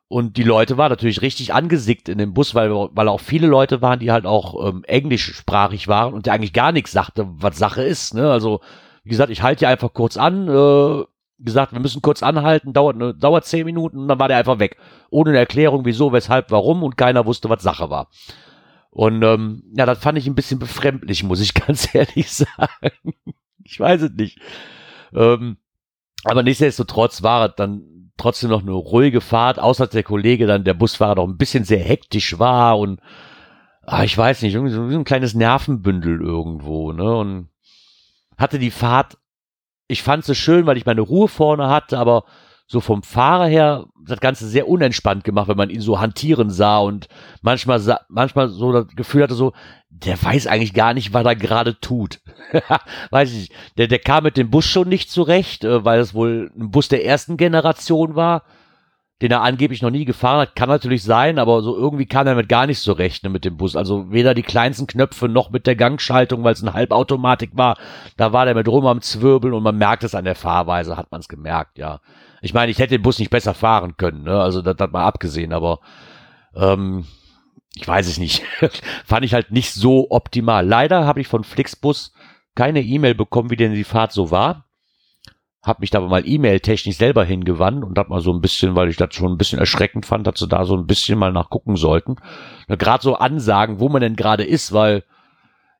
Und 0.10 0.38
die 0.38 0.44
Leute 0.44 0.78
waren 0.78 0.90
natürlich 0.90 1.22
richtig 1.22 1.54
angesickt 1.54 2.10
in 2.10 2.18
dem 2.18 2.34
Bus, 2.34 2.56
weil, 2.56 2.72
weil 2.72 3.08
auch 3.08 3.22
viele 3.22 3.46
Leute 3.46 3.84
waren, 3.84 4.00
die 4.00 4.12
halt 4.12 4.26
auch 4.26 4.68
ähm, 4.68 4.84
englischsprachig 4.86 5.88
waren 5.88 6.16
und 6.16 6.26
der 6.26 6.34
eigentlich 6.34 6.52
gar 6.52 6.72
nichts 6.72 6.92
sagte, 6.92 7.28
was 7.30 7.60
Sache 7.60 7.84
ist. 7.84 8.16
Ne? 8.16 8.30
Also, 8.32 8.60
wie 9.04 9.12
gesagt, 9.12 9.30
ich 9.30 9.44
halte 9.44 9.60
hier 9.60 9.70
einfach 9.70 9.94
kurz 9.94 10.18
an, 10.18 10.48
äh, 10.48 11.04
gesagt, 11.38 11.74
wir 11.74 11.80
müssen 11.80 12.02
kurz 12.02 12.24
anhalten, 12.24 12.74
dauert, 12.74 12.98
ne, 12.98 13.14
dauert 13.14 13.46
zehn 13.46 13.66
Minuten 13.66 14.00
und 14.00 14.08
dann 14.08 14.20
war 14.20 14.28
der 14.28 14.38
einfach 14.38 14.58
weg. 14.58 14.78
Ohne 15.12 15.30
eine 15.30 15.40
Erklärung, 15.40 15.86
wieso, 15.86 16.12
weshalb, 16.12 16.50
warum 16.50 16.82
und 16.82 16.98
keiner 16.98 17.28
wusste, 17.28 17.48
was 17.50 17.62
Sache 17.62 17.92
war. 17.92 18.10
Und 18.90 19.22
ähm, 19.22 19.64
ja, 19.76 19.86
das 19.86 20.00
fand 20.00 20.18
ich 20.18 20.26
ein 20.26 20.34
bisschen 20.34 20.58
befremdlich, 20.58 21.24
muss 21.24 21.40
ich 21.40 21.54
ganz 21.68 21.94
ehrlich 21.94 22.32
sagen. 22.32 23.14
ich 23.64 23.80
weiß 23.80 24.02
es 24.02 24.12
nicht. 24.14 24.40
Ähm, 25.14 25.58
aber 26.24 26.42
nichtsdestotrotz 26.42 27.22
war 27.22 27.50
es 27.50 27.56
dann 27.56 27.99
trotzdem 28.20 28.50
noch 28.50 28.62
eine 28.62 28.72
ruhige 28.72 29.22
Fahrt, 29.22 29.60
außer 29.60 29.86
dass 29.86 29.94
der 29.94 30.04
Kollege 30.04 30.46
dann, 30.46 30.64
der 30.64 30.74
Busfahrer, 30.74 31.16
doch 31.16 31.28
ein 31.28 31.38
bisschen 31.38 31.64
sehr 31.64 31.80
hektisch 31.80 32.38
war 32.38 32.78
und 32.78 33.00
ah, 33.86 34.04
ich 34.04 34.18
weiß 34.18 34.42
nicht, 34.44 34.54
irgendwie 34.54 34.74
so 34.74 34.82
ein 34.82 35.04
kleines 35.04 35.34
Nervenbündel 35.34 36.22
irgendwo, 36.22 36.92
ne? 36.92 37.18
Und 37.18 37.50
hatte 38.38 38.60
die 38.60 38.72
Fahrt, 38.72 39.18
ich 39.88 40.04
fand 40.04 40.24
sie 40.24 40.36
schön, 40.36 40.66
weil 40.66 40.78
ich 40.78 40.86
meine 40.86 41.02
Ruhe 41.02 41.28
vorne 41.28 41.68
hatte, 41.68 41.98
aber 41.98 42.24
so 42.68 42.82
vom 42.82 43.02
Fahrer 43.02 43.48
her 43.48 43.88
das 44.06 44.20
Ganze 44.20 44.48
sehr 44.48 44.68
unentspannt 44.68 45.24
gemacht, 45.24 45.48
wenn 45.48 45.58
man 45.58 45.72
ihn 45.72 45.82
so 45.82 46.00
hantieren 46.00 46.52
sah 46.52 46.78
und 46.78 47.08
manchmal, 47.42 47.82
manchmal 48.10 48.48
so 48.50 48.72
das 48.72 48.88
Gefühl 48.96 49.24
hatte 49.24 49.34
so, 49.34 49.54
der 49.90 50.22
weiß 50.22 50.46
eigentlich 50.46 50.76
gar 50.76 50.94
nicht, 50.94 51.12
was 51.12 51.26
er 51.26 51.36
gerade 51.36 51.80
tut. 51.80 52.22
weiß 53.12 53.32
ich 53.32 53.38
nicht. 53.40 53.54
Der, 53.78 53.88
der 53.88 54.00
kam 54.00 54.24
mit 54.24 54.38
dem 54.38 54.50
Bus 54.50 54.66
schon 54.66 54.90
nicht 54.90 55.12
zurecht, 55.12 55.64
äh, 55.64 55.86
weil 55.86 56.00
es 56.00 56.14
wohl 56.14 56.52
ein 56.58 56.72
Bus 56.72 56.88
der 56.88 57.06
ersten 57.06 57.38
Generation 57.38 58.16
war, 58.16 58.44
den 59.22 59.32
er 59.32 59.42
angeblich 59.42 59.82
noch 59.82 59.90
nie 59.90 60.06
gefahren 60.06 60.42
hat. 60.42 60.56
Kann 60.56 60.70
natürlich 60.70 61.04
sein, 61.04 61.40
aber 61.40 61.62
so 61.62 61.76
irgendwie 61.76 62.06
kam 62.06 62.28
er 62.28 62.36
mit 62.36 62.50
gar 62.50 62.68
nicht 62.68 62.80
zurecht 62.80 63.24
ne, 63.24 63.30
mit 63.30 63.46
dem 63.46 63.58
Bus. 63.58 63.76
Also 63.76 64.12
weder 64.12 64.34
die 64.34 64.44
kleinsten 64.44 64.88
Knöpfe 64.88 65.28
noch 65.28 65.50
mit 65.50 65.68
der 65.68 65.76
Gangschaltung, 65.76 66.44
weil 66.44 66.54
es 66.54 66.62
eine 66.62 66.74
Halbautomatik 66.74 67.52
war. 67.54 67.78
Da 68.18 68.32
war 68.34 68.46
der 68.46 68.56
mit 68.56 68.68
rum 68.68 68.86
am 68.86 69.02
Zwirbeln 69.02 69.54
und 69.54 69.64
man 69.64 69.78
merkt 69.78 70.04
es 70.04 70.16
an 70.16 70.26
der 70.26 70.36
Fahrweise, 70.36 70.98
hat 70.98 71.12
man 71.12 71.20
es 71.20 71.28
gemerkt, 71.28 71.78
ja. 71.78 72.00
Ich 72.42 72.54
meine, 72.54 72.72
ich 72.72 72.80
hätte 72.80 72.96
den 72.96 73.02
Bus 73.02 73.20
nicht 73.20 73.32
besser 73.32 73.54
fahren 73.54 73.98
können, 73.98 74.24
ne? 74.24 74.40
also 74.40 74.62
das 74.62 74.78
hat 74.80 74.94
mal 74.94 75.06
abgesehen, 75.06 75.52
aber 75.52 75.80
ähm, 76.56 77.06
ich 77.76 77.88
weiß 77.88 78.08
es 78.08 78.18
nicht. 78.18 78.44
Fand 79.06 79.26
ich 79.26 79.34
halt 79.34 79.52
nicht 79.52 79.74
so 79.74 80.08
optimal. 80.10 80.66
Leider 80.66 81.06
habe 81.06 81.22
ich 81.22 81.28
von 81.28 81.44
Flixbus 81.44 82.14
keine 82.56 82.82
E-Mail 82.82 83.16
bekommen, 83.16 83.50
wie 83.50 83.56
denn 83.56 83.74
die 83.74 83.84
Fahrt 83.84 84.12
so 84.12 84.32
war. 84.32 84.66
Hab 85.62 85.82
mich 85.82 85.90
da 85.90 85.98
aber 85.98 86.08
mal 86.08 86.26
E-Mail-technisch 86.26 86.96
selber 86.96 87.26
hingewandt 87.26 87.84
und 87.84 87.98
hab 87.98 88.10
mal 88.10 88.22
so 88.22 88.34
ein 88.34 88.42
bisschen, 88.42 88.76
weil 88.76 88.90
ich 88.90 88.96
das 88.96 89.14
schon 89.14 89.34
ein 89.34 89.38
bisschen 89.38 89.60
erschreckend 89.60 90.06
fand, 90.06 90.26
dass 90.26 90.40
sie 90.40 90.48
da 90.48 90.64
so 90.66 90.76
ein 90.76 90.88
bisschen 90.88 91.20
mal 91.20 91.34
nachgucken 91.34 91.76
sollten. 91.76 92.16
Gerade 92.68 93.04
so 93.04 93.16
Ansagen, 93.16 93.80
wo 93.80 93.90
man 93.90 94.02
denn 94.02 94.16
gerade 94.16 94.44
ist, 94.44 94.72
weil 94.72 95.04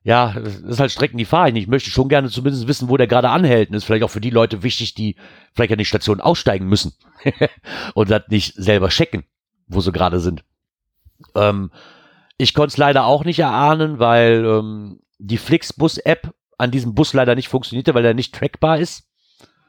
ja, 0.02 0.32
das 0.32 0.56
ist 0.60 0.80
halt 0.80 0.90
Strecken, 0.90 1.18
die 1.18 1.26
fahre 1.26 1.48
ich 1.48 1.54
nicht. 1.54 1.64
Ich 1.64 1.68
möchte 1.68 1.90
schon 1.90 2.08
gerne 2.08 2.30
zumindest 2.30 2.66
wissen, 2.66 2.88
wo 2.88 2.96
der 2.96 3.06
gerade 3.06 3.28
anhält. 3.28 3.70
Ist 3.70 3.84
vielleicht 3.84 4.04
auch 4.04 4.10
für 4.10 4.20
die 4.20 4.30
Leute 4.30 4.62
wichtig, 4.62 4.94
die 4.94 5.16
vielleicht 5.52 5.72
an 5.72 5.78
die 5.78 5.84
Station 5.84 6.20
aussteigen 6.20 6.66
müssen 6.66 6.94
und 7.94 8.10
das 8.10 8.22
nicht 8.28 8.54
selber 8.54 8.88
checken, 8.88 9.24
wo 9.66 9.80
sie 9.80 9.92
gerade 9.92 10.20
sind. 10.20 10.42
Ähm, 11.34 11.70
ich 12.38 12.54
konnte 12.54 12.68
es 12.68 12.76
leider 12.78 13.04
auch 13.04 13.24
nicht 13.24 13.40
erahnen, 13.40 13.98
weil 13.98 14.44
ähm, 14.46 15.00
die 15.18 15.36
Flixbus-App 15.36 16.32
an 16.60 16.70
diesem 16.70 16.94
Bus 16.94 17.12
leider 17.12 17.34
nicht 17.34 17.48
funktionierte, 17.48 17.94
weil 17.94 18.04
er 18.04 18.14
nicht 18.14 18.34
trackbar 18.34 18.78
ist. 18.78 19.04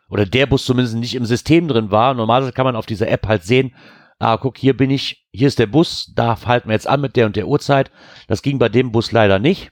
Oder 0.09 0.25
der 0.25 0.45
Bus 0.45 0.65
zumindest 0.65 0.95
nicht 0.97 1.15
im 1.15 1.25
System 1.25 1.67
drin 1.67 1.89
war. 1.89 2.13
Normalerweise 2.13 2.51
kann 2.51 2.65
man 2.65 2.75
auf 2.75 2.85
dieser 2.85 3.07
App 3.07 3.27
halt 3.27 3.43
sehen, 3.43 3.73
ah, 4.19 4.37
guck, 4.37 4.57
hier 4.57 4.75
bin 4.75 4.91
ich, 4.91 5.25
hier 5.31 5.47
ist 5.47 5.57
der 5.57 5.67
Bus, 5.67 6.11
da 6.15 6.37
halten 6.45 6.69
wir 6.69 6.73
jetzt 6.73 6.87
an 6.87 7.01
mit 7.01 7.15
der 7.15 7.25
und 7.25 7.35
der 7.35 7.47
Uhrzeit. 7.47 7.91
Das 8.27 8.41
ging 8.41 8.59
bei 8.59 8.69
dem 8.69 8.91
Bus 8.91 9.11
leider 9.11 9.39
nicht. 9.39 9.71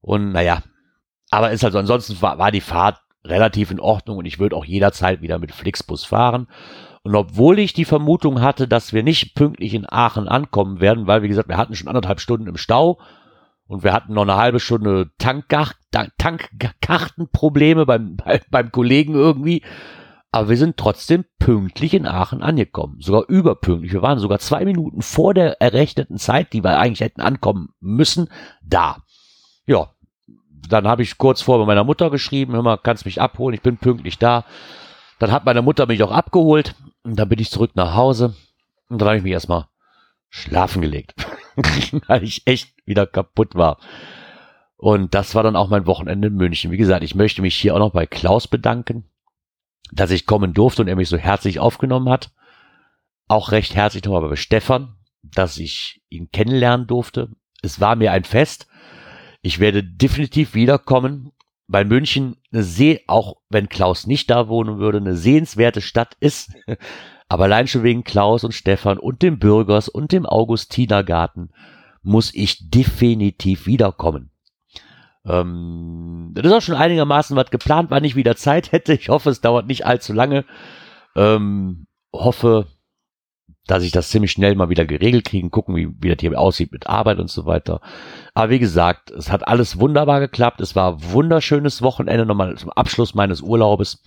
Und 0.00 0.32
naja, 0.32 0.62
aber 1.30 1.52
ist 1.52 1.64
also 1.64 1.78
ansonsten 1.78 2.20
war, 2.20 2.38
war 2.38 2.50
die 2.50 2.60
Fahrt 2.60 3.00
relativ 3.24 3.70
in 3.70 3.80
Ordnung 3.80 4.18
und 4.18 4.26
ich 4.26 4.38
würde 4.38 4.56
auch 4.56 4.64
jederzeit 4.64 5.22
wieder 5.22 5.38
mit 5.38 5.52
Flixbus 5.52 6.04
fahren. 6.04 6.48
Und 7.04 7.14
obwohl 7.14 7.58
ich 7.58 7.72
die 7.72 7.84
Vermutung 7.84 8.40
hatte, 8.40 8.68
dass 8.68 8.92
wir 8.92 9.02
nicht 9.02 9.34
pünktlich 9.34 9.74
in 9.74 9.86
Aachen 9.88 10.28
ankommen 10.28 10.80
werden, 10.80 11.06
weil, 11.06 11.22
wie 11.22 11.28
gesagt, 11.28 11.48
wir 11.48 11.56
hatten 11.56 11.74
schon 11.74 11.88
anderthalb 11.88 12.20
Stunden 12.20 12.48
im 12.48 12.56
Stau 12.56 13.00
und 13.66 13.84
wir 13.84 13.92
hatten 13.92 14.14
noch 14.14 14.22
eine 14.22 14.36
halbe 14.36 14.60
Stunde 14.60 15.10
Tankkartenprobleme 15.18 17.84
beim, 17.86 18.16
beim 18.50 18.72
Kollegen 18.72 19.14
irgendwie. 19.14 19.62
Aber 20.30 20.48
wir 20.48 20.56
sind 20.56 20.78
trotzdem 20.78 21.26
pünktlich 21.38 21.92
in 21.92 22.06
Aachen 22.06 22.42
angekommen. 22.42 23.00
Sogar 23.00 23.28
überpünktlich. 23.28 23.92
Wir 23.92 24.00
waren 24.00 24.18
sogar 24.18 24.38
zwei 24.38 24.64
Minuten 24.64 25.02
vor 25.02 25.34
der 25.34 25.60
errechneten 25.60 26.16
Zeit, 26.16 26.54
die 26.54 26.64
wir 26.64 26.78
eigentlich 26.78 27.00
hätten 27.00 27.20
ankommen 27.20 27.74
müssen, 27.80 28.30
da 28.62 29.02
ja, 29.66 29.90
dann 30.68 30.86
habe 30.86 31.02
ich 31.02 31.18
kurz 31.18 31.42
vor 31.42 31.58
bei 31.58 31.66
meiner 31.66 31.84
Mutter 31.84 32.10
geschrieben, 32.10 32.54
hör 32.54 32.62
mal, 32.62 32.78
kannst 32.78 33.04
mich 33.04 33.20
abholen, 33.20 33.54
ich 33.54 33.62
bin 33.62 33.78
pünktlich 33.78 34.18
da. 34.18 34.44
Dann 35.18 35.32
hat 35.32 35.44
meine 35.44 35.62
Mutter 35.62 35.86
mich 35.86 36.02
auch 36.02 36.10
abgeholt 36.10 36.74
und 37.02 37.18
dann 37.18 37.28
bin 37.28 37.38
ich 37.38 37.50
zurück 37.50 37.72
nach 37.74 37.94
Hause 37.94 38.34
und 38.88 39.00
dann 39.00 39.08
habe 39.08 39.18
ich 39.18 39.22
mich 39.22 39.32
erstmal 39.32 39.66
schlafen 40.30 40.82
gelegt, 40.82 41.14
weil 42.06 42.24
ich 42.24 42.46
echt 42.46 42.74
wieder 42.86 43.06
kaputt 43.06 43.54
war. 43.54 43.78
Und 44.76 45.14
das 45.14 45.34
war 45.34 45.42
dann 45.42 45.56
auch 45.56 45.68
mein 45.68 45.86
Wochenende 45.86 46.28
in 46.28 46.34
München. 46.34 46.72
Wie 46.72 46.76
gesagt, 46.76 47.04
ich 47.04 47.14
möchte 47.14 47.42
mich 47.42 47.54
hier 47.54 47.74
auch 47.74 47.78
noch 47.78 47.92
bei 47.92 48.06
Klaus 48.06 48.48
bedanken, 48.48 49.04
dass 49.92 50.10
ich 50.10 50.26
kommen 50.26 50.54
durfte 50.54 50.82
und 50.82 50.88
er 50.88 50.96
mich 50.96 51.08
so 51.08 51.16
herzlich 51.16 51.60
aufgenommen 51.60 52.08
hat. 52.08 52.32
Auch 53.28 53.52
recht 53.52 53.74
herzlich 53.74 54.04
nochmal 54.04 54.28
bei 54.28 54.36
Stefan, 54.36 54.96
dass 55.22 55.58
ich 55.58 56.02
ihn 56.08 56.30
kennenlernen 56.30 56.86
durfte. 56.86 57.30
Es 57.62 57.80
war 57.80 57.94
mir 57.94 58.10
ein 58.12 58.24
Fest 58.24 58.66
ich 59.42 59.58
werde 59.58 59.82
definitiv 59.82 60.54
wiederkommen, 60.54 61.32
weil 61.66 61.84
München 61.84 62.36
eine 62.52 62.62
See, 62.62 63.02
auch 63.08 63.38
wenn 63.50 63.68
Klaus 63.68 64.06
nicht 64.06 64.30
da 64.30 64.48
wohnen 64.48 64.78
würde, 64.78 64.98
eine 64.98 65.16
sehenswerte 65.16 65.80
Stadt 65.80 66.16
ist. 66.20 66.52
Aber 67.32 67.44
allein 67.44 67.66
schon 67.66 67.82
wegen 67.82 68.04
Klaus 68.04 68.44
und 68.44 68.52
Stefan 68.52 68.98
und 68.98 69.22
dem 69.22 69.38
Bürgers 69.38 69.88
und 69.88 70.12
dem 70.12 70.26
Augustinergarten 70.26 71.48
muss 72.02 72.30
ich 72.34 72.68
definitiv 72.68 73.64
wiederkommen. 73.64 74.28
Ähm, 75.24 76.32
das 76.34 76.44
ist 76.44 76.52
auch 76.52 76.60
schon 76.60 76.74
einigermaßen 76.74 77.34
was 77.34 77.50
geplant, 77.50 77.90
wann 77.90 78.04
ich 78.04 78.16
wieder 78.16 78.36
Zeit 78.36 78.70
hätte. 78.72 78.92
Ich 78.92 79.08
hoffe, 79.08 79.30
es 79.30 79.40
dauert 79.40 79.66
nicht 79.66 79.86
allzu 79.86 80.12
lange. 80.12 80.44
Ähm, 81.16 81.86
hoffe, 82.12 82.66
dass 83.66 83.82
ich 83.82 83.92
das 83.92 84.10
ziemlich 84.10 84.32
schnell 84.32 84.54
mal 84.54 84.68
wieder 84.68 84.84
geregelt 84.84 85.24
kriegen, 85.24 85.50
gucken, 85.50 85.74
wie, 85.74 85.88
wie 86.00 86.10
das 86.10 86.20
hier 86.20 86.38
aussieht 86.38 86.70
mit 86.70 86.86
Arbeit 86.86 87.18
und 87.18 87.30
so 87.30 87.46
weiter. 87.46 87.80
Aber 88.34 88.50
wie 88.50 88.58
gesagt, 88.58 89.10
es 89.10 89.32
hat 89.32 89.48
alles 89.48 89.80
wunderbar 89.80 90.20
geklappt. 90.20 90.60
Es 90.60 90.76
war 90.76 91.02
wunderschönes 91.02 91.80
Wochenende 91.80 92.26
nochmal 92.26 92.58
zum 92.58 92.68
Abschluss 92.68 93.14
meines 93.14 93.40
Urlaubes. 93.40 94.04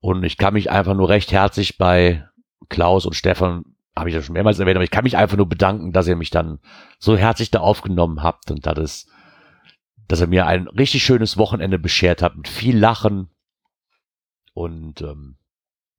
Und 0.00 0.24
ich 0.24 0.38
kann 0.38 0.54
mich 0.54 0.68
einfach 0.72 0.96
nur 0.96 1.08
recht 1.08 1.30
herzlich 1.30 1.78
bei 1.78 2.24
Klaus 2.68 3.06
und 3.06 3.14
Stefan, 3.14 3.64
habe 3.94 4.08
ich 4.08 4.14
ja 4.14 4.22
schon 4.22 4.32
mehrmals 4.32 4.58
erwähnt, 4.58 4.76
aber 4.76 4.84
ich 4.84 4.90
kann 4.90 5.04
mich 5.04 5.16
einfach 5.16 5.36
nur 5.36 5.48
bedanken, 5.48 5.92
dass 5.92 6.08
ihr 6.08 6.16
mich 6.16 6.30
dann 6.30 6.60
so 6.98 7.16
herzlich 7.16 7.50
da 7.50 7.60
aufgenommen 7.60 8.22
habt 8.22 8.50
und 8.50 8.66
dass 8.66 8.78
es, 8.78 9.06
dass 10.08 10.20
ihr 10.20 10.26
mir 10.26 10.46
ein 10.46 10.66
richtig 10.68 11.04
schönes 11.04 11.36
Wochenende 11.36 11.78
beschert 11.78 12.22
habt 12.22 12.36
mit 12.36 12.48
viel 12.48 12.78
Lachen 12.78 13.28
und 14.54 15.02
ähm, 15.02 15.36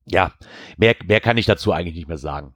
ja, 0.06 0.32
mehr, 0.76 0.94
mehr 1.06 1.20
kann 1.20 1.38
ich 1.38 1.46
dazu 1.46 1.72
eigentlich 1.72 1.94
nicht 1.94 2.08
mehr 2.08 2.18
sagen. 2.18 2.54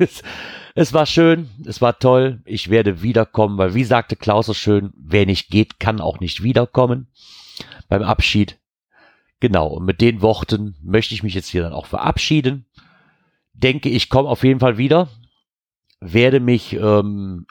es 0.74 0.92
war 0.92 1.06
schön, 1.06 1.48
es 1.64 1.80
war 1.80 1.98
toll. 1.98 2.42
Ich 2.44 2.70
werde 2.70 3.02
wiederkommen, 3.02 3.56
weil 3.56 3.74
wie 3.74 3.84
sagte 3.84 4.16
Klaus 4.16 4.46
so 4.46 4.54
schön, 4.54 4.92
wer 4.96 5.26
nicht 5.26 5.48
geht, 5.48 5.78
kann 5.78 6.00
auch 6.00 6.18
nicht 6.18 6.42
wiederkommen 6.42 7.08
beim 7.88 8.02
Abschied. 8.02 8.58
Genau, 9.38 9.68
und 9.68 9.84
mit 9.84 10.00
den 10.00 10.22
Worten 10.22 10.76
möchte 10.82 11.14
ich 11.14 11.22
mich 11.22 11.34
jetzt 11.34 11.48
hier 11.48 11.62
dann 11.62 11.72
auch 11.72 11.86
verabschieden. 11.86 12.66
Denke, 13.62 13.88
ich 13.88 14.08
komme 14.08 14.28
auf 14.28 14.44
jeden 14.44 14.60
Fall 14.60 14.78
wieder. 14.78 15.08
Werde 16.00 16.40
mich 16.40 16.72
ähm, 16.72 17.46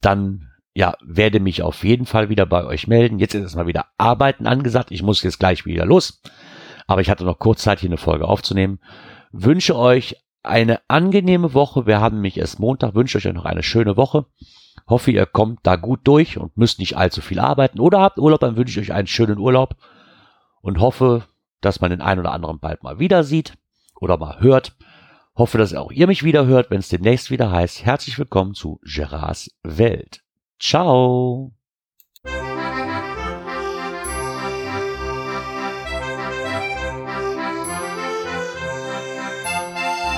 dann, 0.00 0.50
ja, 0.74 0.94
werde 1.02 1.40
mich 1.40 1.62
auf 1.62 1.84
jeden 1.84 2.06
Fall 2.06 2.28
wieder 2.28 2.44
bei 2.44 2.64
euch 2.64 2.86
melden. 2.86 3.18
Jetzt 3.18 3.34
ist 3.34 3.42
erstmal 3.42 3.66
wieder 3.66 3.86
Arbeiten 3.96 4.46
angesagt. 4.46 4.90
Ich 4.90 5.02
muss 5.02 5.22
jetzt 5.22 5.38
gleich 5.38 5.64
wieder 5.64 5.86
los 5.86 6.20
aber 6.86 7.00
ich 7.00 7.10
hatte 7.10 7.24
noch 7.24 7.38
kurz 7.38 7.62
Zeit, 7.62 7.80
hier 7.80 7.88
eine 7.88 7.96
Folge 7.96 8.28
aufzunehmen. 8.28 8.78
Wünsche 9.32 9.76
euch 9.76 10.16
eine 10.42 10.80
angenehme 10.88 11.54
Woche. 11.54 11.86
Wir 11.86 12.00
haben 12.00 12.20
mich 12.20 12.38
erst 12.38 12.60
Montag, 12.60 12.94
wünsche 12.94 13.18
euch 13.18 13.24
noch 13.24 13.44
eine 13.44 13.62
schöne 13.62 13.96
Woche. 13.96 14.26
Hoffe, 14.88 15.10
ihr 15.10 15.26
kommt 15.26 15.60
da 15.64 15.76
gut 15.76 16.00
durch 16.04 16.38
und 16.38 16.56
müsst 16.56 16.78
nicht 16.78 16.96
allzu 16.96 17.20
viel 17.20 17.40
arbeiten 17.40 17.80
oder 17.80 18.00
habt 18.00 18.18
Urlaub, 18.18 18.40
dann 18.40 18.56
wünsche 18.56 18.80
ich 18.80 18.90
euch 18.90 18.94
einen 18.94 19.08
schönen 19.08 19.38
Urlaub 19.38 19.74
und 20.60 20.78
hoffe, 20.78 21.24
dass 21.60 21.80
man 21.80 21.90
den 21.90 22.00
einen 22.00 22.20
oder 22.20 22.32
anderen 22.32 22.60
bald 22.60 22.84
mal 22.84 23.00
wieder 23.00 23.24
sieht 23.24 23.54
oder 24.00 24.16
mal 24.16 24.40
hört. 24.40 24.76
Hoffe, 25.36 25.58
dass 25.58 25.74
auch 25.74 25.92
ihr 25.92 26.06
mich 26.06 26.22
wieder 26.22 26.46
hört, 26.46 26.70
wenn 26.70 26.78
es 26.78 26.88
demnächst 26.88 27.30
wieder 27.30 27.50
heißt. 27.50 27.84
Herzlich 27.84 28.18
willkommen 28.18 28.54
zu 28.54 28.80
Gerards 28.82 29.50
Welt. 29.62 30.22
Ciao. 30.58 31.52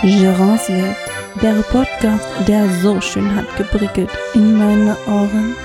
Gerance 0.02 0.68
Welt, 0.68 0.96
der 1.42 1.60
Podcast, 1.62 2.28
der 2.46 2.68
so 2.80 3.00
schön 3.00 3.34
hat 3.34 3.56
geprickelt 3.56 4.10
in 4.34 4.56
meine 4.56 4.96
Ohren. 5.08 5.56